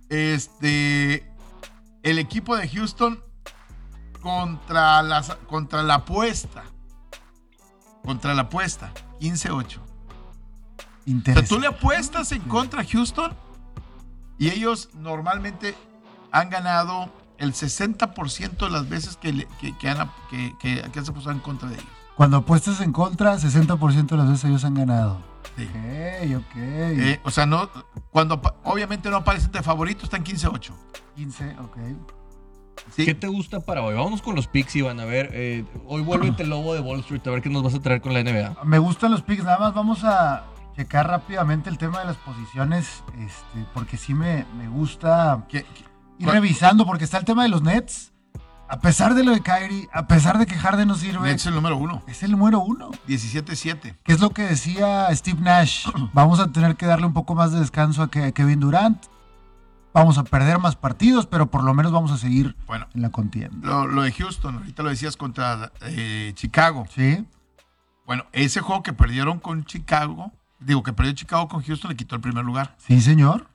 Este. 0.08 1.24
El 2.02 2.18
equipo 2.18 2.56
de 2.56 2.68
Houston 2.68 3.20
contra, 4.22 5.02
las, 5.02 5.34
contra 5.48 5.82
la 5.82 5.94
apuesta. 5.96 6.62
Contra 8.04 8.34
la 8.34 8.42
apuesta. 8.42 8.92
15-8. 9.20 9.58
O 9.64 9.68
sea, 9.70 9.80
Interesante. 11.06 11.48
tú 11.48 11.58
le 11.60 11.66
apuestas 11.66 12.32
en 12.32 12.42
contra 12.42 12.82
a 12.82 12.84
Houston 12.84 13.34
y 14.38 14.48
ellos 14.50 14.88
normalmente 14.94 15.76
han 16.30 16.48
ganado 16.48 17.10
el 17.38 17.52
60% 17.52 18.56
de 18.58 18.70
las 18.70 18.88
veces 18.88 19.16
que, 19.16 19.32
le- 19.32 19.48
que, 19.60 19.76
que 19.78 19.88
han, 19.88 20.10
que, 20.30 20.54
que, 20.60 20.80
apostado 20.80 21.32
en 21.32 21.40
contra 21.40 21.68
de 21.68 21.74
ellos. 21.74 21.86
Cuando 22.16 22.36
apuestas 22.38 22.80
en 22.80 22.92
contra, 22.92 23.34
60% 23.36 24.06
de 24.06 24.16
las 24.16 24.28
veces 24.28 24.44
ellos 24.44 24.64
han 24.64 24.74
ganado. 24.74 25.20
Sí. 25.56 25.64
Ok, 25.64 26.44
ok. 26.44 26.56
Eh, 26.56 27.20
o 27.24 27.30
sea, 27.30 27.46
no, 27.46 27.68
cuando 28.10 28.40
obviamente 28.64 29.10
no 29.10 29.16
aparecen 29.18 29.50
de 29.50 29.62
favorito, 29.62 30.04
están 30.04 30.22
15-8. 30.24 30.70
15, 31.16 31.56
ok. 31.58 31.76
¿Sí? 32.94 33.04
¿Qué 33.04 33.14
te 33.14 33.26
gusta 33.28 33.60
para 33.60 33.82
hoy? 33.82 33.94
Vámonos 33.94 34.22
con 34.22 34.34
los 34.34 34.46
picks, 34.46 34.76
Iván. 34.76 35.00
A 35.00 35.04
ver, 35.04 35.30
eh, 35.32 35.64
hoy 35.86 36.02
vuelve 36.02 36.34
el 36.38 36.48
lobo 36.50 36.74
de 36.74 36.80
Wall 36.80 37.00
Street. 37.00 37.22
A 37.26 37.30
ver 37.30 37.42
qué 37.42 37.48
nos 37.50 37.62
vas 37.62 37.74
a 37.74 37.80
traer 37.80 38.00
con 38.00 38.12
la 38.14 38.20
NBA. 38.22 38.64
Me 38.64 38.78
gustan 38.78 39.10
los 39.10 39.22
picks, 39.22 39.44
nada 39.44 39.58
más 39.58 39.74
vamos 39.74 40.04
a 40.04 40.44
checar 40.76 41.06
rápidamente 41.06 41.68
el 41.68 41.76
tema 41.78 42.00
de 42.00 42.06
las 42.06 42.16
posiciones, 42.16 43.02
este, 43.18 43.66
porque 43.74 43.96
sí 43.98 44.14
me, 44.14 44.46
me 44.56 44.68
gusta 44.68 45.44
¿Qué- 45.48 45.64
qué- 45.64 45.84
ir 46.18 46.24
¿Cuál? 46.26 46.36
revisando, 46.36 46.86
porque 46.86 47.04
está 47.04 47.18
el 47.18 47.24
tema 47.24 47.42
de 47.42 47.48
los 47.50 47.62
Nets. 47.62 48.10
A 48.68 48.80
pesar 48.80 49.12
de 49.12 49.22
lo 49.22 49.32
de 49.32 49.42
Kyrie, 49.42 49.86
a 49.92 50.06
pesar 50.06 50.38
de 50.38 50.46
que 50.46 50.54
Harden 50.56 50.88
no 50.88 50.94
sirve, 50.94 51.28
Nets 51.28 51.42
es 51.42 51.46
el 51.48 51.54
número 51.54 51.76
uno, 51.76 52.02
es 52.06 52.22
el 52.22 52.30
número 52.30 52.60
uno. 52.60 52.90
17-7. 53.06 53.96
Que 54.02 54.12
es 54.14 54.20
lo 54.20 54.30
que 54.30 54.44
decía 54.44 55.14
Steve 55.14 55.40
Nash. 55.42 55.86
Vamos 56.14 56.40
a 56.40 56.50
tener 56.52 56.76
que 56.76 56.86
darle 56.86 57.04
un 57.04 57.12
poco 57.12 57.34
más 57.34 57.52
de 57.52 57.60
descanso 57.60 58.02
a 58.02 58.08
Kevin 58.10 58.60
Durant. 58.60 59.04
Vamos 59.94 60.16
a 60.18 60.24
perder 60.24 60.58
más 60.58 60.74
partidos, 60.76 61.26
pero 61.26 61.50
por 61.50 61.64
lo 61.64 61.74
menos 61.74 61.92
vamos 61.92 62.10
a 62.12 62.16
seguir 62.16 62.56
Bueno, 62.66 62.86
en 62.94 63.02
la 63.02 63.10
contienda. 63.10 63.56
lo, 63.66 63.86
lo 63.86 64.02
de 64.02 64.12
Houston, 64.12 64.56
ahorita 64.56 64.82
lo 64.82 64.88
decías 64.88 65.16
contra 65.16 65.70
eh, 65.82 66.32
Chicago. 66.34 66.86
¿Sí? 66.94 67.26
Bueno, 68.06 68.24
ese 68.32 68.60
juego 68.60 68.82
que 68.82 68.92
perdieron 68.92 69.38
con 69.38 69.64
Chicago, 69.64 70.32
digo 70.60 70.82
que 70.82 70.92
perdió 70.92 71.12
Chicago 71.12 71.48
con 71.48 71.62
Houston, 71.62 71.90
le 71.90 71.96
quitó 71.96 72.14
el 72.14 72.20
primer 72.20 72.44
lugar. 72.44 72.74
Sí, 72.78 73.00
señor. 73.00 73.48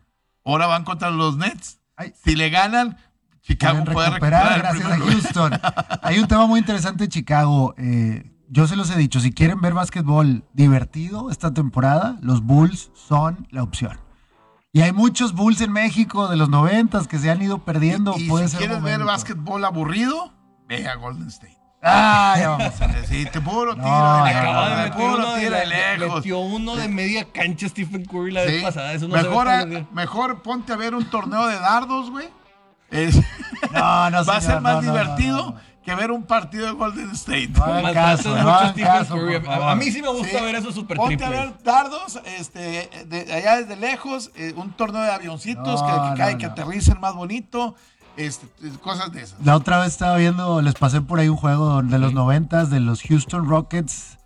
Ahora 0.45 0.67
van 0.67 0.83
contra 0.83 1.09
los 1.09 1.37
Nets. 1.37 1.79
Ay. 1.95 2.13
Si 2.23 2.35
le 2.35 2.49
ganan, 2.49 2.97
Chicago 3.41 3.83
puede 3.85 4.09
recuperar 4.09 4.59
gracias 4.59 4.85
a 4.85 4.97
lugar. 4.97 5.11
Houston. 5.13 5.51
Hay 6.03 6.19
un 6.19 6.27
tema 6.27 6.45
muy 6.45 6.59
interesante 6.59 7.05
en 7.05 7.09
Chicago. 7.09 7.73
eh, 7.77 8.31
yo 8.49 8.65
se 8.65 8.77
los 8.77 8.89
he 8.91 8.97
dicho, 8.97 9.19
si 9.19 9.33
quieren 9.33 9.59
ver 9.59 9.73
básquetbol 9.73 10.45
divertido 10.53 11.29
esta 11.31 11.53
temporada, 11.53 12.17
los 12.21 12.41
Bulls 12.43 12.91
son 12.93 13.45
la 13.51 13.61
opción. 13.63 13.99
Y 14.77 14.81
hay 14.83 14.91
muchos 14.91 15.33
Bulls 15.33 15.59
en 15.61 15.71
México 15.71 16.27
de 16.27 16.35
los 16.37 16.49
noventas 16.49 17.07
que 17.07 17.17
se 17.17 17.31
han 17.31 17.41
ido 17.41 17.65
perdiendo. 17.65 18.13
Y, 18.15 18.25
y 18.25 18.29
Puede 18.29 18.45
si 18.45 18.51
ser 18.51 18.59
quieres 18.59 18.83
ver 18.83 19.03
básquetbol 19.03 19.65
aburrido, 19.65 20.31
ve 20.67 20.87
a 20.87 20.93
Golden 20.93 21.29
State. 21.29 21.57
Ah, 21.81 22.35
ya 22.37 22.49
vamos 22.49 22.79
a 22.81 22.85
ver. 22.87 23.05
Sí, 23.07 23.25
te 23.31 23.41
puro 23.41 23.73
tiro 23.73 23.87
No, 23.87 24.23
de 24.23 24.29
Acaba 24.31 24.69
de 24.69 24.75
te 24.75 24.81
meter 24.83 24.93
puro 24.93 25.15
uno 25.15 25.33
de, 25.33 25.49
la- 25.49 25.59
de 25.61 25.65
lejos. 25.97 26.15
metió 26.17 26.37
uno 26.39 26.75
de 26.75 26.87
media 26.89 27.25
cancha 27.31 27.67
Stephen 27.69 28.05
Curry 28.05 28.31
la 28.31 28.41
Sí. 28.45 28.51
vez 28.51 28.63
pasada. 28.65 28.93
Eso 28.93 29.07
no 29.07 29.15
mejor, 29.15 29.47
a- 29.47 29.65
ponte 30.43 30.73
a 30.73 30.75
ver 30.75 30.93
un 30.93 31.05
torneo 31.09 31.47
de 31.47 31.55
dardos, 31.55 32.11
güey. 32.11 32.29
Es- 32.91 33.15
No, 33.73 34.09
no, 34.11 34.17
va 34.25 34.37
a 34.37 34.41
señor, 34.41 34.41
ser 34.41 34.61
más 34.61 34.75
no, 34.75 34.81
divertido. 34.81 35.55
Que 35.87 35.95
ver 35.95 36.11
un 36.11 36.23
partido 36.23 36.65
de 36.65 36.73
Golden 36.73 37.11
State. 37.11 37.49
No 37.55 37.63
hagan 37.63 37.83
Maltratas 37.83 38.17
caso, 38.17 38.29
mucho 38.29 38.43
no 38.43 38.49
a 38.49 38.57
hagan 38.59 38.73
caso, 38.75 39.15
A- 39.49 39.71
A, 39.71 39.75
mí 39.75 39.91
sí 39.91 40.01
me 40.01 40.09
gusta 40.09 40.37
Sí. 40.39 40.43
ver 40.45 40.55
esos 40.55 40.75
super 40.75 40.97
Ponte 40.97 41.13
a 41.15 41.17
triples. 41.29 41.39
ver 41.39 41.63
dardos, 41.63 42.19
este, 42.37 42.89
de 43.07 43.33
allá 43.33 43.57
desde 43.57 43.75
lejos, 43.77 44.31
eh, 44.35 44.53
un 44.57 44.71
torneo 44.73 45.01
de 45.01 45.11
avioncitos 45.11 45.81
No, 45.81 45.87
que, 45.87 45.93
que 45.93 46.09
no, 46.09 46.15
cae, 46.17 46.33
no. 46.33 46.37
que 46.39 46.45
aterricen 46.45 46.99
más 46.99 47.15
bonito, 47.15 47.75
este, 48.17 48.47
cosas 48.81 49.11
de 49.13 49.21
esas. 49.23 49.39
La 49.45 49.55
otra 49.55 49.79
vez 49.79 49.87
estaba 49.93 50.17
viendo, 50.17 50.61
les 50.61 50.73
pasé 50.73 51.01
por 51.01 51.19
ahí 51.19 51.29
un 51.29 51.37
juego 51.37 51.81
de 51.81 51.99
los 51.99 52.13
noventas 52.13 52.69
de 52.69 52.79
los 52.81 53.01
Houston 53.03 53.47
Rockets, 53.47 54.17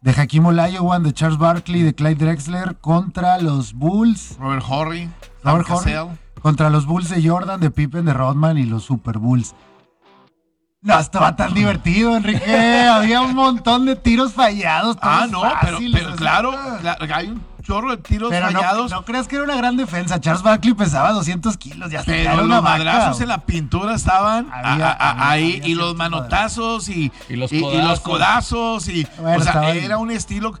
de 0.00 0.12
Hakim 0.12 0.46
Olajuwon, 0.46 1.02
de 1.02 1.12
Charles 1.12 1.38
Barkley, 1.38 1.82
de 1.82 1.94
Clyde 1.94 2.24
Drexler 2.26 2.76
contra 2.76 3.38
los 3.38 3.72
Bulls, 3.74 4.36
Robert 4.38 4.64
Horry, 4.68 5.10
Robert 5.42 5.68
Horry, 5.68 5.94
contra 6.40 6.70
los 6.70 6.86
Bulls 6.86 7.08
de 7.08 7.28
Jordan, 7.28 7.58
de 7.60 7.72
Pippen, 7.72 8.04
de 8.04 8.12
Rodman 8.14 8.56
y 8.58 8.62
los 8.64 8.84
Super 8.84 9.18
Bulls. 9.18 9.56
No 10.94 10.98
estaba 11.00 11.36
tan 11.36 11.54
divertido, 11.54 12.16
Enrique. 12.16 12.88
Había 12.92 13.20
un 13.20 13.34
montón 13.34 13.84
de 13.84 13.96
tiros 13.96 14.32
fallados. 14.32 14.96
Ah, 15.02 15.26
no, 15.30 15.42
pero, 15.60 15.76
fáciles, 15.76 16.06
claro, 16.16 16.54
claro, 16.80 17.06
hay 17.14 17.28
un 17.28 17.42
chorro 17.62 17.90
de 17.90 17.98
tiros 17.98 18.30
Pero 18.30 18.46
fallados. 18.50 18.90
no 18.90 19.04
creas 19.04 19.28
que 19.28 19.36
era 19.36 19.44
una 19.44 19.56
gran 19.56 19.76
defensa. 19.76 20.18
Charles 20.20 20.42
Barkley 20.42 20.72
pesaba 20.74 21.12
200 21.12 21.56
kilos. 21.58 21.90
Ya 21.90 22.02
Pero 22.04 22.18
era 22.18 22.34
los 22.36 22.46
una 22.46 22.60
madrazos 22.62 23.20
en 23.20 23.28
la 23.28 23.38
pintura 23.44 23.94
estaban 23.94 24.48
a- 24.50 24.72
Había- 24.72 24.88
a- 24.88 24.92
a- 24.92 25.10
había- 25.10 25.30
ahí 25.30 25.56
había 25.58 25.68
y 25.68 25.74
los 25.74 25.94
manotazos 25.96 26.88
y, 26.88 27.12
Y 27.28 27.36
los 27.36 27.52
y- 27.52 27.56
y 27.64 27.82
los 27.82 28.00
codazos. 28.00 28.88
y 28.88 29.06
Bueno, 29.18 29.38
o 29.38 29.42
sea, 29.42 29.60
ahí. 29.60 29.78
era 29.84 29.98
un 29.98 30.10
estilo 30.10 30.58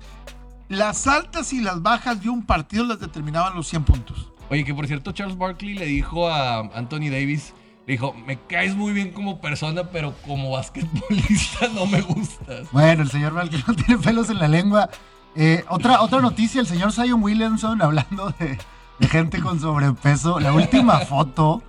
las 0.68 1.06
altas 1.06 1.52
y 1.54 1.60
las 1.62 1.80
bajas 1.80 2.20
de 2.22 2.28
un 2.28 2.44
partido 2.44 2.84
las 2.84 3.00
determinaban 3.00 3.54
los 3.56 3.66
100 3.66 3.84
puntos. 3.84 4.30
Oye, 4.50 4.64
que 4.64 4.74
por 4.74 4.86
cierto, 4.86 5.12
Charles 5.12 5.38
Barkley 5.38 5.72
le 5.74 5.86
dijo 5.86 6.28
a 6.30 6.58
Anthony 6.74 7.08
Davis, 7.10 7.54
le 7.88 7.92
dijo, 7.94 8.12
me 8.26 8.38
caes 8.38 8.76
muy 8.76 8.92
bien 8.92 9.12
como 9.12 9.40
persona, 9.40 9.84
pero 9.84 10.14
como 10.26 10.50
basquetbolista 10.50 11.68
no 11.74 11.86
me 11.86 12.02
gustas. 12.02 12.70
Bueno, 12.70 13.02
el 13.02 13.10
señor 13.10 13.32
Barkley 13.32 13.64
no 13.66 13.74
tiene 13.86 13.98
pelos 14.00 14.28
en 14.28 14.38
la 14.38 14.46
lengua. 14.46 14.90
Eh, 15.34 15.64
otra, 15.70 16.02
otra 16.02 16.20
noticia, 16.20 16.60
el 16.60 16.66
señor 16.66 16.92
Zion 16.92 17.22
Williamson 17.22 17.80
hablando 17.80 18.34
de, 18.38 18.58
de 18.98 19.08
gente 19.08 19.40
con 19.40 19.58
sobrepeso. 19.58 20.38
La 20.38 20.52
última 20.52 20.98
foto 21.06 21.62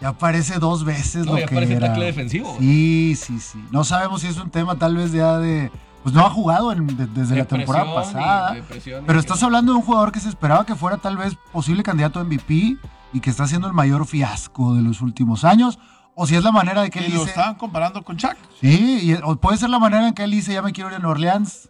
ya 0.00 0.10
aparece 0.10 0.60
dos 0.60 0.84
veces 0.84 1.26
No, 1.26 1.32
lo 1.32 1.38
ya 1.40 1.46
que 1.46 1.54
parece 1.56 1.74
era. 1.74 1.88
tackle 1.88 2.04
defensivo. 2.06 2.56
Sí, 2.60 3.16
sí, 3.20 3.40
sí. 3.40 3.58
No 3.72 3.82
sabemos 3.82 4.20
si 4.20 4.28
es 4.28 4.36
un 4.36 4.50
tema 4.50 4.76
tal 4.78 4.96
vez 4.96 5.10
ya 5.12 5.38
de... 5.38 5.70
Pues 6.04 6.14
no 6.14 6.24
ha 6.24 6.30
jugado 6.30 6.70
en- 6.70 6.86
de- 6.96 7.06
desde 7.08 7.34
la 7.34 7.44
temporada 7.44 7.92
pasada. 7.92 8.56
y 8.56 8.62
Pero 8.62 9.04
que- 9.06 9.18
estás 9.18 9.42
hablando 9.42 9.72
de 9.72 9.78
un 9.78 9.84
jugador 9.84 10.12
que 10.12 10.20
se 10.20 10.28
esperaba 10.28 10.64
que 10.64 10.76
fuera 10.76 10.96
tal 10.98 11.16
vez 11.16 11.34
posible 11.52 11.82
candidato 11.82 12.20
a 12.20 12.24
MVP 12.24 12.76
y 13.12 13.20
que 13.20 13.30
está 13.30 13.46
siendo 13.46 13.66
el 13.66 13.72
mayor 13.72 14.06
fiasco 14.06 14.74
de 14.74 14.82
los 14.82 15.00
últimos 15.00 15.44
años. 15.44 15.78
O 16.14 16.26
si 16.26 16.34
es 16.34 16.42
la 16.42 16.50
manera 16.52 16.82
de 16.82 16.90
que 16.90 16.98
él 16.98 17.12
lo 17.12 17.18
dice... 17.20 17.30
estaban 17.30 17.54
comparando 17.54 18.02
con 18.02 18.16
Chuck. 18.16 18.34
Sí, 18.60 19.00
y- 19.02 19.14
o 19.22 19.36
puede 19.36 19.56
ser 19.56 19.70
la 19.70 19.78
manera 19.78 20.08
en 20.08 20.14
que 20.14 20.24
él 20.24 20.32
dice, 20.32 20.52
ya 20.52 20.62
me 20.62 20.72
quiero 20.72 20.90
ir 20.90 20.96
a 20.96 20.98
Nueva 20.98 21.12
Orleans. 21.12 21.68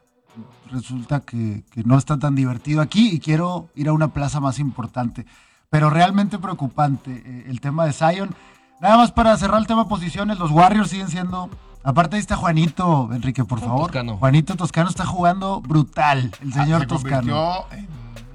Resulta 0.71 1.21
que, 1.21 1.65
que 1.71 1.83
no 1.85 1.97
está 1.99 2.19
tan 2.19 2.35
divertido 2.35 2.81
aquí 2.83 3.09
y 3.11 3.21
quiero 3.21 3.69
ir 3.75 3.89
a 3.89 3.93
una 3.93 4.09
plaza 4.09 4.41
más 4.41 4.59
importante. 4.59 5.27
Pero 5.71 5.91
realmente 5.91 6.39
preocupante 6.39 7.23
eh, 7.25 7.45
el 7.49 7.61
tema 7.61 7.85
de 7.87 7.93
Zion. 7.93 8.35
Nada 8.81 8.97
más 8.97 9.13
para 9.13 9.37
cerrar 9.37 9.61
el 9.61 9.67
tema 9.67 9.89
posiciones, 9.89 10.39
los 10.39 10.51
Warriors 10.51 10.91
siguen 10.91 11.09
siendo... 11.09 11.51
Aparte 11.85 12.17
ahí 12.17 12.21
está 12.21 12.37
Juanito, 12.37 13.09
Enrique, 13.13 13.45
por 13.45 13.61
favor. 13.61 13.83
Toscano. 13.87 14.17
Juanito 14.19 14.57
Toscano 14.57 14.89
está 14.91 15.07
jugando 15.07 15.61
brutal, 15.61 16.33
el 16.43 16.53
señor 16.53 16.79
Ah, 16.79 16.81
se 16.81 16.87
Toscano. 16.87 17.65
en 17.73 17.89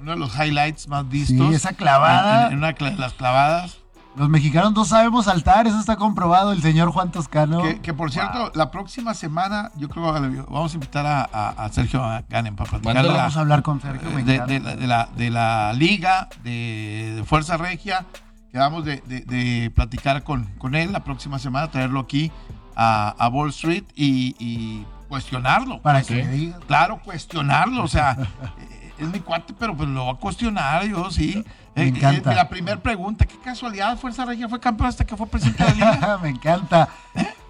uno 0.04 0.12
de 0.12 0.18
los 0.18 0.34
highlights 0.38 0.86
más 0.88 1.08
vistos. 1.08 1.48
Sí, 1.48 1.54
esa 1.54 1.72
clavada. 1.72 2.46
En, 2.46 2.52
en 2.52 2.58
una 2.58 2.72
de 2.72 2.90
las 2.96 3.12
clavadas. 3.14 3.78
Los 4.16 4.28
mexicanos 4.28 4.72
no 4.74 4.84
sabemos 4.84 5.24
saltar, 5.24 5.66
eso 5.66 5.80
está 5.80 5.96
comprobado, 5.96 6.52
el 6.52 6.62
señor 6.62 6.92
Juan 6.92 7.10
Toscano. 7.10 7.60
Que, 7.62 7.80
que, 7.80 7.92
por 7.92 8.12
cierto, 8.12 8.38
Wow. 8.38 8.50
la 8.54 8.70
próxima 8.70 9.12
semana, 9.12 9.72
yo 9.76 9.88
creo 9.88 10.04
que 10.14 10.42
vamos 10.48 10.70
a 10.70 10.74
invitar 10.76 11.04
a, 11.04 11.28
a- 11.32 11.48
a 11.64 11.68
Sergio 11.72 12.00
Ganem 12.28 12.54
para 12.54 12.70
platicar 12.70 12.94
de 12.94 13.00
Mándalo, 13.00 13.08
la, 13.16 13.22
Vamos 13.22 13.36
a 13.36 13.40
hablar 13.40 13.62
con 13.64 13.80
Sergio. 13.80 14.08
de, 14.10 14.22
de 14.22 14.60
la, 14.60 14.76
de 14.76 14.86
la- 14.86 15.08
de 15.16 15.30
la 15.30 15.72
liga 15.72 16.28
de, 16.44 17.14
de 17.16 17.24
Fuerza 17.24 17.56
Regia. 17.56 18.06
Quedamos 18.52 18.84
de, 18.84 19.02
de- 19.06 19.22
de 19.22 19.72
platicar 19.74 20.22
con, 20.22 20.44
con 20.58 20.76
él 20.76 20.92
la 20.92 21.02
próxima 21.02 21.40
semana, 21.40 21.66
traerlo 21.72 21.98
aquí 21.98 22.30
a, 22.76 23.16
a 23.18 23.26
Wall 23.26 23.50
Street 23.50 23.82
y, 23.96 24.36
y 24.38 24.86
cuestionarlo. 25.08 25.82
Para 25.82 26.02
que 26.02 26.22
me 26.22 26.28
digas. 26.30 26.60
Claro, 26.68 27.00
cuestionarlo. 27.04 27.82
O 27.82 27.88
sea, 27.88 28.16
es 28.98 29.08
mi 29.08 29.20
cuate, 29.20 29.54
pero 29.58 29.76
pues 29.76 29.88
lo 29.88 30.06
va 30.06 30.12
a 30.12 30.16
cuestionar 30.16 30.84
yo, 30.86 31.10
sí. 31.10 31.44
Me 31.74 31.82
Eh, 31.84 31.88
encanta. 31.88 32.32
eh, 32.32 32.36
la 32.36 32.48
primera 32.48 32.80
pregunta, 32.80 33.24
qué 33.26 33.36
casualidad, 33.38 33.98
Fuerza 33.98 34.24
Regia 34.24 34.48
fue 34.48 34.60
campeón 34.60 34.88
hasta 34.88 35.04
que 35.04 35.16
fue 35.16 35.26
presidente 35.26 35.64
de 35.64 35.74
la 35.74 35.92
liga. 35.94 36.18
Me 36.22 36.28
encanta. 36.28 36.88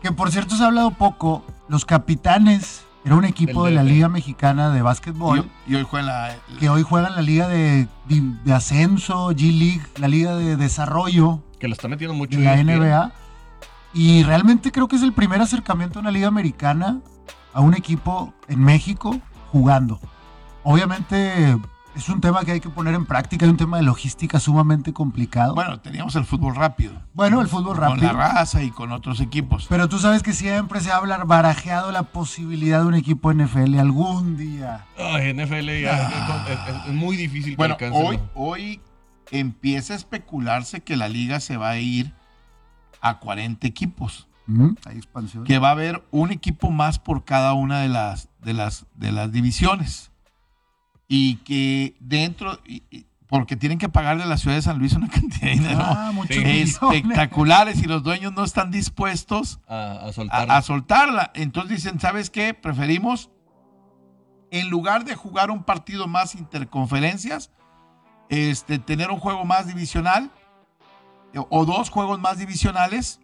Que 0.02 0.12
por 0.12 0.30
cierto 0.30 0.56
se 0.56 0.62
ha 0.62 0.66
hablado 0.66 0.90
poco. 0.92 1.44
Los 1.68 1.84
capitanes 1.84 2.84
era 3.04 3.14
un 3.16 3.24
equipo 3.24 3.64
de 3.66 3.72
la. 3.72 3.82
Liga 3.82 4.08
Mexicana 4.08 4.70
de 4.70 4.80
Básquetbol 4.82 5.50
y 5.66 5.74
hoy 5.74 5.82
juega 5.88 6.00
en 6.00 6.06
la... 6.06 6.58
que 6.58 6.68
hoy 6.70 6.82
juegan 6.82 7.14
la 7.14 7.22
Liga 7.22 7.48
de, 7.48 7.86
de- 8.08 8.22
de 8.44 8.52
Ascenso, 8.54 9.30
G-League, 9.32 9.82
la 9.96 10.08
Liga 10.08 10.34
de 10.36 10.56
Desarrollo 10.56 11.40
Que 11.58 11.68
lo 11.68 11.74
está 11.74 11.88
metiendo 11.88 12.14
mucho. 12.14 12.38
de 12.38 12.44
la. 12.44 12.56
NBA. 12.62 13.12
Y 13.92 14.22
realmente 14.24 14.72
creo 14.72 14.88
que 14.88 14.96
es 14.96 15.02
el 15.02 15.12
primer 15.12 15.40
acercamiento 15.40 15.98
a 15.98 16.02
una 16.02 16.10
Liga 16.10 16.28
Americana 16.28 16.98
a 17.52 17.60
un 17.60 17.74
equipo 17.74 18.32
en 18.48 18.60
México 18.60 19.20
jugando. 19.52 20.00
Obviamente 20.64 21.56
es 21.94 22.08
un 22.08 22.20
tema 22.20 22.42
que 22.44 22.52
hay 22.52 22.60
que 22.60 22.70
poner 22.70 22.94
en 22.94 23.06
práctica, 23.06 23.44
es 23.46 23.50
un 23.50 23.56
tema 23.56 23.76
de 23.76 23.84
logística 23.84 24.40
sumamente 24.40 24.92
complicado. 24.92 25.54
Bueno, 25.54 25.78
teníamos 25.80 26.16
el 26.16 26.24
fútbol 26.24 26.56
rápido. 26.56 26.92
Bueno, 27.12 27.40
el 27.40 27.46
fútbol 27.48 27.76
Con 27.76 27.82
la 27.82 27.88
rápido. 27.90 28.12
raza 28.14 28.62
y 28.62 28.70
con 28.70 28.90
otros 28.90 29.20
equipos. 29.20 29.66
Pero 29.68 29.88
tú 29.88 29.98
sabes 29.98 30.22
que 30.22 30.32
siempre 30.32 30.80
se 30.80 30.90
ha 30.90 30.96
hablar 30.96 31.26
barajeado 31.26 31.92
la 31.92 32.02
posibilidad 32.04 32.80
de 32.80 32.86
un 32.86 32.94
equipo 32.94 33.30
NFL 33.32 33.78
algún 33.78 34.36
día. 34.36 34.86
Ay, 34.98 35.32
NFL 35.34 35.80
ya, 35.82 36.08
es, 36.08 36.58
es- 36.58 36.86
es 36.86 36.92
muy 36.94 37.16
difícil 37.16 37.52
que 37.52 37.56
Bueno, 37.56 37.74
alcancen, 37.74 38.04
hoy, 38.06 38.18
hoy 38.34 38.80
empieza 39.30 39.92
a 39.92 39.96
especularse 39.96 40.80
que 40.82 40.96
la 40.96 41.08
liga 41.08 41.38
se 41.40 41.56
va 41.56 41.70
a 41.70 41.78
ir 41.78 42.12
a 43.00 43.18
40 43.20 43.66
equipos. 43.66 44.26
Hay 44.86 44.96
expansión. 44.96 45.44
Que 45.44 45.58
va 45.58 45.68
a 45.68 45.72
haber 45.72 46.02
un 46.10 46.30
equipo 46.32 46.70
más 46.70 46.98
por 46.98 47.24
cada 47.24 47.52
una 47.54 47.80
de 47.80 47.88
las, 47.88 48.28
de 48.42 48.52
las, 48.52 48.84
de 48.94 49.12
las 49.12 49.30
divisiones. 49.32 50.10
Y 51.08 51.36
que 51.36 51.96
dentro, 52.00 52.58
y- 52.66 52.82
y 52.90 53.06
porque 53.26 53.56
tienen 53.56 53.78
que 53.78 53.88
pagarle 53.88 54.22
a 54.22 54.26
la 54.26 54.36
ciudad 54.36 54.56
de 54.56 54.62
San 54.62 54.78
Luis 54.78 54.92
una 54.94 55.08
cantidad 55.10 55.42
de 55.48 55.50
dinero 55.50 55.78
Ah, 55.82 56.12
espectaculares 56.92 57.82
y 57.82 57.86
los 57.86 58.02
dueños 58.02 58.32
no 58.32 58.44
están 58.44 58.70
dispuestos 58.70 59.60
A, 59.68 59.74
a 59.74 60.06
a, 60.08 60.12
soltar. 60.12 60.50
a 60.50 60.62
soltarla. 60.62 61.30
Entonces 61.34 61.76
dicen, 61.82 62.00
¿sabes 62.00 62.30
qué? 62.30 62.54
Preferimos, 62.54 63.30
en 64.50 64.68
lugar 64.70 65.04
de 65.04 65.14
jugar 65.14 65.50
un 65.50 65.64
partido 65.64 66.06
más 66.06 66.34
interconferencias, 66.34 67.50
este, 68.28 68.78
tener 68.78 69.10
un 69.10 69.18
juego 69.18 69.44
más 69.44 69.66
divisional 69.66 70.30
eh, 71.32 71.40
o 71.50 71.64
dos 71.66 71.90
juegos 71.90 72.20
más 72.20 72.38
divisionales, 72.38 73.20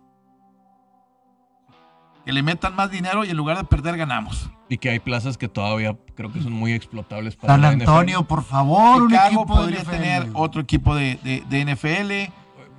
que 2.25 2.33
le 2.33 2.43
metan 2.43 2.75
más 2.77 2.91
dinero 2.91 3.25
y 3.25 3.31
en 3.31 3.37
lugar 3.37 3.57
de 3.57 3.65
perder 3.65 3.97
ganamos. 3.97 4.51
Y 4.69 4.79
que 4.79 4.91
hay 4.91 5.01
plazas 5.01 5.37
que 5.37 5.49
todavía 5.49 5.97
creo 6.15 6.33
que 6.33 6.41
son 6.43 6.53
muy 6.53 6.73
explotables 6.73 7.35
para 7.37 7.55
San 7.55 7.63
la 7.63 7.73
NFL. 7.73 7.83
Antonio, 7.89 8.23
por 8.25 8.45
favor, 8.45 9.03
un 9.03 9.15
equipo 9.15 9.41
de 9.41 9.47
podría 9.47 9.81
NFL. 9.81 9.91
tener 9.91 10.29
otro 10.35 10.61
equipo 10.61 10.95
de, 10.95 11.19
de- 11.25 11.43
de 11.49 11.61
NFL. 11.75 12.33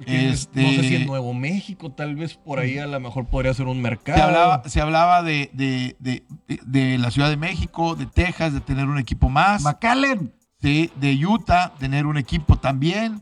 Este- 0.06 0.64
No 0.64 0.70
sé 0.70 0.82
si 0.88 0.96
en 0.96 1.06
Nuevo 1.06 1.34
México, 1.34 1.92
tal 1.92 2.16
vez 2.16 2.36
por 2.36 2.58
ahí 2.60 2.78
a 2.80 2.88
lo 2.88 3.00
mejor 3.00 3.26
podría 3.28 3.54
ser 3.54 3.68
un 3.68 3.82
mercado. 3.82 4.18
Se 4.18 4.24
hablaba, 4.24 4.64
se 4.68 4.82
hablaba 4.82 5.22
de, 5.22 5.50
de- 5.54 5.96
de- 6.00 6.24
de- 6.48 6.60
de 6.66 6.98
la 6.98 7.12
Ciudad 7.12 7.30
de 7.30 7.38
México, 7.38 7.96
de 7.96 8.08
Texas, 8.08 8.54
de 8.54 8.62
tener 8.62 8.88
un 8.88 8.98
equipo 8.98 9.30
más. 9.30 9.62
McAllen. 9.64 10.34
Sí, 10.62 10.92
de 10.96 11.24
Utah, 11.26 11.74
tener 11.80 12.06
un 12.06 12.18
equipo 12.18 12.56
también. 12.58 13.22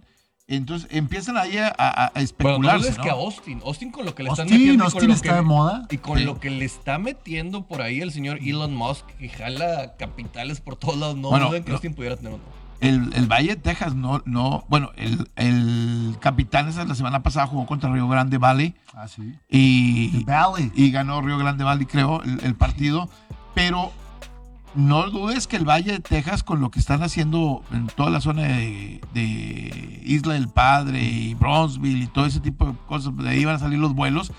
Entonces 0.52 0.90
empiezan 0.92 1.38
ahí 1.38 1.58
a, 1.58 1.68
a- 1.78 2.06
a 2.08 2.12
Bueno, 2.12 2.14
no 2.14 2.22
especularse. 2.22 2.90
es 2.90 2.98
¿no? 2.98 3.04
que 3.04 3.10
a 3.10 3.14
Austin. 3.14 3.62
Austin 3.64 3.92
con 3.92 4.06
lo 4.06 4.16
que 4.16 4.24
le 4.24 4.30
están 4.30 4.46
Austin, 4.48 4.60
metiendo. 4.62 4.84
y 4.84 4.86
Austin 4.86 5.00
con 5.02 5.08
lo 5.10 5.14
está 5.14 5.30
que, 5.30 5.36
de 5.36 5.42
moda. 5.44 5.88
Y 5.92 5.98
con 5.98 6.18
Sí. 6.18 6.24
lo 6.26 6.40
que 6.40 6.50
le 6.50 6.66
está 6.66 6.98
metiendo 6.98 7.62
por 7.66 7.82
ahí 7.82 8.02
el 8.02 8.12
señor 8.12 8.40
Elon 8.42 8.76
Musk 8.76 9.06
y 9.20 9.30
jala 9.30 9.94
capitales 9.98 10.60
por 10.60 10.76
todos 10.76 10.98
lados. 10.98 11.16
No 11.18 11.30
Bueno, 11.30 11.48
duden 11.50 11.64
que 11.64 11.72
Austin 11.72 11.94
pudiera 11.94 12.18
tener 12.18 12.34
uno. 12.34 12.44
el, 12.82 13.14
el 13.14 13.28
Valle 13.28 13.50
de 13.50 13.56
Texas 13.58 13.94
no, 13.94 14.22
no, 14.26 14.64
bueno, 14.70 14.90
el, 14.96 15.30
el 15.36 16.16
capitán 16.20 16.68
esa 16.70 16.84
la 16.86 16.96
semana 16.96 17.22
pasada 17.22 17.46
jugó 17.46 17.66
contra 17.66 17.92
Río 17.92 18.08
Grande 18.08 18.38
Valley 18.38 18.74
Ah, 18.96 19.08
sí. 19.08 19.34
y, 19.50 20.24
Valley. 20.24 20.72
y 20.76 20.90
ganó 20.90 21.22
Río 21.22 21.38
Grande 21.38 21.64
Valley, 21.64 21.86
creo, 21.86 22.24
el, 22.24 22.40
el 22.44 22.56
partido. 22.56 23.08
Pero 23.54 23.92
no 24.76 25.10
dudes 25.10 25.48
que 25.48 25.56
el 25.58 25.66
Valle 25.68 25.94
de 25.94 26.00
Texas, 26.00 26.44
con 26.44 26.62
lo 26.62 26.70
que 26.72 26.80
están 26.80 27.02
haciendo 27.04 27.64
en 27.74 27.88
toda 27.88 28.10
la 28.10 28.22
zona 28.22 28.44
de, 28.44 29.02
de 29.14 30.02
Isla 30.06 30.34
del 30.34 30.48
Padre 30.50 31.04
y 31.04 31.34
Bronzeville 31.34 32.04
y 32.04 32.08
todo 32.08 32.26
ese 32.26 32.40
tipo 32.40 32.66
de 32.68 32.74
cosas, 32.88 33.16
de 33.18 33.30
ahí 33.30 33.46
van 33.46 33.56
a 33.56 33.60
salir 33.60 33.80
los 33.80 33.94
vuelos. 33.94 34.32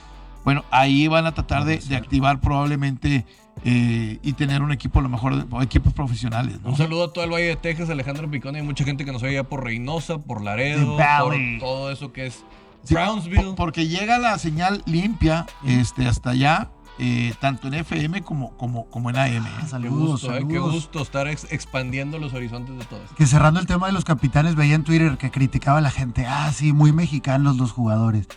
Bueno, 0.45 0.65
ahí 0.71 1.07
van 1.09 1.27
a 1.27 1.33
tratar 1.33 1.65
de, 1.65 1.79
de 1.79 1.97
activar 1.97 2.41
probablemente 2.41 3.27
eh, 3.65 4.19
y 4.23 4.33
tener 4.33 4.63
un 4.63 4.73
equipo, 4.73 5.01
a 5.01 5.03
lo 5.03 5.09
mejor, 5.11 5.47
equipos 5.61 5.93
profesionales. 5.93 6.59
¿no? 6.63 6.71
Un 6.71 6.77
saludo 6.77 7.05
a 7.05 7.13
todo 7.13 7.25
el 7.25 7.31
Valle 7.31 7.47
de 7.49 7.57
Texas, 7.57 7.91
Alejandro 7.91 8.31
Picón. 8.31 8.57
Hay 8.57 8.63
mucha 8.63 8.85
gente 8.85 9.05
que 9.05 9.13
nos 9.13 9.23
oye 9.23 9.35
ya 9.35 9.45
por 9.45 9.63
Reynosa, 9.65 10.19
por 10.19 10.43
Laredo, 10.43 10.97
por 10.97 11.35
todo 11.59 11.91
eso 11.91 12.13
que 12.13 12.27
es 12.27 12.43
Brownsville. 12.89 13.43
po- 13.43 13.55
Porque 13.55 13.87
llega 13.89 14.19
la 14.19 14.39
señal 14.39 14.83
limpia 14.87 15.45
este, 15.67 16.07
hasta 16.07 16.31
allá, 16.31 16.71
eh, 17.03 17.33
tanto 17.41 17.69
en 17.69 17.75
FM 17.75 18.23
como, 18.23 18.57
como, 18.59 18.85
como 18.91 19.09
en 19.11 19.17
AM. 19.17 19.47
¿eh? 19.47 19.51
Ah, 19.57 19.59
Qué 19.63 19.67
saludos, 19.69 20.09
gusto, 20.23 20.35
eh, 20.35 20.39
qué 20.47 20.55
saludos. 20.55 20.73
gusto 20.75 21.01
estar 21.03 21.27
ex- 21.29 21.51
expandiendo 21.51 22.19
los 22.19 22.35
horizontes 22.35 22.77
de 22.77 22.85
todo 22.85 23.03
esto. 23.03 23.15
Que 23.17 23.27
cerrando 23.27 23.59
el 23.59 23.67
tema 23.67 23.87
de 23.87 23.93
los 23.93 24.05
capitanes, 24.05 24.55
veía 24.55 24.75
en 24.75 24.85
Twitter 24.85 25.17
que 25.17 25.31
criticaba 25.31 25.79
a 25.79 25.81
la 25.81 25.91
gente. 25.91 26.27
Ah, 26.27 26.53
sí, 26.53 26.73
muy 26.75 26.93
mexicanos 26.93 27.57
los 27.57 27.73
jugadores. 27.73 28.29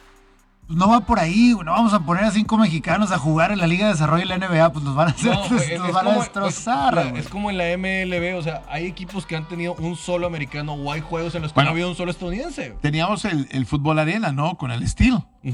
Pues 0.66 0.80
no 0.80 0.88
va 0.88 1.02
por 1.02 1.20
ahí, 1.20 1.54
no 1.66 1.72
vamos 1.74 1.92
a 1.92 2.00
poner 2.06 2.24
a 2.24 2.32
cinco 2.32 2.58
mexicanos 2.58 3.12
a 3.12 3.18
jugar 3.18 3.52
en 3.52 3.60
la 3.60 3.68
Liga 3.68 3.86
de 3.88 3.92
Desarrollo 3.92 4.24
y 4.24 4.28
la 4.30 4.38
NBA, 4.38 4.72
pues 4.72 4.86
nos 4.86 4.96
van 4.96 5.10
a, 5.10 5.12
hacer, 5.12 5.34
No, 5.34 5.44
es- 5.44 5.52
nos 5.52 5.62
es 5.90 5.94
van 5.94 6.08
a 6.08 6.10
como- 6.12 6.20
destrozar. 6.22 6.98
es-. 7.00 7.26
Es 7.26 7.28
como 7.28 7.50
en 7.50 7.58
la 7.58 7.66
MLB, 7.78 8.38
o 8.38 8.42
sea, 8.42 8.62
hay 8.70 8.86
equipos 8.86 9.26
que 9.26 9.36
han 9.36 9.46
tenido 9.50 9.76
un 9.76 9.98
solo 9.98 10.26
americano 10.26 10.72
o 10.74 10.90
hay 10.90 11.02
juegos 11.02 11.36
en 11.36 11.42
los 11.42 11.52
que 11.52 11.56
Bueno. 11.56 11.66
no 11.66 11.72
ha 11.72 11.74
habido 11.74 11.90
un 11.90 11.96
solo 11.98 12.12
estadounidense. 12.12 12.78
Teníamos 12.82 13.26
el, 13.26 13.50
el 13.52 13.66
fútbol 13.66 14.00
arena, 14.00 14.32
¿no? 14.32 14.56
Con 14.58 14.72
el 14.72 14.88
Steel. 14.88 15.20
Sí. 15.44 15.52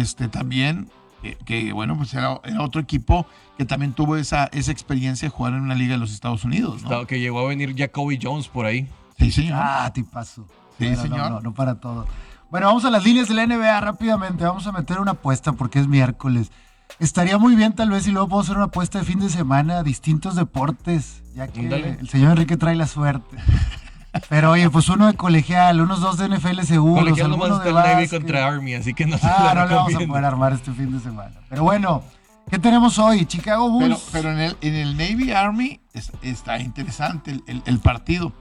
Este 0.00 0.28
también, 0.28 0.88
que, 1.22 1.36
que, 1.36 1.72
bueno, 1.72 1.96
pues 1.96 2.12
era, 2.14 2.40
era 2.44 2.62
otro 2.62 2.80
equipo 2.80 3.26
que 3.56 3.64
también 3.64 3.92
tuvo 3.92 4.16
esa, 4.16 4.46
esa 4.46 4.72
experiencia 4.72 5.28
de 5.28 5.30
jugar 5.34 5.54
en 5.54 5.60
una 5.60 5.74
liga 5.74 5.92
de 5.94 5.98
los 5.98 6.12
Estados 6.12 6.44
Unidos, 6.44 6.82
¿no? 6.82 7.06
Que 7.06 7.20
llegó 7.20 7.40
a 7.40 7.48
venir 7.48 7.74
Jacoby 7.76 8.18
Jones 8.20 8.48
por 8.48 8.66
ahí. 8.66 8.88
Sí, 9.18 9.30
señor. 9.30 9.58
Ah, 9.62 9.90
tipazo. 9.94 10.46
Sí, 10.78 10.86
Bueno, 10.86 11.02
señor. 11.02 11.18
No, 11.18 11.30
no, 11.30 11.40
no 11.40 11.54
para 11.54 11.76
todo. 11.76 12.06
Bueno, 12.50 12.66
vamos 12.66 12.84
a 12.84 12.90
las 12.90 13.04
líneas 13.04 13.28
de 13.28 13.34
la 13.34 13.46
NBA 13.46 13.80
rápidamente. 13.80 14.44
Vamos 14.44 14.66
a 14.66 14.72
meter 14.72 15.00
una 15.00 15.12
apuesta 15.12 15.52
porque 15.52 15.78
es 15.78 15.86
miércoles. 15.88 16.50
Estaría 16.98 17.38
muy 17.38 17.54
bien 17.54 17.72
tal 17.72 17.90
vez 17.90 18.04
si 18.04 18.10
luego 18.10 18.28
podemos 18.28 18.46
hacer 18.46 18.56
una 18.56 18.66
apuesta 18.66 18.98
de 18.98 19.04
fin 19.04 19.20
de 19.20 19.30
semana 19.30 19.78
a 19.78 19.82
distintos 19.82 20.34
deportes, 20.36 21.22
ya 21.34 21.48
que 21.48 21.66
el 21.66 22.08
señor 22.08 22.32
Enrique 22.32 22.56
trae 22.56 22.76
la 22.76 22.86
suerte. 22.86 23.36
Pero 24.28 24.50
oye, 24.50 24.68
pues 24.68 24.88
uno 24.90 25.06
de 25.06 25.14
colegial, 25.14 25.80
unos 25.80 26.00
dos 26.00 26.18
de 26.18 26.28
NFL 26.28 26.60
seguros, 26.64 27.04
Colegial 27.04 27.30
nomás 27.30 27.50
está 27.52 27.68
el 27.68 27.74
Navy 27.74 28.08
contra 28.08 28.46
Army, 28.46 28.74
así 28.74 28.92
que 28.92 29.06
no 29.06 29.16
se 29.16 29.26
Ah, 29.26 29.52
lo 29.54 29.60
no 29.62 29.66
le 29.68 29.74
vamos 29.74 29.94
a 29.94 30.06
poder 30.06 30.24
armar 30.26 30.52
este 30.52 30.70
fin 30.72 30.92
de 30.92 31.00
semana. 31.00 31.32
Pero 31.48 31.62
bueno, 31.64 32.02
¿qué 32.50 32.58
tenemos 32.58 32.98
hoy? 32.98 33.24
Chicago 33.24 33.66
Pero, 33.78 33.94
Bulls. 33.94 34.08
pero 34.12 34.30
en, 34.32 34.38
el, 34.40 34.56
en 34.60 34.74
el 34.74 34.96
Navy 34.98 35.32
Army 35.32 35.80
es- 35.94 36.12
está 36.20 36.58
interesante 36.58 37.30
el, 37.30 37.44
el- 37.46 37.62
el 37.64 37.78
partido. 37.78 38.32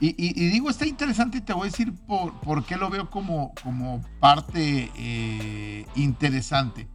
Y, 0.00 0.08
y- 0.08 0.32
y 0.34 0.48
digo 0.50 0.68
está 0.68 0.84
interesante 0.86 1.38
y 1.38 1.40
te 1.42 1.52
voy 1.52 1.68
a 1.68 1.70
decir 1.70 1.94
por, 2.08 2.32
por 2.40 2.64
qué 2.64 2.76
lo 2.76 2.90
veo 2.90 3.08
como, 3.10 3.52
como 3.62 4.02
parte 4.18 4.90
eh, 4.96 5.86
interesante. 5.94 6.88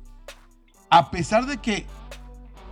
A 0.89 1.09
pesar 1.09 1.45
de 1.45 1.57
que 1.57 1.85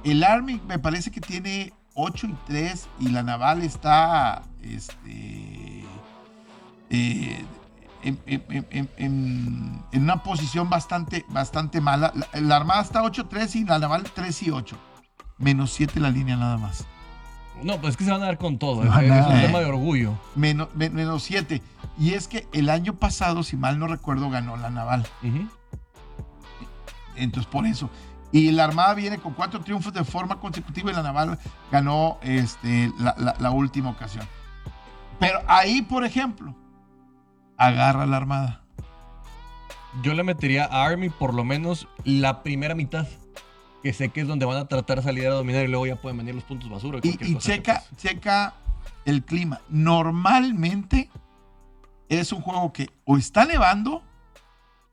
el 0.04 0.24
Army 0.26 0.60
me 0.68 0.78
parece 0.80 1.10
que 1.12 1.22
tiene 1.22 1.72
8 2.00 2.28
y 2.28 2.36
3 2.46 2.88
y 3.00 3.10
la 3.10 3.24
Naval 3.24 3.64
está 3.64 4.44
este, 4.62 5.84
eh, 6.92 7.46
en, 8.04 8.20
en- 8.28 8.68
en- 8.70 8.90
en- 8.98 9.84
una 9.94 10.22
posición 10.22 10.70
bastante, 10.70 11.26
bastante 11.30 11.82
mala. 11.82 12.14
La, 12.16 12.40
la 12.40 12.56
Armada 12.56 12.82
está 12.84 13.02
8-3 13.02 13.56
y 13.56 13.66
la 13.66 13.80
Naval 13.80 14.04
3 14.14 14.44
y 14.44 14.52
8. 14.52 14.78
Menos 15.40 15.72
7 15.74 16.00
la 16.00 16.12
línea 16.12 16.38
nada 16.38 16.58
más. 16.58 16.86
No, 17.64 17.82
pues 17.82 17.92
es 17.92 17.98
que 17.98 18.04
se 18.06 18.12
van 18.12 18.22
a 18.22 18.26
dar 18.28 18.38
con 18.38 18.60
todo. 18.60 18.84
Es, 18.84 18.90
van 18.90 19.06
es 19.06 19.26
un 19.26 19.42
tema 19.42 19.60
de 19.60 19.66
orgullo. 19.66 20.14
Menos, 20.36 20.70
me- 20.76 20.92
menos 20.92 21.24
7. 21.24 21.64
Y 21.98 22.14
es 22.14 22.28
que 22.28 22.48
el 22.54 22.70
año 22.70 22.94
pasado, 22.94 23.42
si 23.42 23.58
mal 23.58 23.80
no 23.80 23.88
recuerdo, 23.88 24.30
ganó 24.30 24.56
la 24.56 24.70
Naval. 24.70 25.08
Ujú. 25.24 25.48
Entonces, 27.16 27.52
por 27.52 27.66
eso. 27.66 27.90
Y 28.32 28.52
la 28.52 28.66
Armada 28.66 28.94
viene 28.94 29.20
con 29.20 29.34
cuatro 29.34 29.62
triunfos 29.62 29.94
de 29.94 30.04
forma 30.04 30.40
consecutiva 30.40 30.92
y 30.92 30.94
la 30.94 31.02
Naval 31.04 31.40
ganó 31.72 32.18
este, 32.22 32.92
la, 33.00 33.16
la- 33.18 33.36
la 33.40 33.52
última 33.52 33.90
ocasión. 33.90 34.28
Pero 35.20 35.40
ahí, 35.48 35.82
por 35.82 36.04
ejemplo, 36.04 36.54
agarra 37.58 38.06
la 38.06 38.18
Armada. 38.18 38.62
Yo 40.04 40.14
le 40.14 40.24
metería 40.24 40.66
a 40.66 40.86
Army 40.86 41.10
por 41.10 41.34
lo 41.34 41.44
menos 41.44 41.88
la 42.04 42.44
primera 42.44 42.76
mitad. 42.76 43.08
Que 43.82 43.94
sé 43.94 44.10
que 44.10 44.22
es 44.22 44.28
donde 44.28 44.46
van 44.46 44.58
a 44.58 44.68
tratar 44.68 44.98
de 44.98 45.04
salir 45.04 45.26
a 45.28 45.32
dominar 45.32 45.64
y 45.64 45.68
luego 45.70 45.88
ya 45.88 45.96
pueden 45.96 46.18
venir 46.18 46.36
los 46.36 46.44
puntos 46.44 46.70
basura. 46.70 47.00
Y, 47.04 47.38
checa, 47.38 47.84
checa 47.96 48.54
el 49.06 49.24
clima. 49.24 49.62
Normalmente 49.70 51.10
es 52.10 52.32
un 52.32 52.42
juego 52.42 52.74
que 52.74 52.90
o 53.06 53.18
está 53.18 53.46
nevando 53.46 54.04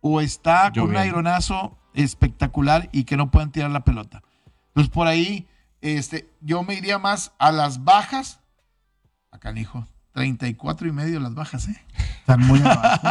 o 0.00 0.20
está 0.20 0.70
con 0.72 0.84
un 0.90 0.96
aeronazo 0.96 1.76
espectacular 1.94 2.88
y 2.92 3.04
que 3.04 3.16
no 3.16 3.30
puedan 3.30 3.50
tirar 3.52 3.70
la 3.70 3.84
pelota. 3.84 4.22
Entonces 4.68 4.92
por 4.92 5.06
ahí 5.06 5.46
este, 5.80 6.28
yo 6.40 6.62
me 6.62 6.74
iría 6.74 6.98
más 6.98 7.32
a 7.38 7.52
las 7.52 7.84
bajas. 7.84 8.40
Acá, 9.30 9.52
hijo. 9.56 9.86
34 10.12 10.86
y 10.88 10.92
medio 10.92 11.18
las 11.18 11.34
bajas, 11.34 11.68
¿eh? 11.68 11.76
Están 12.20 12.40
muy 12.46 12.60
abajo. 12.60 13.06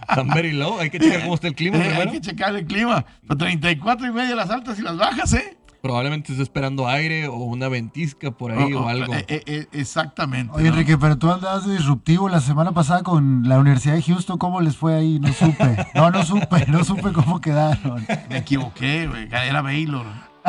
Están 0.10 0.28
very 0.28 0.52
low. 0.52 0.78
Hay 0.80 0.90
que 0.90 0.98
checar 0.98 1.22
cómo 1.22 1.34
está 1.34 1.46
el 1.46 1.54
clima 1.54 1.78
Eh, 1.78 1.94
Hay 1.94 2.10
que 2.10 2.20
checar 2.20 2.54
el 2.56 2.66
clima. 2.66 3.04
Pero 3.22 3.36
34 3.38 4.06
y 4.08 4.10
medio 4.10 4.34
las 4.34 4.50
altas 4.50 4.78
y 4.78 4.82
las 4.82 4.96
bajas, 4.96 5.32
¿eh? 5.34 5.56
Probablemente 5.82 6.30
esté 6.30 6.44
esperando 6.44 6.86
aire 6.86 7.26
o 7.26 7.34
una 7.38 7.66
ventisca 7.68 8.30
por 8.30 8.52
ahí 8.52 8.72
o, 8.72 8.80
Oh, 8.82 8.84
oh, 8.84 8.88
algo. 8.88 9.12
eh, 9.14 9.24
eh, 9.28 9.42
eh, 9.46 9.66
exactamente. 9.72 10.52
Oye, 10.54 10.64
¿no? 10.64 10.70
Enrique, 10.70 10.96
pero 10.96 11.18
tú 11.18 11.30
andabas 11.30 11.66
de 11.66 11.74
disruptivo 11.76 12.28
la 12.28 12.40
semana 12.40 12.70
pasada 12.72 13.02
con 13.02 13.48
la 13.48 13.58
Universidad 13.58 13.94
de 13.96 14.02
Houston. 14.02 14.38
¿Cómo 14.38 14.60
les 14.60 14.76
fue 14.76 14.94
ahí? 14.94 15.18
No 15.18 15.32
supe. 15.32 15.86
No, 15.94 16.10
no 16.12 16.22
supe. 16.24 16.66
No 16.68 16.84
supe 16.84 17.12
cómo 17.12 17.40
quedaron. 17.40 18.06
Me 18.30 18.38
equivoqué, 18.38 19.08
güey. 19.08 19.28
Era 19.30 19.60
Baylor. 19.60 20.06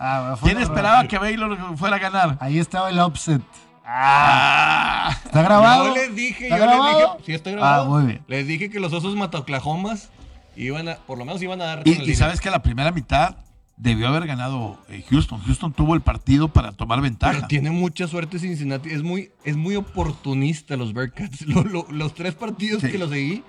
Ah, 0.00 0.36
¿Quién 0.42 0.58
esperaba 0.58 1.06
que 1.08 1.18
Baylor 1.18 1.76
fuera 1.76 1.96
a 1.96 1.98
ganar? 1.98 2.36
Ahí 2.40 2.58
estaba 2.58 2.90
el 2.90 3.00
upset. 3.00 3.42
Ah, 3.84 5.16
¿Está 5.24 5.42
grabado? 5.42 5.88
Yo 5.88 5.94
les 5.94 6.14
dije, 6.14 6.44
¿Está 6.48 6.58
yo 6.58 6.66
les 6.66 6.76
dije. 6.76 7.06
Sí, 7.26 7.32
estoy 7.34 7.52
grabado. 7.54 7.82
Ah, 7.84 7.88
muy 7.88 8.06
bien. 8.06 8.22
Les 8.28 8.46
dije 8.46 8.70
que 8.70 8.80
los 8.80 8.92
osos 8.92 9.16
matoclajomas 9.16 10.10
iban 10.56 10.88
a, 10.88 10.96
por 10.96 11.18
lo 11.18 11.24
menos 11.24 11.40
iban 11.42 11.60
a 11.62 11.64
dar. 11.64 11.82
con 11.84 11.92
y, 11.92 11.96
y 12.10 12.14
sabes 12.14 12.40
que 12.40 12.50
la 12.50 12.62
primera 12.62 12.90
mitad 12.92 13.36
debió 13.78 14.08
haber 14.08 14.26
ganado 14.26 14.78
eh, 14.88 15.04
Houston. 15.10 15.40
Houston 15.40 15.72
tuvo 15.72 15.94
el 15.94 16.00
partido 16.00 16.48
para 16.48 16.72
tomar 16.72 17.00
ventaja. 17.00 17.32
Pero 17.34 17.46
tiene 17.48 17.70
mucha 17.70 18.06
suerte 18.08 18.38
Cincinnati. 18.38 18.90
Es 18.90 19.02
muy, 19.02 19.30
es 19.44 19.56
muy 19.56 19.76
oportunista 19.76 20.76
los 20.76 20.92
Bearcats. 20.92 21.42
Lo- 21.46 21.62
lo- 21.64 21.86
los 21.90 22.14
tres 22.14 22.34
partidos 22.34 22.82
Sí. 22.82 22.90
que 22.90 22.98
los 22.98 23.10
seguí, 23.10 23.42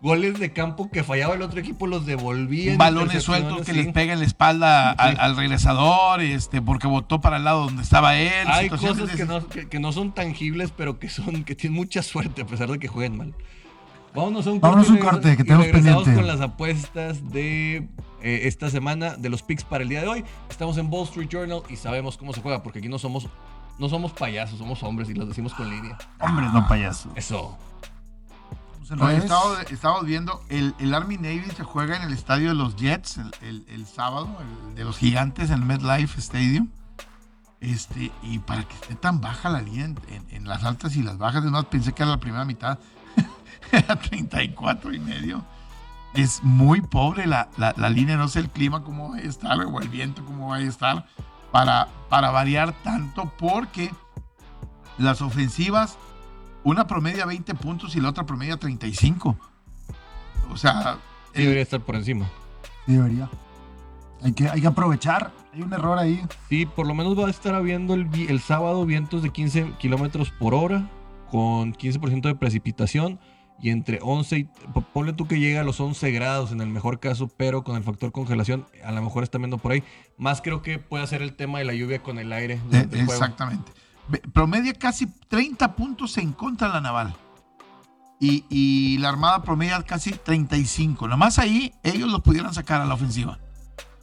goles 0.00 0.38
de 0.38 0.52
campo 0.52 0.90
que 0.90 1.02
fallaba 1.02 1.34
el 1.34 1.42
otro 1.42 1.58
equipo 1.60 1.86
los 1.86 2.06
devolvía. 2.06 2.72
en 2.72 2.78
Balones 2.78 3.22
sueltos 3.22 3.66
que 3.66 3.72
sí. 3.72 3.82
les 3.82 3.92
pega 3.92 4.12
en 4.12 4.20
la 4.20 4.24
espalda 4.26 4.92
al, 4.92 5.14
Sí. 5.14 5.18
al 5.20 5.36
regresador, 5.36 6.20
este, 6.22 6.62
porque 6.62 6.86
votó 6.86 7.20
para 7.20 7.36
el 7.38 7.44
lado 7.44 7.64
donde 7.64 7.82
estaba 7.82 8.16
él. 8.16 8.46
Hay 8.46 8.68
cosas 8.70 9.10
que 9.10 9.24
no, 9.26 9.46
que, 9.48 9.68
que 9.68 9.80
no 9.80 9.92
son 9.92 10.14
tangibles, 10.14 10.70
pero 10.76 10.98
que 10.98 11.08
son 11.08 11.42
que 11.44 11.54
tienen 11.56 11.76
mucha 11.76 12.02
suerte 12.02 12.42
a 12.42 12.46
pesar 12.46 12.70
de 12.70 12.78
que 12.78 12.86
jueguen 12.88 13.16
mal. 13.18 13.34
Vámonos 14.18 14.46
a 14.46 14.50
un 14.50 14.60
Vámonos 14.60 14.88
a 14.88 14.92
un 14.92 14.98
corte, 14.98 15.36
que 15.36 15.44
tenemos 15.44 15.66
pendiente. 15.68 16.14
con 16.14 16.26
las 16.26 16.40
apuestas 16.40 17.30
de 17.30 17.88
eh, 18.20 18.40
esta 18.44 18.68
semana, 18.68 19.14
de 19.16 19.28
los 19.28 19.42
picks 19.44 19.62
para 19.62 19.84
el 19.84 19.88
día 19.88 20.00
de 20.00 20.08
hoy. 20.08 20.24
Estamos 20.50 20.76
en 20.76 20.92
Wall 20.92 21.04
Street 21.04 21.28
Journal 21.28 21.62
y 21.68 21.76
sabemos 21.76 22.16
cómo 22.18 22.32
se 22.32 22.40
juega, 22.42 22.62
porque 22.64 22.80
aquí 22.80 22.88
no 22.88 22.98
somos, 22.98 23.28
no 23.78 23.88
somos 23.88 24.10
payasos, 24.12 24.58
somos 24.58 24.82
hombres 24.82 25.08
y 25.08 25.14
los 25.14 25.28
decimos 25.28 25.54
con 25.54 25.70
línea. 25.70 25.96
Hombres, 26.18 26.52
no 26.52 26.66
payasos. 26.66 27.12
Eso. 27.14 27.56
Estamos 28.82 29.06
Oye, 29.06 29.16
estamos, 29.18 29.58
estamos 29.70 30.04
viendo, 30.06 30.42
el, 30.48 30.74
el 30.80 30.94
Army 30.94 31.16
Navy 31.18 31.44
se 31.56 31.62
juega 31.62 31.96
en 31.96 32.02
el 32.02 32.12
estadio 32.12 32.48
de 32.48 32.54
los 32.54 32.74
Jets 32.74 33.18
el, 33.18 33.30
el- 33.42 33.66
el 33.68 33.86
sábado, 33.86 34.28
el 34.68 34.74
de 34.74 34.82
los 34.84 34.96
gigantes, 34.98 35.50
en 35.50 35.60
el 35.60 35.64
MetLife 35.64 36.18
Stadium. 36.18 36.68
Este, 37.60 38.10
y 38.22 38.38
para 38.38 38.62
que 38.64 38.74
esté 38.74 38.94
tan 38.94 39.20
baja 39.20 39.48
la 39.50 39.60
línea 39.60 39.84
en, 39.84 39.98
en- 40.08 40.26
en 40.30 40.48
las 40.48 40.64
altas 40.64 40.96
y 40.96 41.02
las 41.04 41.18
bajas, 41.18 41.44
no 41.44 41.62
pensé 41.70 41.92
que 41.92 42.02
era 42.02 42.10
la 42.12 42.18
primera 42.20 42.44
mitad, 42.44 42.78
34 44.08 44.92
y 44.94 44.98
medio. 44.98 45.44
Es 46.14 46.42
muy 46.42 46.80
pobre 46.80 47.26
la, 47.26 47.48
la- 47.58 47.74
la 47.76 47.90
línea, 47.90 48.16
no 48.16 48.28
sé 48.28 48.40
el 48.40 48.48
clima 48.48 48.82
cómo 48.82 49.10
va 49.10 49.16
a 49.16 49.20
estar, 49.20 49.58
o 49.60 49.80
el 49.80 49.88
viento 49.88 50.24
cómo 50.24 50.48
va 50.48 50.56
a 50.56 50.60
estar, 50.60 51.06
para, 51.52 51.88
para 52.08 52.30
variar 52.30 52.72
tanto, 52.82 53.30
porque 53.38 53.90
las 54.98 55.22
ofensivas 55.22 55.96
una 56.64 56.86
promedia 56.86 57.24
20 57.24 57.54
puntos 57.54 57.94
y 57.96 58.00
la 58.00 58.08
otra 58.10 58.24
promedia 58.26 58.56
35. 58.56 59.36
O 60.50 60.56
sea, 60.56 60.98
Sí, 61.34 61.42
debería 61.42 61.62
estar 61.62 61.80
por 61.80 61.94
encima. 61.94 62.26
Sí, 62.86 62.92
debería. 62.94 63.28
Hay 64.22 64.32
que, 64.32 64.48
hay 64.48 64.60
que 64.60 64.66
aprovechar. 64.66 65.30
Hay 65.54 65.62
un 65.62 65.72
error 65.72 65.98
ahí. 65.98 66.20
Sí, 66.48 66.66
por 66.66 66.86
lo 66.86 66.94
menos 66.94 67.16
va 67.18 67.26
a 67.26 67.30
estar 67.30 67.54
habiendo 67.54 67.94
el, 67.94 68.08
el 68.28 68.40
sábado 68.40 68.84
vientos 68.86 69.22
de 69.22 69.30
15 69.30 69.72
kilómetros 69.78 70.30
por 70.30 70.54
hora, 70.54 70.90
con 71.30 71.72
15% 71.74 72.22
de 72.22 72.34
precipitación 72.34 73.20
y 73.60 73.70
entre 73.70 73.98
11 74.02 74.38
y. 74.38 74.44
po- 74.44 74.82
Ponle 74.92 75.12
tú 75.12 75.26
que 75.26 75.38
llega 75.40 75.60
a 75.60 75.64
los 75.64 75.80
11 75.80 76.10
grados 76.12 76.52
en 76.52 76.60
el 76.60 76.68
mejor 76.68 77.00
caso, 77.00 77.28
pero 77.28 77.64
con 77.64 77.76
el 77.76 77.82
factor 77.82 78.12
congelación, 78.12 78.66
a 78.84 78.92
lo 78.92 79.02
mejor 79.02 79.22
están 79.24 79.42
viendo 79.42 79.58
por 79.58 79.72
ahí. 79.72 79.82
Más 80.16 80.40
creo 80.42 80.62
que 80.62 80.78
puede 80.78 81.06
ser 81.06 81.22
el 81.22 81.34
tema 81.34 81.58
de 81.58 81.64
la 81.64 81.74
lluvia 81.74 82.02
con 82.02 82.18
el 82.18 82.32
aire. 82.32 82.60
eh, 82.72 82.88
el 82.90 83.00
exactamente. 83.00 83.72
Promedia 84.32 84.72
casi 84.74 85.06
30 85.28 85.74
puntos 85.76 86.16
en 86.18 86.32
contra 86.32 86.68
de 86.68 86.74
la 86.74 86.80
naval. 86.80 87.14
Y, 88.20 88.44
y 88.48 88.98
la 88.98 89.10
armada 89.10 89.42
promedia 89.42 89.80
casi 89.82 90.10
35. 90.12 91.06
Nomás 91.06 91.38
ahí 91.38 91.72
ellos 91.84 92.10
lo 92.10 92.20
pudieran 92.20 92.52
sacar 92.52 92.80
a 92.80 92.84
la 92.86 92.94
ofensiva. 92.94 93.38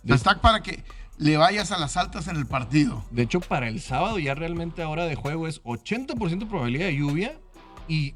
Está 0.06 0.40
para 0.40 0.62
que 0.62 0.84
le 1.18 1.36
vayas 1.38 1.72
a 1.72 1.78
las 1.80 1.98
altas 1.98 2.28
en 2.28 2.36
el 2.38 2.46
partido. 2.46 3.04
De 3.12 3.24
hecho, 3.24 3.40
para 3.42 3.68
el 3.68 3.82
sábado 3.82 4.20
ya 4.20 4.36
realmente 4.36 4.84
ahora 4.84 5.06
de 5.06 5.16
juego 5.16 5.48
es 5.48 5.62
80% 5.64 6.48
probabilidad 6.48 6.86
de 6.86 6.96
lluvia 6.98 7.38
y 7.88 8.14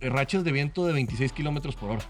rachas 0.00 0.44
de 0.44 0.52
viento 0.52 0.86
de 0.86 0.92
26 0.92 1.32
kilómetros 1.32 1.76
por 1.76 1.90
hora. 1.92 2.04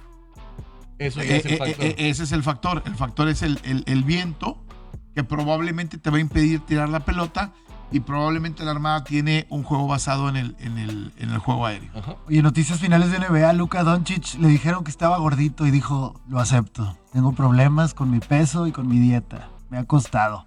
Eso 0.98 1.22
ya 1.22 1.34
Eh, 1.34 1.36
es 1.38 1.44
el 1.46 1.52
eh, 1.52 1.56
factor. 1.56 1.84
eh, 1.86 1.94
ese 1.98 2.22
es 2.24 2.32
el 2.32 2.42
factor. 2.42 2.82
El 2.86 2.94
factor 2.96 3.28
es 3.28 3.42
el, 3.42 3.58
el- 3.64 3.84
el 3.86 4.04
viento 4.04 4.62
que 5.14 5.24
probablemente 5.24 5.98
te 5.98 6.10
va 6.10 6.18
a 6.18 6.20
impedir 6.20 6.60
tirar 6.60 6.88
la 6.88 7.00
pelota 7.00 7.52
y 7.92 8.00
probablemente 8.00 8.62
la 8.64 8.70
Armada 8.70 9.02
tiene 9.02 9.46
un 9.48 9.62
juego 9.64 9.86
basado 9.88 10.28
en 10.28 10.36
el, 10.36 10.56
en 10.60 10.78
el, 10.78 11.12
en 11.18 11.30
el 11.30 11.38
juego 11.38 11.66
aéreo. 11.66 11.90
Ajá. 11.94 12.16
Oye, 12.28 12.42
noticias 12.42 12.78
finales 12.78 13.10
de 13.10 13.18
NBA. 13.18 13.52
Luka 13.54 13.82
Doncic 13.82 14.34
le 14.38 14.48
dijeron 14.48 14.84
que 14.84 14.90
estaba 14.90 15.18
gordito 15.18 15.66
y 15.66 15.70
dijo, 15.70 16.20
lo 16.28 16.38
acepto. 16.38 16.96
Tengo 17.12 17.32
problemas 17.32 17.94
con 17.94 18.10
mi 18.10 18.20
peso 18.20 18.66
y 18.68 18.72
con 18.72 18.86
mi 18.86 18.98
dieta. 19.00 19.48
Me 19.70 19.78
ha 19.78 19.84
costado. 19.84 20.46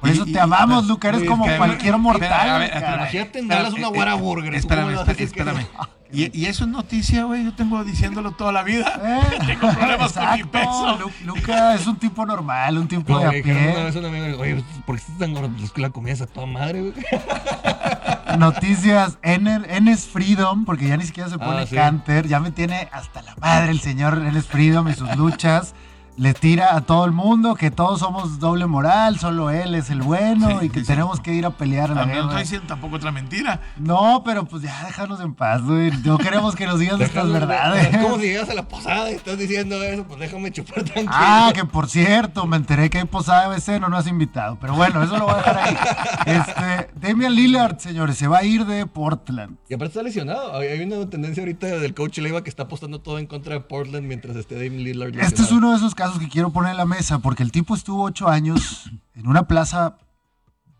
Por 0.00 0.08
Y- 0.08 0.12
eso 0.14 0.24
y- 0.26 0.32
te 0.32 0.40
amamos, 0.40 0.84
y- 0.84 0.88
Luca. 0.88 1.08
Eres 1.08 1.24
y- 1.24 1.26
como 1.26 1.44
cualquier 1.56 1.98
mortal. 1.98 2.70
Imagínate 2.72 3.38
en 3.40 3.48
Dallas 3.48 3.74
una 3.74 3.88
guara 3.88 4.14
burger. 4.14 4.52
¿tú 4.52 4.58
Espérame, 4.58 4.94
espérame. 5.18 5.66
Y, 6.12 6.30
y 6.38 6.46
eso 6.46 6.64
es 6.64 6.70
noticia, 6.70 7.24
güey. 7.24 7.44
Yo 7.44 7.54
tengo 7.54 7.82
diciéndolo 7.84 8.32
toda 8.32 8.52
la 8.52 8.62
vida. 8.62 9.00
Eh, 9.02 9.38
Tengo 9.46 9.72
problemas 9.72 10.12
con 10.12 10.22
mi 10.24 10.40
exacto. 10.40 10.50
peso. 10.52 10.98
Lu- 10.98 11.26
Luca 11.34 11.74
es 11.74 11.86
un 11.86 11.96
tipo 11.96 12.26
normal, 12.26 12.76
un 12.78 12.86
tipo 12.88 13.18
de 13.18 13.24
a 13.24 13.30
dijeron 13.30 13.62
una 13.62 13.72
pie. 13.72 13.84
vez 13.84 13.96
un 13.96 14.04
amigo, 14.04 14.38
oye, 14.40 14.64
¿por 14.84 14.96
qué 14.96 15.02
estás 15.02 15.18
tan 15.18 15.32
gordo? 15.32 15.50
Es 15.64 15.70
que 15.72 15.80
la 15.80 15.90
comida 15.90 16.12
es 16.12 16.20
a 16.20 16.26
toda 16.26 16.46
madre, 16.46 16.80
güey. 16.82 16.92
Noticias, 18.38 19.18
Ener, 19.22 19.66
Enes 19.70 20.06
Freedom, 20.06 20.64
porque 20.64 20.88
ya 20.88 20.96
ni 20.96 21.04
siquiera 21.04 21.28
se 21.28 21.38
pone 21.38 21.62
Ah, 21.62 21.66
sí. 21.66 21.74
canter, 21.76 22.26
ya 22.28 22.40
me 22.40 22.50
tiene 22.50 22.88
hasta 22.92 23.22
la 23.22 23.34
madre 23.36 23.70
el 23.70 23.80
señor 23.80 24.22
Enes 24.26 24.46
Freedom 24.46 24.88
y 24.88 24.94
sus 24.94 25.14
luchas. 25.16 25.74
Le 26.16 26.34
tira 26.34 26.76
a 26.76 26.82
todo 26.82 27.06
el 27.06 27.12
mundo 27.12 27.54
que 27.54 27.70
todos 27.70 28.00
somos 28.00 28.38
doble 28.38 28.66
moral, 28.66 29.18
solo 29.18 29.48
él 29.50 29.74
es 29.74 29.88
el 29.88 30.02
bueno 30.02 30.60
Sí, 30.60 30.66
y 30.66 30.68
que 30.68 30.80
sí, 30.80 30.84
sí. 30.84 30.92
tenemos 30.92 31.20
que 31.20 31.32
ir 31.32 31.46
a 31.46 31.50
pelear 31.50 31.90
a 31.90 31.94
la 31.94 32.04
no 32.06 32.12
guerra. 32.12 32.38
diciendo 32.40 32.66
tampoco 32.68 32.96
otra 32.96 33.10
mentira. 33.10 33.60
No, 33.78 34.22
pero 34.22 34.44
pues 34.44 34.62
ya 34.62 34.84
déjanos 34.84 35.20
en 35.20 35.32
paz, 35.34 35.62
güey. 35.62 35.90
No 36.04 36.18
queremos 36.18 36.54
que 36.54 36.66
nos 36.66 36.78
digas 36.78 37.00
estas 37.00 37.30
verdades. 37.32 37.94
Es 37.94 37.96
como 38.02 38.16
si 38.18 38.24
llegas 38.26 38.48
a 38.50 38.54
la 38.54 38.68
posada 38.68 39.10
y 39.10 39.14
estás 39.14 39.38
diciendo 39.38 39.82
eso, 39.82 40.04
pues 40.04 40.20
déjame 40.20 40.52
chupar 40.52 40.82
tranquilo. 40.84 41.10
Ah, 41.10 41.50
que 41.54 41.64
por 41.64 41.88
cierto, 41.88 42.46
me 42.46 42.58
enteré 42.58 42.90
que 42.90 42.98
hay 42.98 43.04
posada 43.06 43.48
de 43.48 43.56
BC, 43.56 43.80
no 43.80 43.88
nos 43.88 44.00
has 44.00 44.06
invitado. 44.08 44.58
Pero 44.60 44.74
bueno, 44.74 45.02
eso 45.02 45.16
lo 45.16 45.24
voy 45.24 45.34
a 45.34 45.36
dejar 45.38 45.58
ahí. 45.58 45.76
Este, 46.26 46.90
Damian 46.94 47.34
Lillard, 47.34 47.78
señores, 47.78 48.16
se 48.16 48.28
va 48.28 48.38
a 48.38 48.44
ir 48.44 48.64
de 48.66 48.86
Portland. 48.86 49.56
Y 49.68 49.74
aparte 49.74 49.92
está 49.92 50.02
lesionado. 50.02 50.56
Hay 50.56 50.80
una 50.82 51.08
tendencia 51.08 51.42
ahorita 51.42 51.66
del 51.66 51.94
coach 51.94 52.18
Leiva 52.18 52.42
que 52.44 52.50
está 52.50 52.64
apostando 52.64 53.00
todo 53.00 53.18
en 53.18 53.26
contra 53.26 53.54
de 53.54 53.60
Portland 53.60 54.06
mientras 54.06 54.36
esté 54.36 54.54
Damian 54.56 54.84
Lillard 54.84 55.08
Este 55.08 55.24
es 55.24 55.30
lesionado. 55.40 55.56
uno 55.58 55.70
de 55.72 55.76
esos 55.78 55.94
casos 56.02 56.18
que 56.18 56.28
quiero 56.28 56.50
poner 56.50 56.72
en 56.72 56.76
la 56.76 56.84
mesa 56.86 57.18
porque 57.20 57.42
el 57.42 57.52
tipo 57.52 57.74
estuvo 57.74 58.02
ocho 58.04 58.28
años 58.28 58.90
en 59.14 59.26
una 59.26 59.46
plaza 59.48 59.96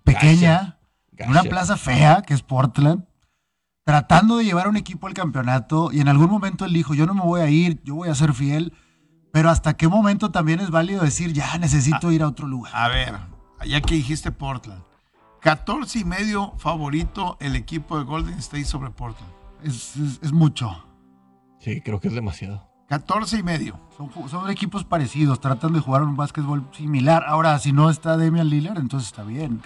pequeña, 0.05 0.79
en 1.17 1.31
una 1.31 1.43
plaza 1.51 1.77
fea, 1.77 2.23
que 2.23 2.35
es 2.35 2.43
Portland, 2.43 3.05
tratando 3.85 4.37
de 4.39 4.45
llevar 4.45 4.67
a 4.67 4.69
un 4.69 4.77
equipo 4.77 5.07
al 5.07 5.15
campeonato 5.15 5.91
y 5.93 6.01
en 6.01 6.09
algún 6.09 6.31
momento 6.31 6.65
él 6.65 6.73
dijo, 6.73 6.95
yo 6.95 7.07
no 7.07 7.15
me 7.15 7.23
voy 7.23 7.41
a 7.41 7.49
ir, 7.49 7.81
yo 7.85 7.95
voy 7.95 8.09
a 8.09 8.15
ser 8.15 8.33
fiel, 8.35 8.73
pero 9.33 9.49
hasta 9.51 9.75
qué 9.75 9.89
momento 9.89 10.31
también 10.31 10.61
es 10.61 10.71
válido 10.71 11.03
decir, 11.03 11.33
ya 11.33 11.57
necesito 11.59 12.11
ir 12.13 12.23
a 12.23 12.29
otro 12.29 12.47
lugar. 12.47 12.73
A 12.75 12.89
ver, 12.89 13.15
ya 13.67 13.81
que 13.81 13.95
dijiste 13.95 14.31
Portland. 14.33 14.83
14 15.41 15.99
y 16.01 16.05
medio 16.05 16.53
favorito 16.59 17.37
el 17.41 17.57
equipo 17.57 17.99
de 17.99 18.05
Golden 18.05 18.39
State 18.39 18.65
sobre 18.65 18.91
Portland. 18.91 19.33
Es, 19.63 19.97
es- 19.97 20.21
es 20.23 20.33
mucho. 20.33 20.85
Sí, 21.61 21.81
creo 21.81 21.99
que 22.01 22.09
es 22.09 22.15
demasiado. 22.15 22.72
14 22.93 23.39
y 23.39 23.43
medio. 23.43 23.81
Son, 23.97 24.11
son 24.29 24.51
equipos 24.51 24.85
parecidos, 24.85 25.41
tratan 25.41 25.73
de 25.73 25.81
jugar 25.81 26.03
un 26.03 26.15
básquetbol 26.15 26.63
similar. 26.73 27.25
Ahora, 27.27 27.59
si 27.59 27.73
no 27.73 27.89
está 27.89 28.19
Damian 28.19 28.51
Lillard, 28.51 28.79
entonces 28.79 29.09
está 29.09 29.23
bien. 29.23 29.63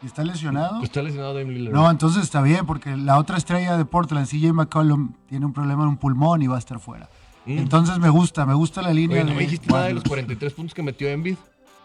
Si 0.00 0.06
está 0.06 0.24
lesionado, 0.24 0.82
está 0.82 1.02
lesionado 1.02 1.34
Damian 1.34 1.58
Lillard. 1.58 1.74
no, 1.74 1.90
entonces 1.90 2.22
está 2.22 2.40
bien, 2.40 2.64
porque 2.64 2.96
la 2.96 3.18
otra 3.18 3.36
estrella 3.36 3.76
de 3.76 3.84
Portland, 3.84 4.26
CJ 4.26 4.54
McCollum, 4.54 5.12
tiene 5.26 5.44
un 5.44 5.52
problema 5.52 5.82
en 5.82 5.90
un 5.90 5.96
pulmón 5.98 6.40
y 6.40 6.46
va 6.46 6.56
a 6.56 6.60
estar 6.60 6.80
fuera. 6.80 7.10
Mm. 7.44 7.58
Entonces 7.58 7.98
me 7.98 8.08
gusta, 8.08 8.46
me 8.46 8.54
gusta 8.54 8.80
la 8.80 8.94
línea 8.94 9.18
Oye, 9.18 9.24
no 9.24 9.30
de 9.32 9.36
me 9.36 9.42
dijiste 9.42 9.66
nada 9.70 9.88
de 9.88 9.92
los 9.92 10.04
Warriors. 10.04 10.24
43 10.24 10.52
puntos 10.54 10.72
que 10.72 10.82
metió 10.82 11.10
Embiid. 11.10 11.36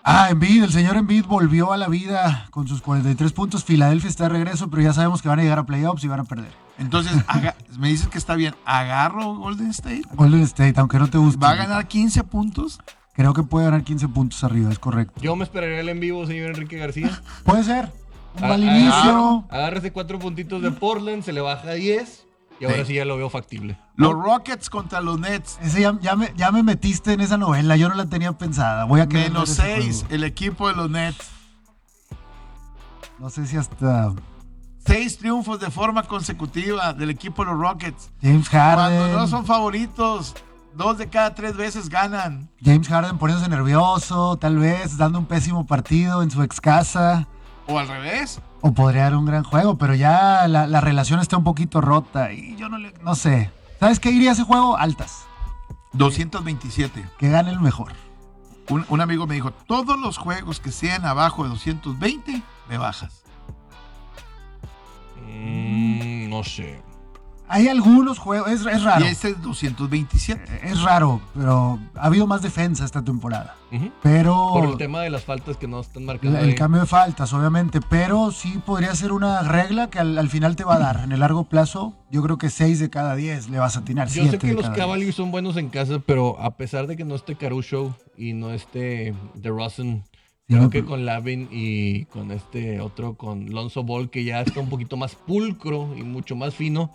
Ah, 0.07 0.29
Embiid, 0.29 0.63
el 0.63 0.71
señor 0.71 0.97
Embiid 0.97 1.25
volvió 1.25 1.73
a 1.73 1.77
la 1.77 1.87
vida 1.87 2.45
con 2.51 2.67
sus 2.67 2.79
43 2.83 3.33
puntos. 3.33 3.63
Filadelfia 3.63 4.07
está 4.07 4.25
de 4.25 4.29
regreso, 4.29 4.69
pero 4.69 4.83
ya 4.83 4.93
sabemos 4.93 5.23
que 5.23 5.29
van 5.29 5.39
a 5.39 5.41
llegar 5.41 5.57
a 5.57 5.65
playoffs 5.65 6.03
y 6.03 6.07
van 6.07 6.19
a 6.19 6.25
perder. 6.25 6.51
Entonces, 6.77 7.11
me 7.79 7.87
dices 7.87 8.07
que 8.07 8.19
está 8.19 8.35
bien. 8.35 8.53
Agarro 8.65 9.33
Golden 9.33 9.71
State. 9.71 10.03
Golden 10.13 10.41
State, 10.41 10.75
aunque 10.79 10.99
no 10.99 11.07
te 11.07 11.17
guste. 11.17 11.43
Va 11.43 11.49
a 11.49 11.55
ganar 11.55 11.87
15 11.87 12.23
puntos. 12.23 12.79
Creo 13.13 13.33
que 13.33 13.41
puede 13.41 13.65
ganar 13.65 13.83
15 13.83 14.07
puntos 14.09 14.43
arriba, 14.43 14.71
es 14.71 14.77
correcto. 14.77 15.19
Yo 15.23 15.35
me 15.35 15.43
esperaría 15.43 15.79
el 15.79 15.89
en 15.89 15.99
vivo, 15.99 16.27
señor 16.27 16.51
Enrique 16.51 16.77
García. 16.77 17.09
Puede 17.43 17.63
ser. 17.63 17.91
Un 18.39 18.47
mal 18.47 18.63
inicio. 18.63 19.45
Agárrese 19.49 19.91
cuatro 19.91 20.19
puntitos 20.19 20.61
de 20.61 20.69
Portland, 20.69 21.23
se 21.23 21.33
le 21.33 21.41
baja 21.41 21.69
a 21.69 21.73
10 21.73 22.24
y 22.59 22.65
ahora 22.65 22.77
Sí. 22.79 22.85
sí 22.85 22.93
ya 22.95 23.05
lo 23.05 23.17
veo 23.17 23.29
factible. 23.29 23.77
Los 23.95 24.13
Rockets 24.13 24.69
contra 24.69 25.01
los 25.01 25.19
Nets. 25.19 25.57
Ese 25.61 25.81
ya, 25.81 25.97
ya 26.01 26.15
me, 26.15 26.33
ya 26.35 26.51
me 26.51 26.63
metiste 26.63 27.13
en 27.13 27.21
esa 27.21 27.37
novela, 27.37 27.75
yo 27.77 27.89
no 27.89 27.95
la 27.95 28.05
tenía 28.07 28.31
pensada. 28.33 28.85
Voy 28.85 29.01
a 29.01 29.05
Menos 29.05 29.57
ver 29.57 29.67
ese 29.71 29.83
6 29.83 29.99
juego. 30.01 30.15
el 30.15 30.23
equipo 30.23 30.67
de 30.67 30.75
los 30.75 30.89
Nets. 30.89 31.29
No 33.19 33.29
sé 33.29 33.45
si 33.47 33.57
hasta 33.57 34.13
Seis 34.85 35.17
triunfos 35.17 35.59
de 35.59 35.71
forma 35.71 36.03
consecutiva 36.03 36.93
del 36.93 37.09
equipo 37.09 37.43
de 37.43 37.51
los 37.51 37.59
Rockets. 37.59 38.11
James 38.21 38.47
Harden. 38.49 38.97
Cuando 38.99 39.17
no 39.17 39.27
son 39.27 39.43
favoritos, 39.45 40.35
dos 40.75 40.99
de 40.99 41.09
cada 41.09 41.33
tres 41.33 41.57
veces 41.57 41.89
ganan. 41.89 42.49
James 42.63 42.87
Harden 42.87 43.17
poniéndose 43.17 43.49
nervioso, 43.49 44.37
tal 44.37 44.59
vez 44.59 44.97
dando 44.97 45.17
un 45.17 45.25
pésimo 45.25 45.65
partido 45.65 46.21
en 46.21 46.29
su 46.29 46.43
ex 46.43 46.61
casa. 46.61 47.27
O 47.65 47.79
al 47.79 47.87
revés. 47.87 48.39
O 48.67 48.73
podría 48.73 49.03
dar 49.03 49.15
un 49.15 49.27
gran 49.27 49.43
juego, 49.43 49.77
pero 49.77 49.93
ya 49.93 50.47
la, 50.47 50.65
la 50.65 50.81
relación 50.81 51.19
está 51.19 51.37
un 51.37 51.43
poquito 51.43 51.81
rota 51.81 52.33
y 52.33 52.55
yo 52.55 52.67
no 52.67 52.79
le, 52.79 52.93
no 53.03 53.13
sé. 53.13 53.51
¿Sabes 53.79 53.99
qué 53.99 54.09
iría 54.09 54.31
a 54.31 54.33
ese 54.33 54.41
juego? 54.41 54.75
Altas. 54.75 55.27
227. 55.93 57.07
Que 57.19 57.29
gane 57.29 57.51
el 57.51 57.59
mejor. 57.59 57.93
Un, 58.69 58.83
un 58.89 59.01
amigo 59.01 59.27
me 59.27 59.35
dijo, 59.35 59.51
todos 59.51 59.99
los 59.99 60.17
juegos 60.17 60.59
que 60.59 60.71
sean 60.71 61.05
abajo 61.05 61.43
de 61.43 61.49
220, 61.49 62.41
me 62.67 62.77
bajas. 62.79 63.21
Mm, 65.27 66.27
no 66.27 66.43
sé. 66.43 66.81
Hay 67.47 67.67
algunos 67.67 68.17
juegos, 68.19 68.49
es, 68.49 68.65
es 68.65 68.83
raro. 68.83 69.05
Y 69.05 69.09
este 69.09 69.29
es 69.29 69.41
227. 69.41 70.61
Es 70.63 70.81
raro, 70.81 71.21
pero 71.35 71.79
ha 71.95 72.05
habido 72.05 72.25
más 72.27 72.41
defensa 72.41 72.85
esta 72.85 73.03
temporada. 73.03 73.55
Pero 74.01 74.51
Por 74.53 74.65
el 74.69 74.77
tema 74.77 75.01
de 75.01 75.09
las 75.09 75.23
faltas 75.25 75.57
que 75.57 75.67
no 75.67 75.79
están 75.81 76.05
marcadas. 76.05 76.41
el 76.43 76.49
ahí. 76.49 76.55
cambio 76.55 76.81
de 76.81 76.87
faltas, 76.87 77.33
obviamente, 77.33 77.79
pero 77.89 78.31
sí 78.31 78.61
podría 78.65 78.95
ser 78.95 79.11
una 79.11 79.41
regla 79.41 79.89
que 79.89 79.99
al, 79.99 80.17
al 80.17 80.29
final 80.29 80.55
te 80.55 80.63
va 80.63 80.75
a 80.75 80.79
dar. 80.79 81.01
En 81.03 81.11
el 81.11 81.19
largo 81.19 81.43
plazo, 81.43 81.93
yo 82.09 82.23
creo 82.23 82.37
que 82.37 82.49
6 82.49 82.79
de 82.79 82.89
cada 82.89 83.15
10 83.15 83.49
le 83.49 83.59
vas 83.59 83.75
a 83.75 83.79
atinar. 83.79 84.07
Yo 84.07 84.25
sé 84.29 84.37
que 84.39 84.53
los 84.53 84.61
cada 84.63 84.75
10. 84.75 84.85
Cavaliers 84.85 85.15
son 85.15 85.31
buenos 85.31 85.57
en 85.57 85.69
casa, 85.69 85.99
pero 86.05 86.39
a 86.41 86.51
pesar 86.55 86.87
de 86.87 86.95
que 86.95 87.03
no 87.03 87.15
esté 87.15 87.35
Caruso 87.35 87.95
y 88.17 88.33
no 88.33 88.51
esté 88.51 89.13
de 89.35 89.49
Rosen, 89.49 90.03
Sí, 90.05 90.14
creo 90.47 90.69
que 90.69 90.79
pero- 90.79 90.89
con 90.91 91.05
Lavin 91.05 91.47
y 91.51 92.05
con 92.05 92.31
este 92.31 92.79
otro, 92.81 93.15
con 93.15 93.49
Lonzo 93.51 93.83
Ball, 93.83 94.09
que 94.09 94.23
ya 94.23 94.41
está 94.41 94.59
un 94.59 94.69
poquito 94.69 94.97
más 94.97 95.15
pulcro 95.15 95.95
y 95.97 96.03
mucho 96.03 96.35
más 96.35 96.53
fino, 96.55 96.91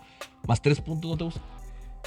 más 0.47 0.61
tres 0.61 0.79
puntos, 0.81 1.11
¿no 1.11 1.17
te 1.17 1.23
gusta? 1.25 1.41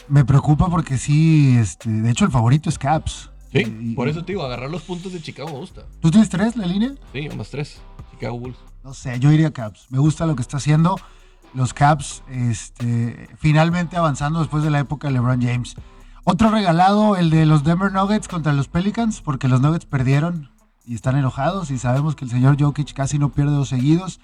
Me 0.08 0.24
preocupa 0.24 0.68
porque 0.68 0.98
sí, 0.98 1.56
este, 1.58 1.88
de 1.90 2.10
hecho 2.10 2.24
el 2.24 2.30
favorito 2.30 2.68
es 2.68 2.78
Caps. 2.78 3.30
Sí, 3.52 3.60
Y- 3.60 3.94
por 3.94 4.08
eso 4.08 4.24
te 4.24 4.32
digo, 4.32 4.44
agarrar 4.44 4.70
los 4.70 4.82
puntos 4.82 5.12
de 5.12 5.20
Chicago 5.22 5.50
me 5.50 5.58
gusta. 5.58 5.82
¿Tú 6.00 6.10
tienes 6.10 6.28
tres 6.28 6.56
la 6.56 6.66
línea? 6.66 6.92
Sí, 7.12 7.28
más 7.36 7.50
tres. 7.50 7.80
Chicago 8.10 8.38
Bulls. 8.38 8.56
No 8.82 8.92
sé, 8.94 9.18
yo 9.20 9.30
iría 9.32 9.52
Caps. 9.52 9.86
Me 9.90 9.98
gusta 9.98 10.26
lo 10.26 10.34
que 10.36 10.42
está 10.42 10.56
haciendo. 10.56 10.96
Los 11.54 11.72
Caps, 11.72 12.22
este, 12.30 13.28
finalmente 13.38 13.96
avanzando 13.96 14.40
después 14.40 14.64
de 14.64 14.70
la 14.70 14.80
época 14.80 15.06
de 15.08 15.14
LeBron 15.14 15.40
James. 15.40 15.76
Otro 16.24 16.50
regalado, 16.50 17.16
el 17.16 17.30
de 17.30 17.46
los 17.46 17.64
Denver 17.64 17.92
Nuggets 17.92 18.28
contra 18.28 18.52
los 18.52 18.66
Pelicans, 18.68 19.20
porque 19.20 19.46
los 19.46 19.60
Nuggets 19.60 19.84
perdieron 19.86 20.50
y 20.86 20.94
están 20.94 21.16
enojados 21.16 21.70
y 21.70 21.78
sabemos 21.78 22.14
que 22.14 22.24
el 22.24 22.30
señor 22.30 22.60
Jokic 22.60 22.92
casi 22.92 23.18
no 23.18 23.30
pierde 23.30 23.52
dos 23.52 23.68
seguidos. 23.68 24.20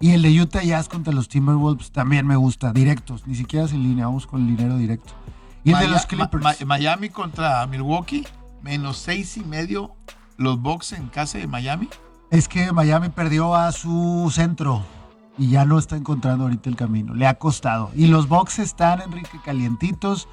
Y 0.00 0.10
el 0.10 0.22
de 0.22 0.40
Utah 0.42 0.62
Jazz 0.62 0.88
contra 0.88 1.12
los 1.12 1.28
Timberwolves 1.28 1.92
también 1.92 2.26
me 2.26 2.36
gusta, 2.36 2.72
directos, 2.72 3.26
ni 3.26 3.34
siquiera 3.34 3.68
sin 3.68 3.82
línea, 3.82 4.06
vamos 4.06 4.26
con 4.26 4.40
el 4.42 4.56
dinero 4.56 4.76
directo. 4.76 5.12
Y 5.62 5.72
el 5.72 5.78
de 5.78 5.88
los 5.88 6.04
Clippers. 6.06 6.42
Ma- 6.42 6.54
Ma- 6.60 6.66
Miami 6.66 7.08
contra 7.08 7.66
Milwaukee, 7.66 8.26
menos 8.62 8.98
seis 8.98 9.36
y 9.36 9.44
medio 9.44 9.94
los 10.36 10.60
Bucks 10.60 10.92
en 10.92 11.08
casa 11.08 11.38
de 11.38 11.46
Miami. 11.46 11.88
Es 12.30 12.48
que 12.48 12.72
Miami 12.72 13.08
perdió 13.08 13.54
a 13.54 13.70
su 13.72 14.30
centro 14.34 14.84
y 15.38 15.50
ya 15.50 15.64
no 15.64 15.78
está 15.78 15.96
encontrando 15.96 16.44
ahorita 16.44 16.68
el 16.68 16.76
camino. 16.76 17.14
Le 17.14 17.26
ha 17.28 17.34
costado. 17.38 17.90
Y 17.94 18.08
los 18.08 18.28
Bucks 18.28 18.58
están, 18.58 19.00
Enrique, 19.00 19.38
calientitos. 19.44 20.28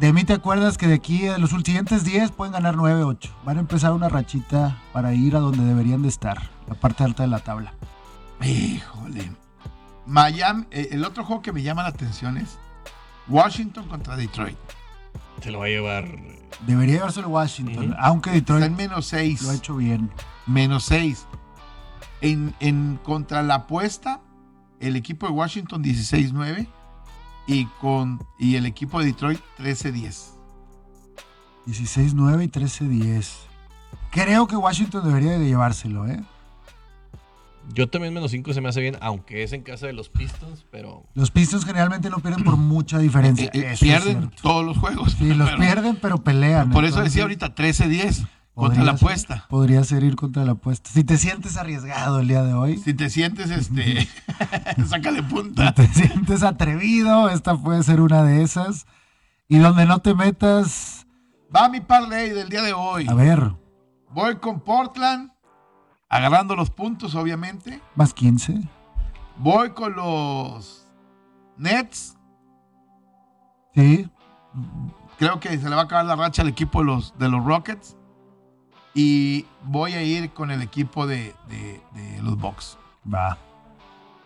De 0.00 0.14
mí 0.14 0.24
te 0.24 0.32
acuerdas 0.32 0.78
que 0.78 0.86
de 0.86 0.94
aquí 0.94 1.28
a 1.28 1.36
los 1.36 1.50
siguientes 1.50 2.04
10 2.04 2.30
pueden 2.30 2.54
ganar 2.54 2.74
9-8. 2.74 3.28
Van 3.44 3.58
a 3.58 3.60
empezar 3.60 3.92
una 3.92 4.08
rachita 4.08 4.80
para 4.94 5.12
ir 5.12 5.36
a 5.36 5.40
donde 5.40 5.62
deberían 5.62 6.00
de 6.00 6.08
estar, 6.08 6.50
la 6.66 6.74
parte 6.74 7.04
alta 7.04 7.22
de 7.22 7.28
la 7.28 7.40
tabla. 7.40 7.74
Híjole. 8.40 9.30
Miami, 10.06 10.64
eh, 10.70 10.88
el 10.92 11.04
otro 11.04 11.22
juego 11.22 11.42
que 11.42 11.52
me 11.52 11.62
llama 11.62 11.82
la 11.82 11.90
atención 11.90 12.38
es 12.38 12.58
Washington 13.28 13.88
contra 13.88 14.16
Detroit. 14.16 14.56
Se 15.42 15.50
lo 15.50 15.58
va 15.58 15.66
a 15.66 15.68
llevar. 15.68 16.08
Debería 16.66 16.94
llevárselo 16.94 17.28
Washington, 17.28 17.94
aunque 17.98 18.30
Está 18.30 18.54
Detroit 18.54 18.64
en 18.70 18.76
menos 18.76 19.04
seis. 19.04 19.42
lo 19.42 19.50
ha 19.50 19.54
hecho 19.54 19.76
bien. 19.76 20.10
Menos 20.46 20.84
seis. 20.84 21.26
En, 22.22 22.54
en 22.60 22.98
contra 23.02 23.42
la 23.42 23.56
apuesta, 23.56 24.22
el 24.80 24.96
equipo 24.96 25.26
de 25.26 25.32
Washington 25.32 25.84
16-9 25.84 26.68
y, 27.52 27.66
con, 27.80 28.24
y 28.38 28.56
el 28.56 28.66
equipo 28.66 29.00
de 29.00 29.06
Detroit 29.06 29.40
13-10. 29.58 30.34
16-9 31.66 32.44
y 32.44 32.48
13-10. 32.48 33.28
Creo 34.10 34.46
que 34.46 34.56
Washington 34.56 35.04
debería 35.06 35.32
de 35.38 35.46
llevárselo, 35.46 36.06
¿eh? 36.06 36.20
Yo 37.72 37.88
también 37.88 38.12
menos 38.14 38.32
cinco 38.32 38.52
se 38.52 38.60
me 38.60 38.68
hace 38.68 38.80
bien, 38.80 38.96
aunque 39.00 39.42
es 39.44 39.52
en 39.52 39.62
casa 39.62 39.86
de 39.86 39.92
los 39.92 40.08
Pistons, 40.08 40.66
pero 40.72 41.04
Los 41.14 41.30
Pistons 41.30 41.64
generalmente 41.64 42.10
no 42.10 42.18
pierden 42.18 42.42
por 42.42 42.56
mucha 42.56 42.98
diferencia. 42.98 43.46
Eh, 43.46 43.50
eh, 43.60 43.70
Eso 43.72 43.84
pierden 43.84 44.30
todos 44.42 44.64
los 44.64 44.76
juegos. 44.78 45.12
Sí, 45.18 45.32
los 45.34 45.48
pero- 45.50 45.60
pierden, 45.60 45.96
pero 46.00 46.18
pelean. 46.24 46.70
Por 46.70 46.84
eso 46.84 46.94
Entonces, 46.96 47.12
decía 47.12 47.22
ahorita 47.22 47.54
13-10 47.54 48.26
contra 48.54 48.84
la 48.84 48.92
ser- 48.96 49.04
apuesta. 49.06 49.46
Podría 49.48 49.84
ser 49.84 50.02
ir 50.04 50.16
contra 50.16 50.44
la 50.44 50.52
apuesta. 50.52 50.90
Si 50.90 51.04
te 51.04 51.16
sientes 51.16 51.56
arriesgado 51.56 52.20
el 52.20 52.28
día 52.28 52.42
de 52.42 52.52
hoy, 52.54 52.76
Si 52.78 52.94
te 52.94 53.08
sientes, 53.10 53.50
este, 53.50 54.08
sácale 54.86 55.18
si 55.20 55.24
punta. 55.24 55.72
te 55.74 55.86
sientes 55.88 56.42
atrevido, 56.42 57.28
esta 57.30 57.56
puede 57.56 57.82
ser 57.82 58.00
una 58.00 58.22
de 58.22 58.42
esas. 58.42 58.86
Y 59.48 59.58
donde 59.58 59.84
no 59.86 59.98
te 60.00 60.14
metas, 60.14 61.06
Va 61.54 61.68
mi 61.68 61.80
parlay 61.80 62.30
del 62.30 62.48
día 62.48 62.62
de 62.62 62.72
hoy. 62.72 63.06
a 63.08 63.14
ver, 63.14 63.52
Voy 64.12 64.36
con 64.36 64.60
Portland, 64.60 65.30
agarrando 66.08 66.54
los 66.56 66.70
puntos, 66.70 67.14
obviamente. 67.14 67.80
más 67.94 68.12
15. 68.14 68.60
Voy 69.38 69.70
con 69.70 69.94
los 69.94 70.86
Nets. 71.56 72.16
Sí, 73.74 74.08
Creo 75.18 75.38
que 75.38 75.50
se 75.58 75.68
le 75.68 75.74
va 75.76 75.82
a 75.82 75.84
acabar 75.84 76.04
la 76.06 76.16
racha 76.16 76.42
al 76.42 76.48
equipo 76.48 76.80
de 76.80 76.86
los, 76.86 77.14
de 77.18 77.28
los 77.28 77.44
Rockets. 77.44 77.96
Y 78.94 79.46
voy 79.62 79.92
a 79.94 80.02
ir 80.02 80.30
con 80.30 80.50
el 80.50 80.62
equipo 80.62 81.06
de, 81.06 81.34
de- 81.48 81.80
de 81.94 82.22
los 82.22 82.36
Bucks. 82.38 82.76
va. 83.12 83.38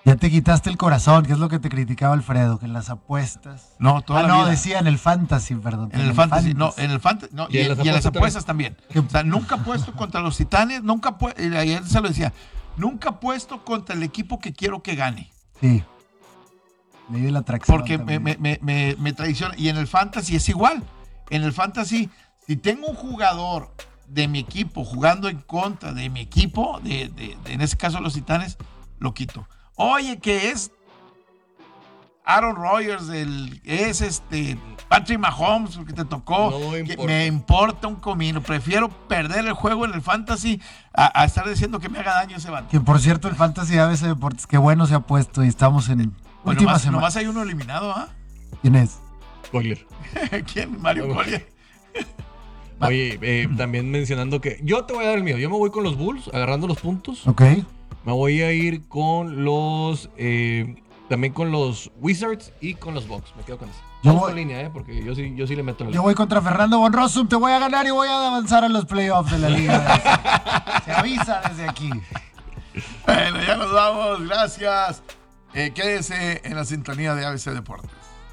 Ya 0.06 0.16
te 0.16 0.30
quitaste 0.30 0.68
el 0.68 0.76
corazón, 0.76 1.24
que 1.24 1.32
es 1.32 1.38
lo 1.38 1.48
que 1.48 1.58
te 1.58 1.70
criticaba 1.70 2.12
Alfredo, 2.12 2.58
que 2.58 2.66
en 2.66 2.74
las 2.74 2.90
apuestas. 2.90 3.74
No, 3.78 4.02
toda 4.02 4.20
Ah, 4.20 4.22
la 4.24 4.28
no, 4.28 4.38
vida. 4.40 4.50
decía 4.50 4.78
en 4.78 4.86
el 4.86 4.98
fantasy, 4.98 5.54
perdón. 5.54 5.88
En 5.94 6.00
el 6.02 6.12
fantasy, 6.12 6.52
no, 6.52 6.74
en 6.76 6.90
el 6.90 7.00
fantasy, 7.00 7.32
no, 7.34 7.46
y, 7.48 7.56
Y 7.56 7.60
en 7.60 7.68
las 7.70 7.78
y 7.86 7.88
en 7.88 7.94
las 7.94 8.04
apuestas 8.06 8.44
también. 8.44 8.76
O 8.94 9.08
sea, 9.10 9.22
nunca 9.22 9.54
he 9.56 9.58
puesto 9.60 9.92
contra 9.94 10.20
los 10.20 10.36
titanes, 10.36 10.82
nunca 10.82 11.16
pu- 11.18 11.32
y 11.38 11.56
ayer 11.56 11.82
se 11.86 12.02
lo 12.02 12.08
decía, 12.08 12.34
nunca 12.76 13.10
he 13.10 13.12
puesto 13.14 13.64
contra 13.64 13.94
el 13.94 14.02
equipo 14.02 14.38
que 14.40 14.52
quiero 14.52 14.82
que 14.82 14.94
gane. 14.94 15.30
Sí. 15.60 15.82
Ley 17.10 17.22
de 17.22 17.30
la 17.30 17.38
atracción. 17.38 17.78
Porque 17.78 17.96
me, 17.96 18.18
me, 18.18 18.36
me, 18.38 18.58
me- 18.60 18.96
me 18.98 19.12
traiciona. 19.14 19.54
Y 19.56 19.70
en 19.70 19.78
el 19.78 19.86
fantasy 19.86 20.36
es 20.36 20.46
igual. 20.50 20.82
En 21.30 21.42
el 21.44 21.54
fantasy, 21.54 22.10
si 22.46 22.56
tengo 22.56 22.88
un 22.88 22.94
jugador 22.96 23.72
de 24.08 24.28
mi 24.28 24.38
equipo 24.38 24.84
jugando 24.84 25.28
en 25.28 25.38
contra 25.40 25.92
de 25.92 26.08
mi 26.10 26.20
equipo, 26.20 26.80
de, 26.82 27.08
de- 27.08 27.36
de- 27.44 27.52
en 27.52 27.60
ese 27.60 27.76
caso 27.76 28.00
los 28.00 28.14
titanes, 28.14 28.56
lo 28.98 29.14
quito. 29.14 29.46
Oye, 29.76 30.18
que 30.18 30.50
es 30.50 30.70
Aaron 32.26 32.56
Rodgers, 32.56 33.08
el, 33.10 33.60
es 33.64 34.00
este 34.00 34.56
Patrick 34.88 35.18
Mahomes, 35.18 35.76
que 35.86 35.92
te 35.92 36.04
tocó. 36.06 36.50
No 36.52 36.70
me 36.70 36.84
que 36.84 36.92
importa. 36.92 37.04
me 37.12 37.26
importa 37.26 37.88
un 37.88 37.96
comino. 37.96 38.40
Prefiero 38.42 38.88
perder 38.88 39.44
el 39.46 39.52
juego 39.52 39.84
en 39.84 39.92
el 39.92 40.00
fantasy 40.00 40.60
a, 40.94 41.20
a 41.20 41.24
estar 41.26 41.46
diciendo 41.46 41.80
que 41.80 41.90
me 41.90 41.98
haga 41.98 42.14
daño 42.14 42.36
ese 42.38 42.48
vato. 42.50 42.68
Que 42.68 42.80
por 42.80 42.98
cierto, 43.00 43.28
el 43.28 43.34
fantasy 43.34 43.76
ABC 43.78 44.00
Deportes, 44.02 44.46
qué 44.46 44.56
bueno 44.56 44.86
se 44.86 44.94
ha 44.94 45.00
puesto 45.00 45.44
y 45.44 45.48
estamos 45.48 45.88
en 45.90 45.98
Bueno, 45.98 46.12
última 46.44 46.70
nomás, 46.70 46.82
semana. 46.82 46.98
nomás 46.98 47.16
hay 47.16 47.26
uno 47.26 47.42
eliminado, 47.42 47.92
¿ah? 47.92 48.08
¿Quién 48.62 48.76
es? 48.76 49.00
spoiler. 49.46 49.86
¿Quién? 50.52 50.80
Mario. 50.80 51.08
Collier. 51.14 51.46
Oye, 52.80 53.18
eh, 53.22 53.48
también 53.56 53.90
mencionando 53.90 54.40
que 54.40 54.58
yo 54.62 54.84
te 54.84 54.92
voy 54.94 55.04
a 55.04 55.08
dar 55.08 55.16
el 55.18 55.24
mío. 55.24 55.38
Yo 55.38 55.48
me 55.50 55.56
voy 55.56 55.70
con 55.70 55.84
los 55.84 55.96
Bulls, 55.96 56.28
agarrando 56.34 56.66
los 56.66 56.78
puntos. 56.78 57.26
Ok. 57.26 57.42
Me 58.04 58.12
voy 58.12 58.42
a 58.42 58.52
ir 58.52 58.86
con 58.88 59.44
los. 59.44 60.10
eh, 60.16 60.76
también 61.08 61.32
con 61.32 61.52
los 61.52 61.90
Wizards 62.00 62.52
y 62.60 62.74
con 62.74 62.94
los 62.94 63.06
Bucks. 63.06 63.32
Me 63.36 63.42
quedo 63.44 63.58
con 63.58 63.68
eso. 63.68 63.78
Yo 64.02 64.10
Vamos 64.10 64.22
voy- 64.22 64.30
con 64.32 64.36
línea, 64.36 64.60
¿eh? 64.62 64.70
Porque 64.72 65.02
yo 65.04 65.14
sí, 65.14 65.32
yo 65.36 65.46
sí 65.46 65.54
le 65.56 65.62
meto 65.62 65.84
la 65.84 65.90
Yo 65.90 66.02
voy 66.02 66.14
contra 66.14 66.42
Fernando 66.42 66.78
Bonrosum, 66.78 67.26
te 67.28 67.36
voy 67.36 67.52
a 67.52 67.58
ganar 67.58 67.86
y 67.86 67.90
voy 67.90 68.08
a 68.08 68.26
avanzar 68.28 68.64
a 68.64 68.68
los 68.68 68.84
playoffs 68.86 69.30
de 69.30 69.38
la 69.38 69.48
liga. 69.58 70.80
Se 70.84 70.92
avisa 70.92 71.40
desde 71.48 71.68
aquí. 71.68 71.90
Bueno, 73.06 73.38
ya 73.46 73.56
nos 73.56 73.72
vamos. 73.72 74.26
Gracias. 74.28 75.02
Eh, 75.54 75.70
quédese 75.74 76.40
en 76.44 76.56
la 76.56 76.64
sintonía 76.64 77.14
de 77.14 77.24
ABC 77.24 77.50
Deportes. 77.52 77.90